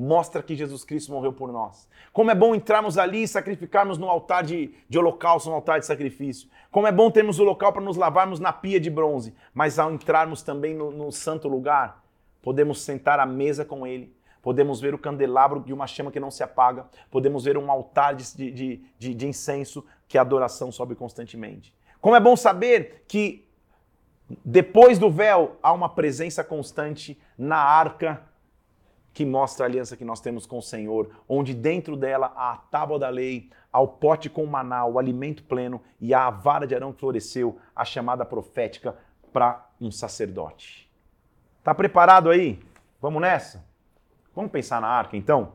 mostra 0.00 0.42
que 0.42 0.56
Jesus 0.56 0.82
Cristo 0.82 1.12
morreu 1.12 1.30
por 1.30 1.52
nós. 1.52 1.86
Como 2.10 2.30
é 2.30 2.34
bom 2.34 2.54
entrarmos 2.54 2.96
ali 2.96 3.24
e 3.24 3.28
sacrificarmos 3.28 3.98
no 3.98 4.08
altar 4.08 4.42
de, 4.42 4.72
de 4.88 4.98
holocausto, 4.98 5.50
no 5.50 5.54
altar 5.54 5.78
de 5.78 5.84
sacrifício. 5.84 6.48
Como 6.70 6.86
é 6.86 6.92
bom 6.92 7.10
termos 7.10 7.38
o 7.38 7.44
local 7.44 7.70
para 7.70 7.82
nos 7.82 7.98
lavarmos 7.98 8.40
na 8.40 8.50
pia 8.50 8.80
de 8.80 8.88
bronze. 8.88 9.34
Mas 9.52 9.78
ao 9.78 9.92
entrarmos 9.92 10.42
também 10.42 10.74
no, 10.74 10.90
no 10.90 11.12
santo 11.12 11.48
lugar, 11.48 12.02
podemos 12.40 12.80
sentar 12.80 13.20
à 13.20 13.26
mesa 13.26 13.62
com 13.62 13.86
Ele, 13.86 14.10
podemos 14.40 14.80
ver 14.80 14.94
o 14.94 14.98
candelabro 14.98 15.60
de 15.60 15.72
uma 15.72 15.86
chama 15.86 16.10
que 16.10 16.18
não 16.18 16.30
se 16.30 16.42
apaga, 16.42 16.86
podemos 17.10 17.44
ver 17.44 17.58
um 17.58 17.70
altar 17.70 18.14
de, 18.14 18.34
de, 18.34 18.82
de, 18.98 19.14
de 19.14 19.26
incenso 19.26 19.84
que 20.08 20.16
a 20.16 20.22
adoração 20.22 20.72
sobe 20.72 20.94
constantemente. 20.94 21.74
Como 22.00 22.16
é 22.16 22.20
bom 22.20 22.36
saber 22.36 23.04
que 23.06 23.46
depois 24.42 24.98
do 24.98 25.10
véu 25.10 25.58
há 25.62 25.72
uma 25.74 25.90
presença 25.90 26.42
constante 26.42 27.20
na 27.36 27.58
arca 27.58 28.29
que 29.12 29.24
mostra 29.24 29.64
a 29.64 29.68
aliança 29.68 29.96
que 29.96 30.04
nós 30.04 30.20
temos 30.20 30.46
com 30.46 30.58
o 30.58 30.62
Senhor, 30.62 31.10
onde 31.28 31.52
dentro 31.52 31.96
dela 31.96 32.32
há 32.36 32.52
a 32.52 32.56
tábua 32.56 32.98
da 32.98 33.08
lei, 33.08 33.50
há 33.72 33.80
o 33.80 33.88
pote 33.88 34.30
com 34.30 34.44
o 34.44 34.46
maná, 34.46 34.84
o 34.86 34.98
alimento 34.98 35.42
pleno 35.44 35.80
e 36.00 36.14
a 36.14 36.30
vara 36.30 36.66
de 36.66 36.74
Arão 36.74 36.92
que 36.92 37.00
floresceu, 37.00 37.58
a 37.74 37.84
chamada 37.84 38.24
profética 38.24 38.96
para 39.32 39.68
um 39.80 39.90
sacerdote. 39.90 40.90
Tá 41.62 41.74
preparado 41.74 42.30
aí? 42.30 42.60
Vamos 43.00 43.20
nessa? 43.20 43.64
Vamos 44.34 44.52
pensar 44.52 44.80
na 44.80 44.88
arca, 44.88 45.16
então? 45.16 45.54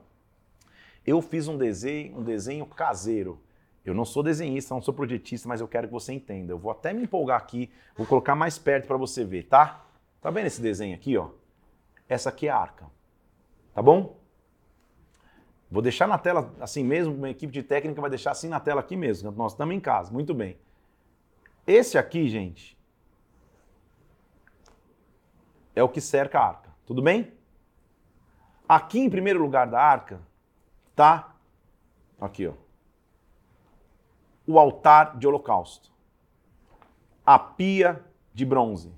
Eu 1.06 1.22
fiz 1.22 1.48
um 1.48 1.58
desenho, 1.58 2.20
um 2.20 2.24
desenho 2.24 2.66
caseiro. 2.66 3.40
Eu 3.86 3.94
não 3.94 4.04
sou 4.04 4.24
desenhista, 4.24 4.74
não 4.74 4.82
sou 4.82 4.94
projetista, 4.94 5.48
mas 5.48 5.62
eu 5.62 5.68
quero 5.68 5.88
que 5.88 5.94
você 5.94 6.12
entenda. 6.12 6.52
Eu 6.52 6.58
vou 6.58 6.72
até 6.72 6.92
me 6.92 7.04
empolgar 7.04 7.40
aqui, 7.40 7.72
vou 7.96 8.06
colocar 8.06 8.36
mais 8.36 8.58
perto 8.58 8.88
para 8.88 8.98
você 8.98 9.24
ver, 9.24 9.44
tá? 9.44 9.86
Tá 10.20 10.32
vendo 10.32 10.48
esse 10.48 10.60
desenho 10.60 10.96
aqui, 10.96 11.16
ó? 11.16 11.30
Essa 12.10 12.30
aqui 12.30 12.48
é 12.48 12.52
a 12.52 12.58
arca. 12.58 12.95
Tá 13.76 13.82
bom? 13.82 14.18
Vou 15.70 15.82
deixar 15.82 16.08
na 16.08 16.18
tela 16.18 16.56
assim 16.62 16.82
mesmo, 16.82 17.14
uma 17.14 17.30
equipe 17.30 17.52
de 17.52 17.62
técnica 17.62 18.00
vai 18.00 18.10
deixar 18.10 18.32
assim 18.32 18.48
na 18.48 18.58
tela 18.58 18.80
aqui 18.80 18.96
mesmo. 18.96 19.30
Nós 19.34 19.52
estamos 19.52 19.76
em 19.76 19.82
casa, 19.82 20.14
muito 20.14 20.34
bem. 20.34 20.58
Esse 21.68 21.98
aqui, 21.98 22.30
gente, 22.30 22.78
é 25.76 25.84
o 25.84 25.90
que 25.90 26.00
cerca 26.00 26.40
a 26.40 26.48
arca. 26.48 26.70
Tudo 26.86 27.02
bem? 27.02 27.34
Aqui 28.68 29.00
em 29.00 29.10
primeiro 29.10 29.42
lugar 29.42 29.68
da 29.68 29.82
arca, 29.82 30.22
tá? 30.96 31.36
Aqui, 32.22 32.48
ó. 32.48 32.54
O 34.48 34.58
altar 34.58 35.18
de 35.18 35.28
holocausto. 35.28 35.92
A 37.26 37.38
pia 37.38 38.02
de 38.34 38.46
bronze. 38.46 38.94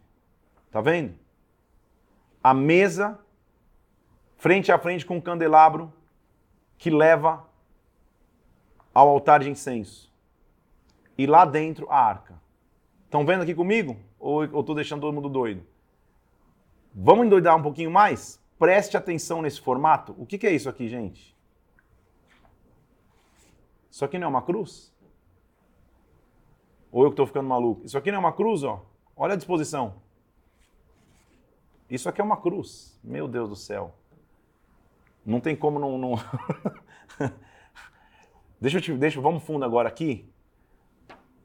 Tá 0.70 0.82
vendo? 0.82 1.18
A 2.44 2.54
mesa 2.54 3.20
frente 4.48 4.72
a 4.72 4.80
frente 4.80 5.06
com 5.06 5.18
um 5.18 5.20
candelabro 5.22 5.92
que 6.78 6.90
leva 6.90 7.46
ao 8.94 9.10
altar 9.10 9.42
de 9.42 9.50
incenso. 9.50 10.10
E 11.18 11.28
lá 11.28 11.44
dentro 11.44 11.92
a 11.92 12.00
arca. 12.00 12.40
Estão 13.04 13.26
vendo 13.26 13.42
aqui 13.42 13.54
comigo? 13.54 13.98
Ou 14.18 14.46
eu 14.46 14.62
estou 14.62 14.74
deixando 14.74 15.02
todo 15.02 15.14
mundo 15.14 15.28
doido? 15.28 15.66
Vamos 16.96 17.26
endoidar 17.26 17.58
um 17.58 17.62
pouquinho 17.62 17.92
mais? 17.92 18.42
Preste 18.58 18.96
atenção 18.96 19.42
nesse 19.42 19.60
formato. 19.60 20.16
O 20.18 20.26
que, 20.26 20.38
que 20.38 20.48
é 20.48 20.54
isso 20.54 20.70
aqui, 20.70 20.88
gente? 20.88 21.36
Isso 23.92 24.06
aqui 24.06 24.18
não 24.18 24.28
é 24.28 24.30
uma 24.30 24.42
cruz? 24.42 24.96
Ou 26.90 27.04
eu 27.04 27.10
que 27.10 27.16
estou 27.16 27.28
ficando 27.28 27.50
maluco? 27.50 27.86
Isso 27.86 27.98
aqui 27.98 28.12
não 28.12 28.20
é 28.20 28.22
uma 28.22 28.32
cruz, 28.32 28.64
ó? 28.64 28.82
Olha 29.14 29.34
a 29.34 29.38
disposição. 29.38 29.96
Isso 31.90 32.08
aqui 32.08 32.22
é 32.22 32.24
uma 32.24 32.38
cruz. 32.38 32.98
Meu 33.04 33.28
Deus 33.28 33.50
do 33.50 33.56
céu. 33.58 33.97
Não 35.28 35.42
tem 35.42 35.58
como 35.58 35.78
não. 35.78 35.98
não... 35.98 36.16
deixa 38.62 38.78
eu 38.78 38.82
te. 38.82 38.94
Deixa, 38.94 39.20
vamos 39.20 39.44
fundo 39.44 39.66
agora 39.66 39.90
aqui. 39.90 40.26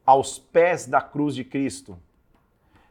Aos 0.05 0.39
pés 0.39 0.87
da 0.87 1.01
cruz 1.01 1.35
de 1.35 1.43
Cristo, 1.43 1.99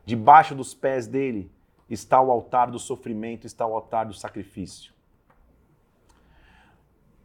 debaixo 0.04 0.54
dos 0.54 0.74
pés 0.74 1.06
dele, 1.06 1.50
está 1.88 2.20
o 2.20 2.30
altar 2.30 2.70
do 2.70 2.78
sofrimento, 2.78 3.46
está 3.46 3.66
o 3.66 3.74
altar 3.74 4.04
do 4.04 4.12
sacrifício. 4.12 4.92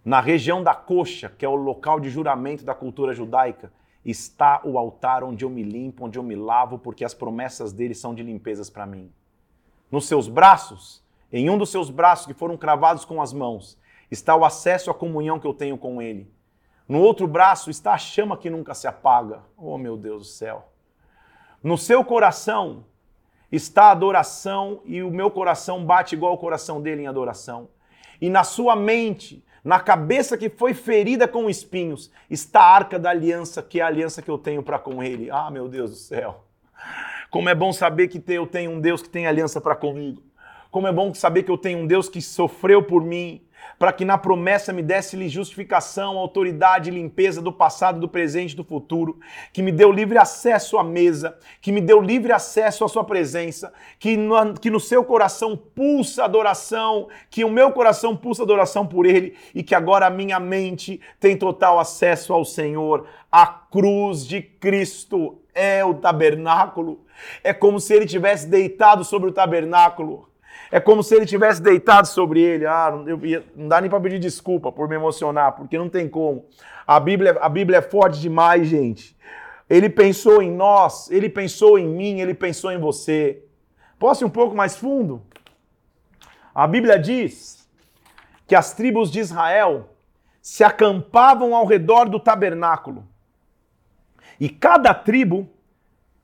Na 0.03 0.21
região 0.21 0.63
da 0.63 0.73
coxa, 0.73 1.29
que 1.37 1.43
é 1.45 1.49
o 1.49 1.55
local 1.55 1.99
de 1.99 2.09
juramento 2.09 2.63
da 2.63 2.73
cultura 2.73 3.13
judaica, 3.13 3.69
está 4.05 4.61
o 4.63 4.77
altar 4.77 5.25
onde 5.25 5.43
eu 5.43 5.49
me 5.49 5.63
limpo, 5.63 6.05
onde 6.05 6.17
eu 6.17 6.23
me 6.23 6.35
lavo, 6.35 6.79
porque 6.79 7.03
as 7.03 7.13
promessas 7.13 7.73
dele 7.73 7.93
são 7.93 8.15
de 8.15 8.23
limpezas 8.23 8.69
para 8.69 8.85
mim. 8.85 9.11
Nos 9.91 10.07
seus 10.07 10.29
braços, 10.29 11.03
em 11.31 11.49
um 11.49 11.57
dos 11.57 11.69
seus 11.69 11.89
braços 11.89 12.25
que 12.25 12.33
foram 12.33 12.57
cravados 12.57 13.05
com 13.05 13.21
as 13.21 13.33
mãos, 13.33 13.77
está 14.09 14.35
o 14.35 14.45
acesso 14.45 14.89
à 14.89 14.93
comunhão 14.93 15.39
que 15.39 15.47
eu 15.47 15.53
tenho 15.53 15.77
com 15.77 16.01
ele. 16.01 16.31
No 16.87 17.01
outro 17.01 17.27
braço 17.27 17.69
está 17.69 17.93
a 17.93 17.97
chama 17.97 18.37
que 18.37 18.49
nunca 18.49 18.73
se 18.73 18.87
apaga. 18.87 19.41
Oh, 19.57 19.77
meu 19.77 19.97
Deus 19.97 20.23
do 20.23 20.27
céu. 20.29 20.71
No 21.61 21.77
seu 21.77 22.03
coração 22.03 22.85
está 23.51 23.85
a 23.85 23.91
adoração 23.91 24.81
e 24.85 25.03
o 25.03 25.11
meu 25.11 25.29
coração 25.29 25.83
bate 25.83 26.15
igual 26.15 26.33
o 26.33 26.37
coração 26.37 26.81
dele 26.81 27.01
em 27.01 27.07
adoração. 27.07 27.69
E 28.21 28.29
na 28.29 28.43
sua 28.43 28.75
mente, 28.75 29.43
na 29.63 29.79
cabeça 29.79 30.37
que 30.37 30.49
foi 30.49 30.73
ferida 30.73 31.27
com 31.27 31.49
espinhos, 31.49 32.09
está 32.29 32.61
a 32.61 32.73
arca 32.73 32.97
da 32.97 33.09
aliança, 33.09 33.61
que 33.61 33.81
é 33.81 33.83
a 33.83 33.87
aliança 33.87 34.21
que 34.21 34.31
eu 34.31 34.37
tenho 34.37 34.63
para 34.63 34.79
com 34.79 35.03
ele. 35.03 35.29
Ah, 35.29 35.51
meu 35.51 35.67
Deus 35.67 35.91
do 35.91 35.97
céu. 35.97 36.45
Como 37.29 37.49
é 37.49 37.55
bom 37.55 37.73
saber 37.73 38.07
que 38.07 38.23
eu 38.31 38.47
tenho 38.47 38.71
um 38.71 38.79
Deus 38.79 39.01
que 39.01 39.09
tem 39.09 39.27
aliança 39.27 39.59
para 39.59 39.75
comigo. 39.75 40.23
Como 40.77 40.85
é 40.85 40.91
bom 40.91 41.11
saber 41.11 41.41
que 41.41 41.49
eu 41.49 41.57
tenho 41.57 41.79
um 41.79 41.87
Deus 41.87 42.07
que 42.07 42.21
sofreu 42.21 42.83
por 42.83 43.03
mim. 43.03 43.41
para 43.79 43.91
que 43.91 44.05
na 44.05 44.17
promessa 44.17 44.71
me 44.71 44.81
desse-lhe 44.81 45.27
justificação, 45.27 46.17
autoridade 46.17 46.91
limpeza 46.91 47.41
do 47.41 47.51
passado, 47.51 47.99
do 47.99 48.07
presente 48.07 48.53
e 48.53 48.55
do 48.55 48.63
futuro, 48.63 49.19
que 49.51 49.61
me 49.61 49.71
deu 49.71 49.91
livre 49.91 50.17
acesso 50.17 50.77
à 50.77 50.83
mesa, 50.83 51.37
que 51.61 51.71
me 51.71 51.81
deu 51.81 51.99
livre 51.99 52.31
acesso 52.31 52.85
à 52.85 52.87
sua 52.87 53.03
presença, 53.03 53.73
que 53.99 54.15
no, 54.15 54.53
que 54.53 54.69
no 54.69 54.79
seu 54.79 55.03
coração 55.03 55.57
pulsa 55.57 56.23
adoração, 56.23 57.07
que 57.29 57.43
o 57.43 57.51
meu 57.51 57.71
coração 57.71 58.15
pulsa 58.15 58.43
adoração 58.43 58.85
por 58.85 59.05
ele 59.05 59.35
e 59.53 59.63
que 59.63 59.75
agora 59.75 60.05
a 60.05 60.11
minha 60.11 60.39
mente 60.39 61.01
tem 61.19 61.35
total 61.35 61.79
acesso 61.79 62.33
ao 62.33 62.45
Senhor. 62.45 63.07
A 63.31 63.47
cruz 63.47 64.25
de 64.25 64.41
Cristo 64.41 65.39
é 65.53 65.83
o 65.83 65.95
tabernáculo. 65.95 67.03
É 67.43 67.51
como 67.51 67.79
se 67.79 67.93
ele 67.93 68.05
tivesse 68.05 68.47
deitado 68.47 69.03
sobre 69.03 69.29
o 69.29 69.33
tabernáculo 69.33 70.27
é 70.71 70.79
como 70.79 71.01
se 71.03 71.15
ele 71.15 71.25
tivesse 71.25 71.61
deitado 71.61 72.07
sobre 72.07 72.41
ele. 72.41 72.65
Ah, 72.65 72.91
eu, 73.05 73.43
não 73.55 73.67
dá 73.67 73.79
nem 73.79 73.89
para 73.89 73.99
pedir 73.99 74.19
desculpa 74.19 74.71
por 74.71 74.87
me 74.87 74.95
emocionar, 74.95 75.53
porque 75.53 75.77
não 75.77 75.89
tem 75.89 76.07
como. 76.07 76.45
A 76.85 76.99
Bíblia, 76.99 77.37
a 77.41 77.49
Bíblia 77.49 77.77
é 77.77 77.81
forte 77.81 78.19
demais, 78.19 78.67
gente. 78.67 79.17
Ele 79.69 79.89
pensou 79.89 80.41
em 80.41 80.51
nós, 80.51 81.09
ele 81.11 81.29
pensou 81.29 81.77
em 81.77 81.87
mim, 81.87 82.21
ele 82.21 82.33
pensou 82.33 82.71
em 82.71 82.79
você. 82.79 83.43
Posso 83.99 84.23
ir 84.23 84.27
um 84.27 84.29
pouco 84.29 84.55
mais 84.55 84.75
fundo? 84.75 85.21
A 86.53 86.65
Bíblia 86.65 86.97
diz 86.97 87.67
que 88.45 88.55
as 88.55 88.73
tribos 88.73 89.11
de 89.11 89.19
Israel 89.19 89.89
se 90.41 90.63
acampavam 90.63 91.53
ao 91.53 91.65
redor 91.65 92.07
do 92.07 92.19
tabernáculo. 92.19 93.05
E 94.39 94.47
cada 94.47 94.93
tribo 94.93 95.49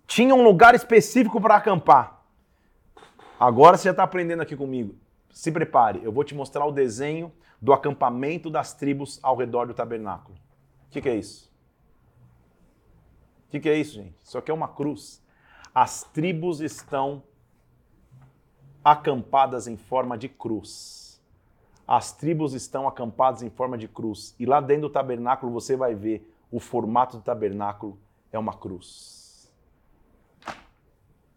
tinha 0.07 0.33
um 0.33 0.43
lugar 0.43 0.75
específico 0.75 1.41
para 1.41 1.55
acampar. 1.55 2.12
Agora 3.43 3.75
você 3.75 3.89
já 3.89 3.91
está 3.91 4.03
aprendendo 4.03 4.41
aqui 4.41 4.55
comigo. 4.55 4.95
Se 5.29 5.51
prepare, 5.51 5.99
eu 6.01 6.13
vou 6.13 6.23
te 6.23 6.33
mostrar 6.33 6.65
o 6.65 6.71
desenho 6.71 7.29
do 7.61 7.73
acampamento 7.73 8.49
das 8.49 8.73
tribos 8.73 9.19
ao 9.21 9.35
redor 9.35 9.67
do 9.67 9.73
tabernáculo. 9.73 10.37
O 10.87 10.91
que, 10.91 11.01
que 11.01 11.09
é 11.09 11.15
isso? 11.17 11.51
O 13.45 13.51
que, 13.51 13.59
que 13.59 13.67
é 13.67 13.77
isso, 13.77 13.95
gente? 13.95 14.15
Isso 14.23 14.37
aqui 14.37 14.49
é 14.49 14.53
uma 14.53 14.69
cruz. 14.69 15.21
As 15.75 16.03
tribos 16.05 16.61
estão 16.61 17.21
acampadas 18.81 19.67
em 19.67 19.75
forma 19.75 20.17
de 20.17 20.29
cruz. 20.29 21.21
As 21.85 22.13
tribos 22.13 22.53
estão 22.53 22.87
acampadas 22.87 23.43
em 23.43 23.49
forma 23.49 23.77
de 23.77 23.89
cruz. 23.89 24.33
E 24.39 24.45
lá 24.45 24.61
dentro 24.61 24.83
do 24.83 24.89
tabernáculo 24.89 25.51
você 25.51 25.75
vai 25.75 25.93
ver 25.93 26.33
o 26.49 26.61
formato 26.61 27.17
do 27.17 27.23
tabernáculo 27.23 27.99
é 28.31 28.39
uma 28.39 28.53
cruz. 28.53 29.51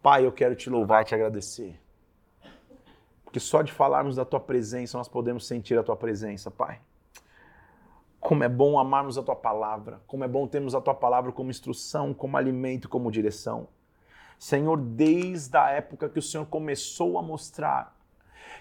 Pai, 0.00 0.24
eu 0.24 0.30
quero 0.30 0.54
te 0.54 0.70
louvar 0.70 1.02
e 1.02 1.06
te 1.06 1.12
agradecer 1.12 1.84
porque 3.36 3.40
só 3.44 3.60
de 3.60 3.70
falarmos 3.70 4.16
da 4.16 4.24
tua 4.24 4.40
presença 4.40 4.96
nós 4.96 5.08
podemos 5.08 5.46
sentir 5.46 5.78
a 5.78 5.82
tua 5.82 5.94
presença, 5.94 6.50
Pai. 6.50 6.80
Como 8.18 8.42
é 8.42 8.48
bom 8.48 8.78
amarmos 8.78 9.18
a 9.18 9.22
tua 9.22 9.36
palavra, 9.36 10.00
como 10.06 10.24
é 10.24 10.28
bom 10.28 10.46
termos 10.46 10.74
a 10.74 10.80
tua 10.80 10.94
palavra 10.94 11.30
como 11.30 11.50
instrução, 11.50 12.14
como 12.14 12.38
alimento, 12.38 12.88
como 12.88 13.12
direção. 13.12 13.68
Senhor, 14.38 14.78
desde 14.78 15.54
a 15.54 15.68
época 15.68 16.08
que 16.08 16.18
o 16.18 16.22
Senhor 16.22 16.46
começou 16.46 17.18
a 17.18 17.22
mostrar 17.22 17.94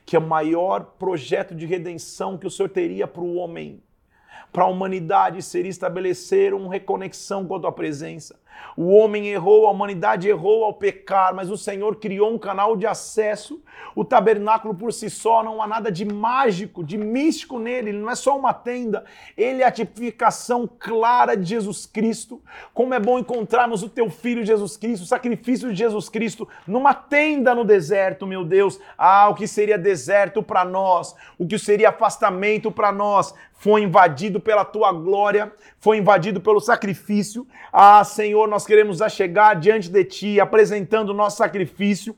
que 0.06 0.18
o 0.18 0.22
maior 0.22 0.84
projeto 1.00 1.56
de 1.56 1.66
redenção 1.66 2.38
que 2.38 2.46
o 2.46 2.52
Senhor 2.52 2.68
teria 2.68 3.08
para 3.08 3.24
o 3.24 3.36
homem, 3.36 3.82
para 4.52 4.66
a 4.66 4.68
humanidade, 4.68 5.42
seria 5.42 5.72
estabelecer 5.72 6.54
uma 6.54 6.70
reconexão 6.70 7.48
com 7.48 7.56
a 7.56 7.60
tua 7.62 7.72
presença. 7.72 8.38
O 8.76 8.89
homem 8.89 9.28
errou, 9.28 9.68
a 9.68 9.72
humanidade 9.72 10.28
errou 10.28 10.64
ao 10.66 10.74
pecar, 10.74 11.34
mas 11.34 11.49
o 11.49 11.58
Senhor 11.58 11.95
criou 11.95 12.34
um 12.34 12.38
canal 12.38 12.76
de 12.76 12.86
acesso. 12.86 13.62
O 13.95 14.03
tabernáculo 14.03 14.76
por 14.76 14.91
si 14.91 15.10
só 15.10 15.41
não 15.43 15.62
há 15.62 15.68
nada 15.68 15.91
de 15.91 16.03
mágico, 16.03 16.84
de 16.84 16.97
místico 16.97 17.58
nele, 17.58 17.89
ele 17.89 17.99
não 17.99 18.10
é 18.10 18.16
só 18.16 18.38
uma 18.38 18.53
tenda, 18.53 19.06
ele 19.38 19.62
é 19.62 19.66
a 19.66 19.72
tipificação 19.72 20.68
clara 20.68 21.36
de 21.36 21.45
Jesus 21.45 21.86
Cristo. 21.86 22.41
Como 22.74 22.93
é 22.93 22.99
bom 22.99 23.18
encontrarmos 23.18 23.84
o 23.84 23.89
teu 23.89 24.10
filho 24.10 24.45
Jesus 24.45 24.76
Cristo, 24.76 25.03
o 25.03 25.08
sacrifício 25.08 25.70
de 25.70 25.76
Jesus 25.76 26.10
Cristo 26.10 26.47
numa 26.68 26.93
tenda 26.93 27.56
no 27.56 27.64
deserto, 27.64 28.28
meu 28.28 28.43
Deus. 28.43 28.80
Ah, 28.97 29.30
o 29.30 29.36
que 29.36 29.47
seria 29.47 29.78
deserto 29.78 30.43
para 30.43 30.66
nós, 30.66 31.16
o 31.38 31.47
que 31.47 31.58
seria 31.58 31.89
afastamento 31.89 32.72
para 32.72 32.91
nós, 32.91 33.34
foi 33.58 33.82
invadido 33.82 34.39
pela 34.39 34.66
tua 34.66 34.91
glória, 34.91 35.51
foi 35.80 35.97
invadido 35.97 36.41
pelo 36.41 36.60
sacrifício. 36.60 37.47
Ah, 37.72 38.03
Senhor, 38.03 38.45
nós 38.48 38.66
queremos 38.66 39.00
chegar 39.10 39.56
diante 39.56 39.89
de 39.89 40.04
ti, 40.04 40.39
apresentando 40.39 41.10
o 41.10 41.14
nosso 41.14 41.38
sacrifício, 41.38 42.16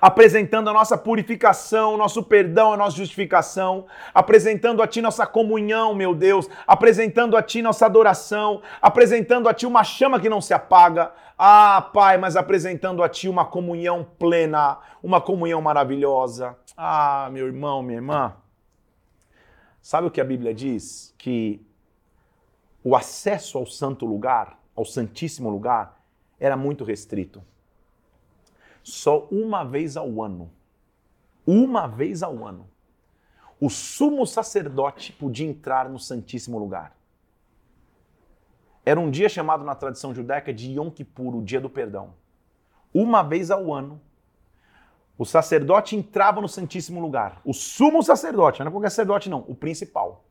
apresentando 0.00 0.70
a 0.70 0.72
nossa 0.72 0.96
purificação, 0.96 1.96
nosso 1.96 2.22
perdão, 2.22 2.72
a 2.72 2.76
nossa 2.76 2.96
justificação, 2.96 3.86
apresentando 4.14 4.82
a 4.82 4.86
ti 4.86 5.00
nossa 5.00 5.26
comunhão, 5.26 5.94
meu 5.94 6.14
Deus, 6.14 6.48
apresentando 6.66 7.36
a 7.36 7.42
ti 7.42 7.62
nossa 7.62 7.86
adoração, 7.86 8.62
apresentando 8.80 9.48
a 9.48 9.54
ti 9.54 9.66
uma 9.66 9.84
chama 9.84 10.20
que 10.20 10.28
não 10.28 10.40
se 10.40 10.54
apaga. 10.54 11.12
Ah, 11.36 11.90
Pai, 11.92 12.18
mas 12.18 12.36
apresentando 12.36 13.02
a 13.02 13.08
ti 13.08 13.28
uma 13.28 13.44
comunhão 13.44 14.06
plena, 14.18 14.78
uma 15.02 15.20
comunhão 15.20 15.60
maravilhosa. 15.60 16.56
Ah, 16.76 17.28
meu 17.32 17.46
irmão, 17.46 17.82
minha 17.82 17.98
irmã. 17.98 18.36
Sabe 19.80 20.06
o 20.06 20.10
que 20.10 20.20
a 20.20 20.24
Bíblia 20.24 20.54
diz? 20.54 21.12
Que 21.18 21.60
o 22.84 22.94
acesso 22.94 23.58
ao 23.58 23.66
santo 23.66 24.06
lugar, 24.06 24.58
ao 24.74 24.84
santíssimo 24.84 25.50
lugar, 25.50 26.00
era 26.38 26.56
muito 26.56 26.84
restrito. 26.84 27.42
Só 28.82 29.28
uma 29.30 29.64
vez 29.64 29.96
ao 29.96 30.22
ano, 30.22 30.50
uma 31.46 31.86
vez 31.86 32.22
ao 32.22 32.44
ano, 32.44 32.68
o 33.60 33.70
sumo 33.70 34.26
sacerdote 34.26 35.12
podia 35.12 35.46
entrar 35.46 35.88
no 35.88 35.98
santíssimo 35.98 36.58
lugar. 36.58 36.96
Era 38.84 38.98
um 38.98 39.10
dia 39.10 39.28
chamado 39.28 39.62
na 39.62 39.74
tradição 39.74 40.12
judaica 40.12 40.52
de 40.52 40.72
Yom 40.72 40.90
Kippur, 40.90 41.36
o 41.36 41.42
dia 41.42 41.60
do 41.60 41.70
perdão. 41.70 42.14
Uma 42.92 43.22
vez 43.22 43.50
ao 43.50 43.72
ano, 43.72 44.00
o 45.16 45.24
sacerdote 45.24 45.94
entrava 45.94 46.40
no 46.40 46.48
Santíssimo 46.48 47.00
Lugar. 47.00 47.40
O 47.44 47.52
sumo 47.52 48.02
sacerdote, 48.02 48.60
não 48.60 48.66
é 48.66 48.70
qualquer 48.70 48.90
sacerdote, 48.90 49.30
não, 49.30 49.44
o 49.46 49.54
principal. 49.54 50.24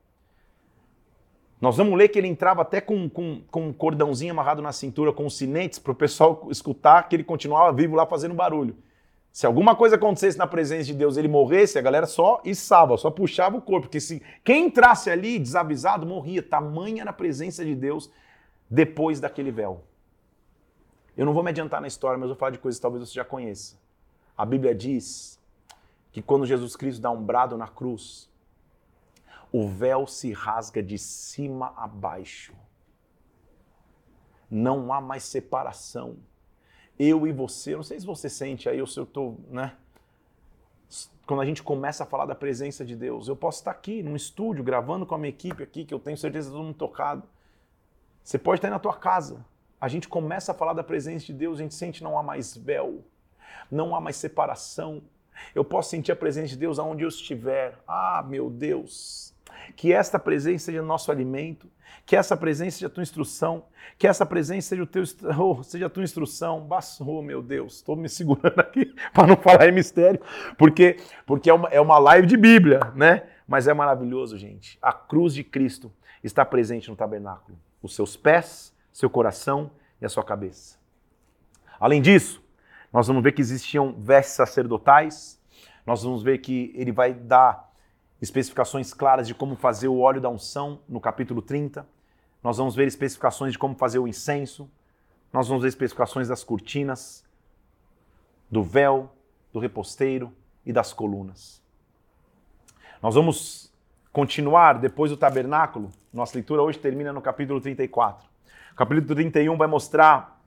Nós 1.62 1.78
vamos 1.78 1.96
ler 1.96 2.08
que 2.08 2.18
ele 2.18 2.28
entrava 2.28 2.64
até 2.64 2.82
com, 2.82 3.08
com, 3.08 3.44
com 3.52 3.68
um 3.68 3.74
cordãozinho 3.74 4.32
amarrado 4.32 4.64
na 4.64 4.72
cintura, 4.72 5.14
com 5.14 5.30
sinetes, 5.30 5.78
para 5.78 5.92
o 5.92 5.96
pessoal 5.96 6.48
escutar 6.50 7.08
que 7.08 7.16
ele 7.16 7.24
continuava 7.24 7.72
vivo 7.72 7.96
lá 7.96 8.04
fazendo 8.08 8.34
barulho. 8.34 8.76
Se 9.32 9.46
alguma 9.46 9.76
coisa 9.76 9.96
acontecesse 9.96 10.40
na 10.40 10.48
presença 10.48 10.86
de 10.86 10.96
Deus 10.96 11.18
ele 11.18 11.28
morresse, 11.28 11.78
a 11.78 11.82
galera 11.82 12.08
só 12.08 12.42
içava, 12.44 12.98
só 12.98 13.12
puxava 13.12 13.58
o 13.58 13.62
corpo. 13.62 13.88
Porque 13.88 14.00
se 14.00 14.24
quem 14.44 14.66
entrasse 14.66 15.10
ali 15.10 15.38
desavisado 15.38 16.06
morria. 16.06 16.42
Tamanha 16.42 17.06
na 17.06 17.14
presença 17.14 17.64
de 17.64 17.76
Deus 17.76 18.12
depois 18.70 19.20
daquele 19.20 19.52
véu. 19.52 19.84
Eu 21.16 21.26
não 21.26 21.34
vou 21.34 21.44
me 21.44 21.50
adiantar 21.50 21.80
na 21.80 21.88
história, 21.88 22.18
mas 22.18 22.28
vou 22.28 22.36
falar 22.36 22.52
de 22.52 22.58
coisas 22.58 22.80
que 22.80 22.82
talvez 22.82 23.08
você 23.08 23.14
já 23.14 23.24
conheça. 23.24 23.78
A 24.36 24.46
Bíblia 24.46 24.74
diz 24.74 25.40
que 26.12 26.22
quando 26.22 26.46
Jesus 26.46 26.76
Cristo 26.76 27.02
dá 27.02 27.12
um 27.12 27.22
brado 27.22 27.56
na 27.56 27.68
cruz, 27.68 28.31
o 29.52 29.68
véu 29.68 30.08
se 30.08 30.32
rasga 30.32 30.82
de 30.82 30.98
cima 30.98 31.74
a 31.76 31.88
baixo. 31.88 32.54
Não 34.50 34.92
há 34.92 35.00
mais 35.00 35.24
separação. 35.24 36.18
Eu 37.00 37.26
e 37.26 37.32
você, 37.32 37.76
não 37.76 37.84
sei 37.84 38.00
se 38.00 38.06
você 38.06 38.30
sente 38.30 38.70
aí, 38.70 38.80
ou 38.80 38.88
se 38.88 39.00
eu 39.00 39.04
estou, 39.04 39.40
né? 39.50 39.76
Quando 41.26 41.42
a 41.42 41.46
gente 41.46 41.64
começa 41.64 42.04
a 42.04 42.06
falar 42.06 42.26
da 42.26 42.36
presença 42.36 42.84
de 42.84 42.96
Deus, 42.96 43.28
eu 43.28 43.36
posso 43.36 43.60
estar 43.60 43.72
aqui 43.72 44.04
num 44.04 44.16
estúdio 44.16 44.64
gravando 44.64 45.06
com 45.06 45.16
a 45.16 45.18
minha 45.18 45.30
equipe 45.30 45.64
aqui, 45.64 45.86
que 45.86 45.94
eu 45.94 46.00
tenho 46.00 46.18
certeza 46.18 46.50
que 46.50 46.56
todo 46.56 46.66
mundo 46.66 46.76
tocado. 46.76 47.24
Você 48.24 48.38
pode 48.38 48.58
estar 48.58 48.68
aí 48.68 48.72
na 48.74 48.80
tua 48.80 48.96
casa. 48.96 49.46
A 49.80 49.88
gente 49.88 50.08
começa 50.08 50.52
a 50.52 50.56
falar 50.56 50.74
da 50.74 50.84
presença 50.84 51.26
de 51.26 51.34
Deus, 51.34 51.60
a 51.60 51.64
gente 51.64 51.74
sente 51.74 52.04
não 52.04 52.18
há 52.18 52.24
mais 52.24 52.56
véu 52.56 53.04
não 53.70 53.96
há 53.96 54.02
mais 54.02 54.18
separação. 54.18 55.02
Eu 55.56 55.64
posso 55.64 55.90
sentir 55.90 56.12
a 56.12 56.16
presença 56.16 56.50
de 56.50 56.58
Deus 56.58 56.78
aonde 56.78 57.04
eu 57.04 57.08
estiver. 57.08 57.80
Ah, 57.88 58.24
meu 58.28 58.50
Deus! 58.50 59.34
Que 59.76 59.94
esta 59.94 60.20
presença 60.20 60.66
seja 60.66 60.82
nosso 60.82 61.12
alimento, 61.12 61.70
que 62.06 62.16
essa 62.16 62.36
presença 62.36 62.78
seja 62.78 62.88
a 62.88 62.90
tua 62.90 63.04
instrução, 63.04 63.66
que 63.98 64.08
essa 64.08 64.26
presença 64.26 64.70
seja, 64.70 64.84
o 64.84 64.88
teu, 64.88 65.04
oh, 65.40 65.64
seja 65.64 65.86
a 65.86 65.90
tua 65.90 66.04
instrução. 66.04 66.68
Oh, 67.00 67.22
meu 67.22 67.42
Deus, 67.42 67.76
estou 67.76 67.96
me 67.96 68.10
segurando 68.10 68.60
aqui 68.60 68.94
para 69.14 69.28
não 69.28 69.38
falar 69.38 69.70
em 69.70 69.72
mistério, 69.72 70.20
porque, 70.58 70.98
porque 71.26 71.50
é, 71.50 71.54
uma, 71.54 71.70
é 71.70 71.80
uma 71.80 71.98
live 72.00 72.28
de 72.28 72.38
Bíblia, 72.38 72.80
né? 72.96 73.24
Mas 73.48 73.68
é 73.68 73.74
maravilhoso, 73.74 74.38
gente. 74.38 74.78
A 74.82 74.94
cruz 74.94 75.34
de 75.34 75.44
Cristo 75.44 75.92
está 76.24 76.46
presente 76.46 76.90
no 76.90 76.96
tabernáculo. 76.96 77.58
Os 77.82 77.96
seus 77.96 78.16
pés, 78.16 78.74
seu 78.92 79.10
coração 79.10 79.72
e 80.02 80.06
a 80.06 80.10
sua 80.10 80.24
cabeça. 80.24 80.80
Além 81.80 82.02
disso, 82.02 82.42
nós 82.94 83.08
vamos 83.08 83.24
ver 83.24 83.32
que 83.32 83.42
existiam 83.42 83.94
vestes 83.98 84.36
sacerdotais, 84.36 85.42
nós 85.86 86.04
vamos 86.04 86.22
ver 86.22 86.38
que 86.40 86.72
ele 86.76 86.92
vai 86.92 87.14
dar 87.14 87.71
especificações 88.22 88.94
claras 88.94 89.28
de 89.28 89.34
como 89.34 89.56
fazer 89.56 89.88
o 89.88 90.00
óleo 90.00 90.22
da 90.22 90.30
unção 90.30 90.80
no 90.88 91.02
capítulo 91.02 91.42
30. 91.42 91.88
Nós 92.44 92.58
vamos 92.58 92.76
ver 92.76 92.88
especificações 92.88 93.54
de 93.54 93.60
como 93.60 93.76
fazer 93.76 94.00
o 94.00 94.08
incenso. 94.08 94.70
Nós 95.34 95.48
vamos 95.48 95.64
ver 95.64 95.70
especificações 95.70 96.28
das 96.28 96.44
cortinas, 96.44 97.26
do 98.50 98.64
véu, 98.64 99.12
do 99.52 99.60
reposteiro 99.60 100.32
e 100.66 100.72
das 100.72 100.94
colunas. 100.94 101.62
Nós 103.02 103.16
vamos 103.16 103.74
continuar 104.12 104.78
depois 104.80 105.10
do 105.10 105.18
tabernáculo, 105.18 105.90
nossa 106.14 106.36
leitura 106.36 106.62
hoje 106.62 106.78
termina 106.78 107.14
no 107.14 107.22
capítulo 107.22 107.62
34. 107.62 108.28
O 108.74 108.76
capítulo 108.76 109.16
31 109.16 109.58
vai 109.58 109.68
mostrar 109.68 110.42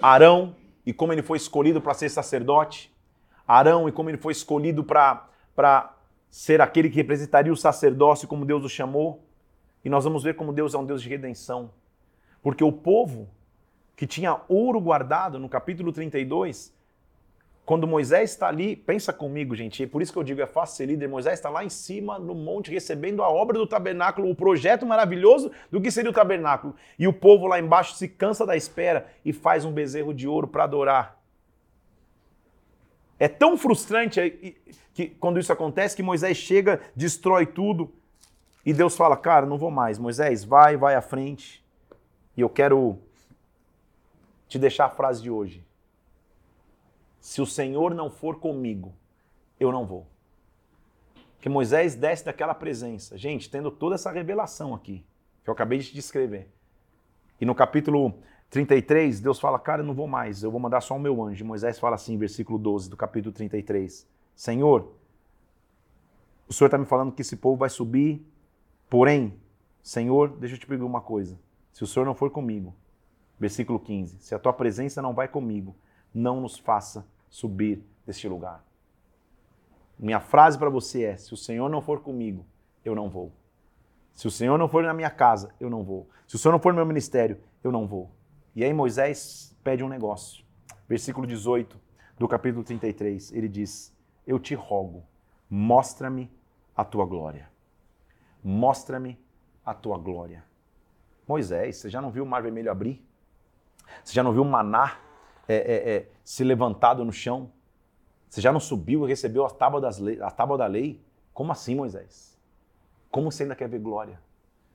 Arão 0.00 0.54
e 0.84 0.92
como 0.92 1.12
ele 1.12 1.22
foi 1.22 1.38
escolhido 1.38 1.80
para 1.80 1.94
ser 1.94 2.10
sacerdote. 2.10 2.94
Arão 3.48 3.88
e 3.88 3.92
como 3.92 4.10
ele 4.10 4.18
foi 4.18 4.32
escolhido 4.32 4.84
para 4.84 5.95
ser 6.36 6.60
aquele 6.60 6.90
que 6.90 6.96
representaria 6.96 7.50
o 7.50 7.56
sacerdócio 7.56 8.28
como 8.28 8.44
Deus 8.44 8.62
o 8.62 8.68
chamou. 8.68 9.24
E 9.82 9.88
nós 9.88 10.04
vamos 10.04 10.22
ver 10.22 10.34
como 10.34 10.52
Deus 10.52 10.74
é 10.74 10.78
um 10.78 10.84
Deus 10.84 11.00
de 11.00 11.08
redenção. 11.08 11.70
Porque 12.42 12.62
o 12.62 12.70
povo 12.70 13.26
que 13.96 14.06
tinha 14.06 14.42
ouro 14.46 14.78
guardado 14.78 15.38
no 15.38 15.48
capítulo 15.48 15.92
32, 15.92 16.76
quando 17.64 17.86
Moisés 17.86 18.32
está 18.32 18.48
ali, 18.48 18.76
pensa 18.76 19.14
comigo, 19.14 19.56
gente, 19.56 19.84
é 19.84 19.86
por 19.86 20.02
isso 20.02 20.12
que 20.12 20.18
eu 20.18 20.22
digo 20.22 20.42
é 20.42 20.46
fácil 20.46 20.76
ser 20.76 20.86
líder. 20.86 21.08
Moisés 21.08 21.38
está 21.38 21.48
lá 21.48 21.64
em 21.64 21.70
cima 21.70 22.18
no 22.18 22.34
monte 22.34 22.70
recebendo 22.70 23.22
a 23.22 23.30
obra 23.30 23.56
do 23.56 23.66
tabernáculo, 23.66 24.28
o 24.28 24.34
projeto 24.34 24.84
maravilhoso 24.84 25.50
do 25.70 25.80
que 25.80 25.90
seria 25.90 26.10
o 26.10 26.14
tabernáculo. 26.14 26.74
E 26.98 27.08
o 27.08 27.14
povo 27.14 27.46
lá 27.46 27.58
embaixo 27.58 27.94
se 27.94 28.08
cansa 28.08 28.44
da 28.44 28.54
espera 28.54 29.06
e 29.24 29.32
faz 29.32 29.64
um 29.64 29.72
bezerro 29.72 30.12
de 30.12 30.28
ouro 30.28 30.46
para 30.46 30.64
adorar. 30.64 31.18
É 33.18 33.28
tão 33.28 33.56
frustrante 33.56 34.56
que 34.92 35.08
quando 35.08 35.38
isso 35.38 35.52
acontece 35.52 35.96
que 35.96 36.02
Moisés 36.02 36.36
chega, 36.36 36.80
destrói 36.94 37.46
tudo 37.46 37.92
e 38.64 38.72
Deus 38.72 38.96
fala: 38.96 39.16
"Cara, 39.16 39.46
não 39.46 39.58
vou 39.58 39.70
mais. 39.70 39.98
Moisés, 39.98 40.44
vai, 40.44 40.76
vai 40.76 40.94
à 40.94 41.00
frente. 41.00 41.64
E 42.36 42.40
eu 42.40 42.48
quero 42.48 42.98
te 44.48 44.58
deixar 44.58 44.86
a 44.86 44.90
frase 44.90 45.22
de 45.22 45.30
hoje. 45.30 45.64
Se 47.20 47.40
o 47.40 47.46
Senhor 47.46 47.94
não 47.94 48.10
for 48.10 48.38
comigo, 48.38 48.94
eu 49.58 49.72
não 49.72 49.86
vou. 49.86 50.06
Que 51.40 51.48
Moisés 51.48 51.94
desce 51.94 52.24
daquela 52.24 52.54
presença. 52.54 53.16
Gente, 53.16 53.50
tendo 53.50 53.70
toda 53.70 53.94
essa 53.94 54.10
revelação 54.10 54.74
aqui, 54.74 55.04
que 55.42 55.50
eu 55.50 55.54
acabei 55.54 55.78
de 55.78 55.88
te 55.88 55.94
descrever. 55.94 56.48
E 57.40 57.44
no 57.44 57.54
capítulo 57.54 58.14
33, 58.50 59.20
Deus 59.20 59.40
fala: 59.40 59.58
Cara, 59.58 59.82
eu 59.82 59.86
não 59.86 59.94
vou 59.94 60.06
mais, 60.06 60.42
eu 60.42 60.50
vou 60.50 60.60
mandar 60.60 60.80
só 60.80 60.94
o 60.96 61.00
meu 61.00 61.22
anjo. 61.22 61.44
Moisés 61.44 61.78
fala 61.78 61.96
assim, 61.96 62.16
versículo 62.16 62.58
12 62.58 62.88
do 62.88 62.96
capítulo 62.96 63.32
33: 63.32 64.06
Senhor, 64.34 64.92
o 66.48 66.52
Senhor 66.52 66.68
está 66.68 66.78
me 66.78 66.86
falando 66.86 67.12
que 67.12 67.22
esse 67.22 67.36
povo 67.36 67.56
vai 67.56 67.68
subir, 67.68 68.24
porém, 68.88 69.38
Senhor, 69.82 70.28
deixa 70.28 70.54
eu 70.54 70.60
te 70.60 70.66
pedir 70.66 70.84
uma 70.84 71.00
coisa. 71.00 71.38
Se 71.72 71.82
o 71.82 71.86
Senhor 71.86 72.06
não 72.06 72.14
for 72.14 72.30
comigo, 72.30 72.74
versículo 73.38 73.78
15: 73.78 74.18
Se 74.20 74.34
a 74.34 74.38
tua 74.38 74.52
presença 74.52 75.02
não 75.02 75.12
vai 75.12 75.28
comigo, 75.28 75.74
não 76.14 76.40
nos 76.40 76.58
faça 76.58 77.06
subir 77.28 77.82
deste 78.06 78.28
lugar. 78.28 78.64
Minha 79.98 80.20
frase 80.20 80.58
para 80.58 80.70
você 80.70 81.04
é: 81.04 81.16
se 81.16 81.34
o 81.34 81.36
Senhor 81.36 81.68
não 81.68 81.82
for 81.82 82.00
comigo, 82.00 82.46
eu 82.84 82.94
não 82.94 83.08
vou. 83.08 83.32
Se 84.12 84.26
o 84.26 84.30
Senhor 84.30 84.56
não 84.56 84.68
for 84.68 84.82
na 84.82 84.94
minha 84.94 85.10
casa, 85.10 85.54
eu 85.60 85.68
não 85.68 85.82
vou. 85.82 86.08
Se 86.26 86.36
o 86.36 86.38
Senhor 86.38 86.52
não 86.52 86.58
for 86.58 86.72
no 86.72 86.76
meu 86.76 86.86
ministério, 86.86 87.38
eu 87.62 87.70
não 87.70 87.86
vou. 87.86 88.10
E 88.56 88.64
aí 88.64 88.72
Moisés 88.72 89.54
pede 89.62 89.84
um 89.84 89.88
negócio. 89.88 90.42
Versículo 90.88 91.26
18 91.26 91.78
do 92.18 92.26
capítulo 92.26 92.64
33, 92.64 93.30
ele 93.32 93.48
diz: 93.48 93.94
Eu 94.26 94.38
te 94.38 94.54
rogo, 94.54 95.04
mostra-me 95.50 96.32
a 96.74 96.82
tua 96.82 97.04
glória. 97.04 97.50
Mostra-me 98.42 99.22
a 99.62 99.74
tua 99.74 99.98
glória. 99.98 100.42
Moisés, 101.28 101.76
você 101.76 101.90
já 101.90 102.00
não 102.00 102.10
viu 102.10 102.24
o 102.24 102.26
mar 102.26 102.42
vermelho 102.42 102.70
abrir? 102.70 103.06
Você 104.02 104.14
já 104.14 104.22
não 104.22 104.32
viu 104.32 104.40
o 104.40 104.46
maná 104.46 105.00
é, 105.46 105.56
é, 105.56 105.96
é, 105.96 106.08
se 106.24 106.42
levantado 106.42 107.04
no 107.04 107.12
chão? 107.12 107.52
Você 108.26 108.40
já 108.40 108.52
não 108.52 108.60
subiu 108.60 109.04
e 109.04 109.08
recebeu 109.08 109.44
a 109.44 109.50
tábua, 109.50 109.82
das 109.82 109.98
lei, 109.98 110.18
a 110.22 110.30
tábua 110.30 110.56
da 110.56 110.66
lei? 110.66 111.04
Como 111.34 111.52
assim, 111.52 111.74
Moisés? 111.74 112.38
Como 113.10 113.30
você 113.30 113.42
ainda 113.42 113.54
quer 113.54 113.68
ver 113.68 113.80
glória? 113.80 114.18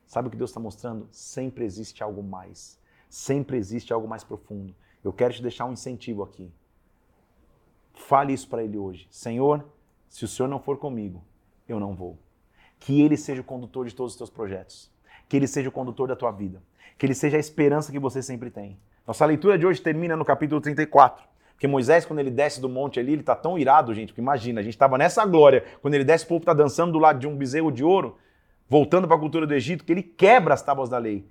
Sabe 0.06 0.28
o 0.28 0.32
que 0.32 0.38
Deus 0.38 0.52
está 0.52 0.60
mostrando? 0.60 1.08
Sempre 1.12 1.66
existe 1.66 2.04
algo 2.04 2.22
mais. 2.22 2.80
Sempre 3.12 3.58
existe 3.58 3.94
algo 3.94 4.08
mais 4.08 4.24
profundo. 4.24 4.74
Eu 5.04 5.14
quero 5.14 5.34
te 5.34 5.42
deixar 5.42 5.66
um 5.66 5.74
incentivo 5.74 6.24
aqui. 6.24 6.52
Fale 7.94 8.34
isso 8.34 8.48
para 8.50 8.64
Ele 8.64 8.78
hoje. 8.78 9.08
Senhor, 9.12 9.64
se 10.10 10.26
o 10.26 10.28
Senhor 10.28 10.48
não 10.48 10.60
for 10.60 10.78
comigo, 10.78 11.24
eu 11.68 11.80
não 11.80 11.94
vou. 11.94 12.18
Que 12.80 13.02
Ele 13.02 13.16
seja 13.16 13.42
o 13.42 13.44
condutor 13.44 13.86
de 13.86 13.94
todos 13.94 14.14
os 14.14 14.18
teus 14.18 14.30
projetos 14.30 14.92
que 15.32 15.38
ele 15.38 15.48
seja 15.48 15.70
o 15.70 15.72
condutor 15.72 16.10
da 16.10 16.16
tua 16.16 16.30
vida, 16.30 16.62
que 16.98 17.06
ele 17.06 17.16
seja 17.16 17.38
a 17.38 17.40
esperança 17.40 17.90
que 17.90 17.98
você 17.98 18.22
sempre 18.22 18.52
tem. 18.52 18.78
Nossa 19.08 19.26
leitura 19.26 19.58
de 19.58 19.66
hoje 19.66 19.82
termina 19.82 20.14
no 20.14 20.26
capítulo 20.26 20.60
34. 20.60 21.24
Porque 21.54 21.70
Moisés, 21.70 22.06
quando 22.06 22.20
ele 22.20 22.30
desce 22.30 22.60
do 22.60 22.68
monte 22.68 23.00
ali, 23.00 23.14
ele 23.14 23.22
está 23.22 23.34
tão 23.34 23.58
irado, 23.58 23.94
gente, 23.94 24.10
porque 24.10 24.20
imagina, 24.20 24.60
a 24.60 24.64
gente 24.64 24.74
estava 24.74 24.98
nessa 24.98 25.26
glória, 25.26 25.64
quando 25.82 25.94
ele 25.94 26.04
desce, 26.04 26.26
o 26.26 26.28
povo 26.28 26.42
está 26.42 26.54
dançando 26.54 26.92
do 26.92 27.00
lado 27.00 27.18
de 27.18 27.28
um 27.28 27.38
bezerro 27.38 27.72
de 27.72 27.82
ouro, 27.82 28.18
voltando 28.68 29.08
para 29.08 29.16
a 29.16 29.20
cultura 29.20 29.48
do 29.48 29.54
Egito, 29.54 29.86
que 29.86 29.94
ele 29.94 30.04
quebra 30.04 30.54
as 30.54 30.62
tábuas 30.62 30.90
da 30.90 30.98
lei. 30.98 31.26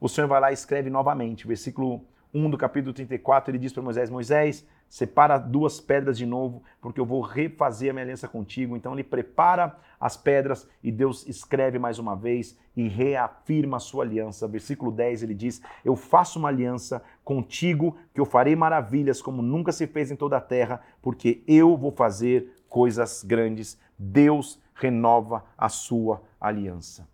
O 0.00 0.08
Senhor 0.08 0.28
vai 0.28 0.40
lá 0.40 0.50
e 0.50 0.54
escreve 0.54 0.88
novamente, 0.90 1.46
versículo 1.46 2.04
1 2.32 2.50
do 2.50 2.58
capítulo 2.58 2.92
34, 2.92 3.50
ele 3.50 3.58
diz 3.58 3.72
para 3.72 3.82
Moisés: 3.82 4.10
Moisés, 4.10 4.66
separa 4.88 5.38
duas 5.38 5.80
pedras 5.80 6.18
de 6.18 6.26
novo, 6.26 6.62
porque 6.80 7.00
eu 7.00 7.06
vou 7.06 7.20
refazer 7.20 7.90
a 7.90 7.92
minha 7.92 8.04
aliança 8.04 8.28
contigo. 8.28 8.76
Então 8.76 8.92
ele 8.92 9.02
prepara 9.02 9.76
as 9.98 10.16
pedras 10.16 10.68
e 10.82 10.92
Deus 10.92 11.26
escreve 11.26 11.78
mais 11.78 11.98
uma 11.98 12.14
vez 12.14 12.56
e 12.76 12.86
reafirma 12.86 13.78
a 13.78 13.80
sua 13.80 14.04
aliança. 14.04 14.46
Versículo 14.46 14.92
10 14.92 15.22
ele 15.22 15.34
diz: 15.34 15.62
Eu 15.84 15.96
faço 15.96 16.38
uma 16.38 16.48
aliança 16.48 17.02
contigo, 17.24 17.96
que 18.12 18.20
eu 18.20 18.26
farei 18.26 18.54
maravilhas 18.54 19.22
como 19.22 19.42
nunca 19.42 19.72
se 19.72 19.86
fez 19.86 20.10
em 20.10 20.16
toda 20.16 20.36
a 20.36 20.40
terra, 20.40 20.82
porque 21.02 21.42
eu 21.46 21.76
vou 21.76 21.90
fazer 21.90 22.62
coisas 22.68 23.24
grandes. 23.24 23.80
Deus 23.98 24.60
renova 24.74 25.44
a 25.56 25.68
sua 25.68 26.22
aliança. 26.40 27.08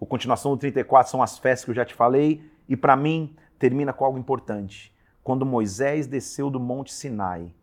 A 0.00 0.06
continuação 0.06 0.52
do 0.52 0.58
34 0.58 1.10
são 1.10 1.22
as 1.22 1.38
festas 1.38 1.64
que 1.64 1.70
eu 1.70 1.74
já 1.74 1.84
te 1.84 1.94
falei, 1.94 2.42
e 2.68 2.76
para 2.76 2.96
mim 2.96 3.36
termina 3.58 3.92
com 3.92 4.04
algo 4.04 4.18
importante 4.18 4.94
quando 5.22 5.44
Moisés 5.44 6.06
desceu 6.06 6.50
do 6.50 6.58
Monte 6.58 6.92
Sinai. 6.92 7.54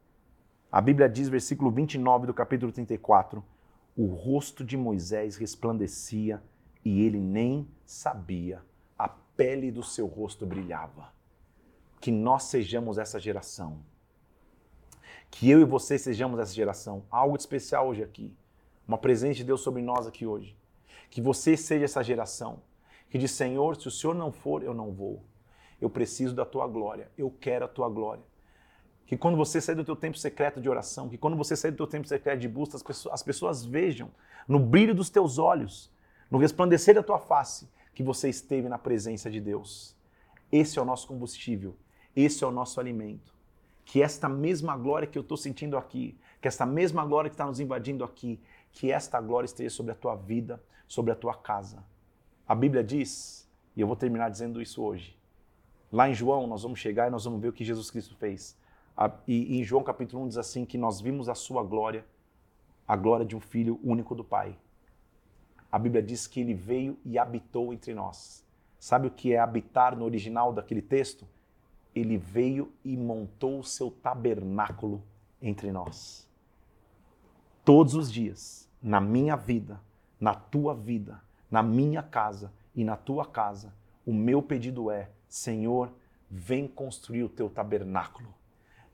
A 0.71 0.79
Bíblia 0.79 1.09
diz, 1.09 1.27
versículo 1.27 1.71
29 1.71 2.27
do 2.27 2.33
capítulo 2.33 2.71
34, 2.71 3.43
o 3.95 4.05
rosto 4.05 4.63
de 4.63 4.77
Moisés 4.77 5.35
resplandecia 5.35 6.41
e 6.85 7.01
ele 7.01 7.19
nem 7.19 7.67
sabia, 7.85 8.61
a 8.97 9.09
pele 9.09 9.71
do 9.71 9.83
seu 9.83 10.05
rosto 10.05 10.45
brilhava. 10.45 11.11
Que 11.99 12.11
nós 12.11 12.43
sejamos 12.43 12.97
essa 12.97 13.19
geração. 13.19 13.79
Que 15.31 15.49
eu 15.49 15.59
e 15.59 15.65
você 15.65 15.97
sejamos 15.97 16.39
essa 16.39 16.53
geração. 16.53 17.03
Algo 17.09 17.35
de 17.35 17.41
especial 17.41 17.88
hoje 17.88 18.03
aqui. 18.03 18.33
Uma 18.88 18.97
presença 18.97 19.35
de 19.35 19.43
Deus 19.43 19.61
sobre 19.61 19.81
nós 19.81 20.05
aqui 20.05 20.25
hoje. 20.25 20.55
Que 21.10 21.22
você 21.22 21.55
seja 21.55 21.86
essa 21.86 22.03
geração. 22.03 22.62
Que 23.10 23.18
diz, 23.18 23.32
Senhor, 23.32 23.76
se 23.76 23.88
o 23.88 23.91
Senhor 23.91 24.14
não 24.14 24.32
for, 24.32 24.64
eu 24.64 24.74
não 24.74 24.91
vou. 24.91 25.24
Eu 25.80 25.89
preciso 25.89 26.36
da 26.36 26.45
tua 26.45 26.68
glória. 26.68 27.10
Eu 27.18 27.32
quero 27.32 27.66
a 27.66 27.68
tua 27.68 27.89
glória. 27.89 28.24
Que 29.05 29.16
quando 29.16 29.38
você 29.38 29.62
sair 29.62 29.76
do 29.76 29.86
teu 29.86 29.95
tempo 29.95 30.18
secreto 30.18 30.60
de 30.60 30.70
oração, 30.70 31.08
que 31.08 31.18
quando 31.18 31.38
você 31.38 31.55
sair 31.55 31.72
do 31.72 31.78
teu 31.78 31.88
tempo 31.88 32.08
secreto 32.08 32.39
de 32.39 32.47
busca, 32.49 32.76
as 32.76 32.84
pessoas, 32.84 33.14
as 33.14 33.24
pessoas 33.24 33.66
vejam 33.66 34.12
no 34.47 34.60
brilho 34.60 34.93
dos 34.93 35.10
teus 35.10 35.38
olhos, 35.38 35.89
no 36.30 36.38
resplandecer 36.38 36.93
da 36.93 37.01
tua 37.01 37.18
face, 37.18 37.70
que 37.93 38.03
você 38.03 38.28
esteve 38.28 38.68
na 38.68 38.78
presença 38.78 39.32
de 39.32 39.39
Deus. 39.39 39.95
Esse 40.51 40.78
é 40.78 40.82
o 40.82 40.86
nosso 40.86 41.08
combustível. 41.08 41.76
Esse 42.16 42.43
é 42.43 42.47
o 42.47 42.51
nosso 42.51 42.80
alimento. 42.80 43.34
Que 43.86 44.01
esta 44.01 44.28
mesma 44.28 44.76
glória 44.76 45.08
que 45.08 45.18
eu 45.18 45.22
estou 45.22 45.38
sentindo 45.38 45.78
aqui, 45.78 46.18
que 46.41 46.47
esta 46.47 46.66
mesma 46.66 47.05
glória 47.05 47.30
que 47.30 47.36
está 47.36 47.45
nos 47.45 47.60
invadindo 47.60 48.03
aqui, 48.03 48.39
que 48.72 48.91
esta 48.91 49.22
glória 49.22 49.45
esteja 49.45 49.70
sobre 49.70 49.93
a 49.93 49.95
tua 49.95 50.16
vida, 50.16 50.62
sobre 50.88 51.11
a 51.11 51.15
tua 51.15 51.33
casa. 51.35 51.83
A 52.47 52.55
Bíblia 52.55 52.83
diz, 52.83 53.49
e 53.75 53.81
eu 53.81 53.88
vou 53.88 53.95
terminar 53.95 54.29
dizendo 54.29 54.61
isso 54.61 54.81
hoje, 54.81 55.17
Lá 55.91 56.09
em 56.09 56.13
João, 56.13 56.47
nós 56.47 56.63
vamos 56.63 56.79
chegar 56.79 57.07
e 57.07 57.09
nós 57.09 57.23
vamos 57.23 57.39
ver 57.41 57.47
o 57.47 57.53
que 57.53 57.63
Jesus 57.63 57.89
Cristo 57.89 58.15
fez. 58.17 58.57
E 59.25 59.57
em 59.57 59.63
João 59.63 59.83
capítulo 59.83 60.23
1 60.23 60.27
diz 60.27 60.38
assim 60.38 60.65
que 60.65 60.77
nós 60.77 60.99
vimos 60.99 61.29
a 61.29 61.35
sua 61.35 61.63
glória, 61.63 62.05
a 62.85 62.95
glória 62.95 63.25
de 63.25 63.35
um 63.35 63.39
filho 63.39 63.79
único 63.83 64.13
do 64.13 64.23
Pai. 64.23 64.57
A 65.71 65.79
Bíblia 65.79 66.01
diz 66.01 66.27
que 66.27 66.41
ele 66.41 66.53
veio 66.53 66.97
e 67.05 67.17
habitou 67.17 67.73
entre 67.73 67.93
nós. 67.93 68.45
Sabe 68.79 69.07
o 69.07 69.11
que 69.11 69.33
é 69.33 69.39
habitar 69.39 69.95
no 69.95 70.03
original 70.03 70.51
daquele 70.51 70.81
texto? 70.81 71.25
Ele 71.95 72.17
veio 72.17 72.71
e 72.83 72.97
montou 72.97 73.59
o 73.59 73.63
seu 73.63 73.89
tabernáculo 73.89 75.01
entre 75.41 75.71
nós. 75.71 76.29
Todos 77.63 77.95
os 77.95 78.11
dias, 78.11 78.69
na 78.81 78.99
minha 78.99 79.35
vida, 79.35 79.79
na 80.20 80.34
tua 80.34 80.74
vida, 80.74 81.22
na 81.49 81.61
minha 81.63 82.01
casa 82.01 82.51
e 82.76 82.84
na 82.84 82.95
tua 82.95 83.26
casa, 83.26 83.74
o 84.05 84.13
meu 84.13 84.41
pedido 84.41 84.89
é: 84.89 85.09
Senhor, 85.28 85.91
vem 86.30 86.68
construir 86.68 87.24
o 87.24 87.30
teu 87.30 87.49
tabernáculo. 87.49 88.34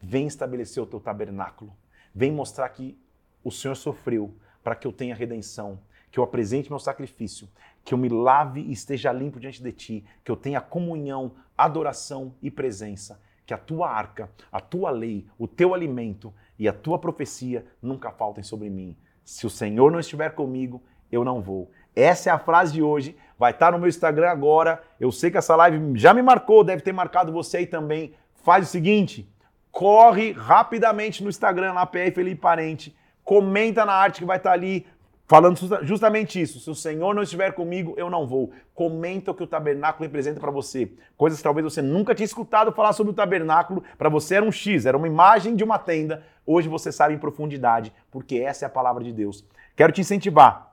Vem 0.02 0.28
estabelecer 0.28 0.82
o 0.82 0.86
teu 0.86 1.00
tabernáculo. 1.00 1.74
Vem 2.14 2.32
mostrar 2.32 2.68
que 2.70 2.98
o 3.44 3.52
Senhor 3.52 3.76
sofreu 3.76 4.36
para 4.64 4.76
que 4.76 4.88
eu 4.88 4.92
tenha 4.92 5.16
redenção, 5.16 5.80
que 6.12 6.20
eu 6.20 6.24
apresente 6.24 6.70
meu 6.70 6.80
sacrifício, 6.80 7.50
que 7.84 7.94
eu 7.94 7.98
me 7.98 8.08
lave 8.10 8.62
e 8.62 8.72
esteja 8.72 9.12
limpo 9.12 9.40
diante 9.40 9.62
de 9.62 9.72
ti, 9.72 10.06
que 10.24 10.32
eu 10.32 10.36
tenha 10.36 10.62
comunhão, 10.62 11.34
adoração 11.58 12.36
e 12.42 12.50
presença, 12.50 13.20
que 13.46 13.54
a 13.54 13.58
tua 13.58 13.90
arca, 13.90 14.32
a 14.52 14.62
tua 14.62 14.90
lei, 14.92 15.28
o 15.38 15.48
teu 15.48 15.74
alimento 15.74 16.34
e 16.58 16.68
a 16.68 16.74
tua 16.74 16.98
profecia 16.98 17.66
nunca 17.82 18.12
faltem 18.12 18.44
sobre 18.44 18.70
mim. 18.70 18.96
Se 19.24 19.46
o 19.46 19.50
Senhor 19.50 19.92
não 19.92 20.00
estiver 20.00 20.34
comigo, 20.34 20.82
eu 21.14 21.24
não 21.24 21.42
vou. 21.42 21.70
Essa 21.96 22.30
é 22.30 22.34
a 22.34 22.40
frase 22.40 22.74
de 22.74 22.82
hoje. 22.82 23.16
Vai 23.38 23.52
estar 23.52 23.72
no 23.72 23.78
meu 23.78 23.88
Instagram 23.88 24.30
agora. 24.30 24.82
Eu 25.00 25.12
sei 25.12 25.30
que 25.30 25.38
essa 25.38 25.56
live 25.56 25.98
já 25.98 26.14
me 26.14 26.22
marcou, 26.22 26.64
deve 26.64 26.82
ter 26.82 26.92
marcado 26.92 27.32
você 27.32 27.58
aí 27.58 27.68
também. 27.68 28.14
Faz 28.44 28.68
o 28.68 28.72
seguinte: 28.72 29.30
corre 29.72 30.32
rapidamente 30.32 31.24
no 31.24 31.30
Instagram, 31.30 31.74
lá 31.74 31.86
PR 31.86 32.12
Felipe 32.14 32.42
Parente, 32.42 32.96
comenta 33.24 33.86
na 33.86 33.94
arte 33.94 34.20
que 34.20 34.26
vai 34.26 34.38
estar 34.38 34.52
ali, 34.52 34.86
falando 35.28 35.58
justamente 35.84 36.42
isso. 36.42 36.60
Se 36.60 36.70
o 36.70 36.76
Senhor 36.76 37.14
não 37.14 37.24
estiver 37.24 37.54
comigo, 37.54 37.94
eu 37.98 38.10
não 38.10 38.28
vou. 38.28 38.52
Comenta 38.74 39.32
o 39.32 39.36
que 39.36 39.44
o 39.44 39.48
tabernáculo 39.48 40.04
representa 40.04 40.40
para 40.40 40.52
você. 40.52 40.92
Coisas 41.16 41.40
que 41.40 41.44
talvez 41.44 41.64
você 41.64 41.82
nunca 41.82 42.16
tinha 42.16 42.26
escutado 42.26 42.72
falar 42.72 42.94
sobre 42.94 43.12
o 43.12 43.16
tabernáculo. 43.16 43.84
Para 43.98 44.10
você 44.10 44.36
era 44.36 44.46
um 44.46 44.52
X, 44.52 44.86
era 44.86 44.98
uma 44.98 45.08
imagem 45.08 45.56
de 45.56 45.64
uma 45.64 45.78
tenda. 45.78 46.24
Hoje 46.46 46.68
você 46.68 46.92
sabe 46.92 47.14
em 47.14 47.20
profundidade, 47.20 47.94
porque 48.12 48.38
essa 48.38 48.66
é 48.66 48.68
a 48.68 48.70
palavra 48.70 49.04
de 49.04 49.14
Deus. 49.14 49.46
Quero 49.76 49.94
te 49.94 50.02
incentivar. 50.02 50.73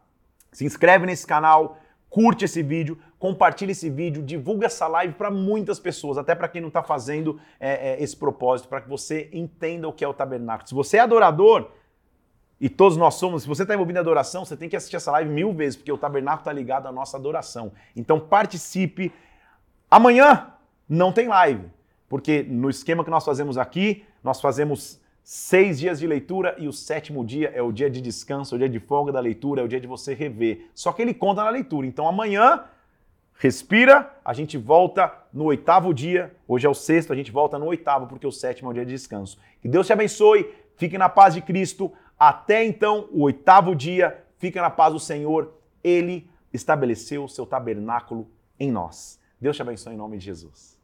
Se 0.53 0.64
inscreve 0.64 1.07
nesse 1.07 1.26
canal, 1.26 1.78
curte 2.09 2.44
esse 2.44 2.62
vídeo, 2.62 2.98
compartilhe 3.18 3.72
esse 3.72 3.88
vídeo, 3.88 4.22
divulga 4.22 4.66
essa 4.66 4.88
live 4.88 5.14
para 5.14 5.30
muitas 5.30 5.78
pessoas, 5.78 6.18
até 6.18 6.34
para 6.34 6.48
quem 6.48 6.61
não 6.61 6.68
está 6.68 6.82
fazendo 6.82 7.40
é, 7.59 7.92
é, 7.92 8.03
esse 8.03 8.16
propósito, 8.16 8.68
para 8.68 8.80
que 8.80 8.88
você 8.88 9.30
entenda 9.32 9.86
o 9.86 9.92
que 9.92 10.05
é 10.05 10.09
o 10.09 10.14
tabernáculo. 10.14 10.68
Se 10.68 10.74
você 10.74 10.96
é 10.96 11.01
adorador, 11.01 11.70
e 12.61 12.68
todos 12.68 12.96
nós 12.96 13.14
somos, 13.14 13.42
se 13.42 13.48
você 13.48 13.62
está 13.62 13.72
envolvido 13.72 13.98
em 13.98 14.01
adoração, 14.01 14.44
você 14.44 14.55
tem 14.55 14.68
que 14.68 14.76
assistir 14.76 14.96
essa 14.96 15.11
live 15.12 15.30
mil 15.30 15.53
vezes, 15.53 15.76
porque 15.76 15.90
o 15.90 15.96
tabernáculo 15.96 16.42
está 16.42 16.53
ligado 16.53 16.86
à 16.86 16.92
nossa 16.92 17.16
adoração. 17.16 17.72
Então 17.96 18.20
participe. 18.20 19.11
Amanhã 19.90 20.53
não 20.86 21.11
tem 21.11 21.26
live, 21.26 21.70
porque 22.07 22.42
no 22.42 22.68
esquema 22.68 23.03
que 23.03 23.11
nós 23.11 23.24
fazemos 23.24 23.57
aqui, 23.57 24.05
nós 24.22 24.42
fazemos 24.42 24.99
Seis 25.22 25.78
dias 25.78 26.00
de 26.00 26.06
leitura 26.06 26.56
e 26.58 26.66
o 26.66 26.72
sétimo 26.72 27.24
dia 27.24 27.52
é 27.54 27.62
o 27.62 27.70
dia 27.70 27.88
de 27.88 28.00
descanso, 28.00 28.54
o 28.54 28.58
dia 28.58 28.68
de 28.68 28.80
folga 28.80 29.12
da 29.12 29.20
leitura, 29.20 29.60
é 29.60 29.64
o 29.64 29.68
dia 29.68 29.80
de 29.80 29.86
você 29.86 30.14
rever. 30.14 30.66
Só 30.74 30.92
que 30.92 31.02
ele 31.02 31.14
conta 31.14 31.44
na 31.44 31.50
leitura. 31.50 31.86
Então 31.86 32.08
amanhã, 32.08 32.64
respira, 33.38 34.10
a 34.24 34.32
gente 34.32 34.58
volta 34.58 35.12
no 35.32 35.44
oitavo 35.44 35.94
dia. 35.94 36.34
Hoje 36.48 36.66
é 36.66 36.70
o 36.70 36.74
sexto, 36.74 37.12
a 37.12 37.16
gente 37.16 37.30
volta 37.30 37.58
no 37.58 37.66
oitavo, 37.66 38.06
porque 38.06 38.26
o 38.26 38.32
sétimo 38.32 38.68
é 38.68 38.70
o 38.70 38.74
dia 38.74 38.84
de 38.84 38.92
descanso. 38.92 39.38
Que 39.60 39.68
Deus 39.68 39.86
te 39.86 39.92
abençoe, 39.92 40.52
fique 40.76 40.98
na 40.98 41.08
paz 41.08 41.34
de 41.34 41.42
Cristo. 41.42 41.92
Até 42.18 42.64
então, 42.64 43.08
o 43.12 43.22
oitavo 43.22 43.74
dia, 43.74 44.24
fica 44.38 44.60
na 44.60 44.70
paz 44.70 44.92
do 44.92 44.98
Senhor. 44.98 45.52
Ele 45.82 46.28
estabeleceu 46.52 47.24
o 47.24 47.28
seu 47.28 47.46
tabernáculo 47.46 48.28
em 48.58 48.70
nós. 48.70 49.20
Deus 49.40 49.56
te 49.56 49.62
abençoe 49.62 49.94
em 49.94 49.96
nome 49.96 50.18
de 50.18 50.24
Jesus. 50.24 50.79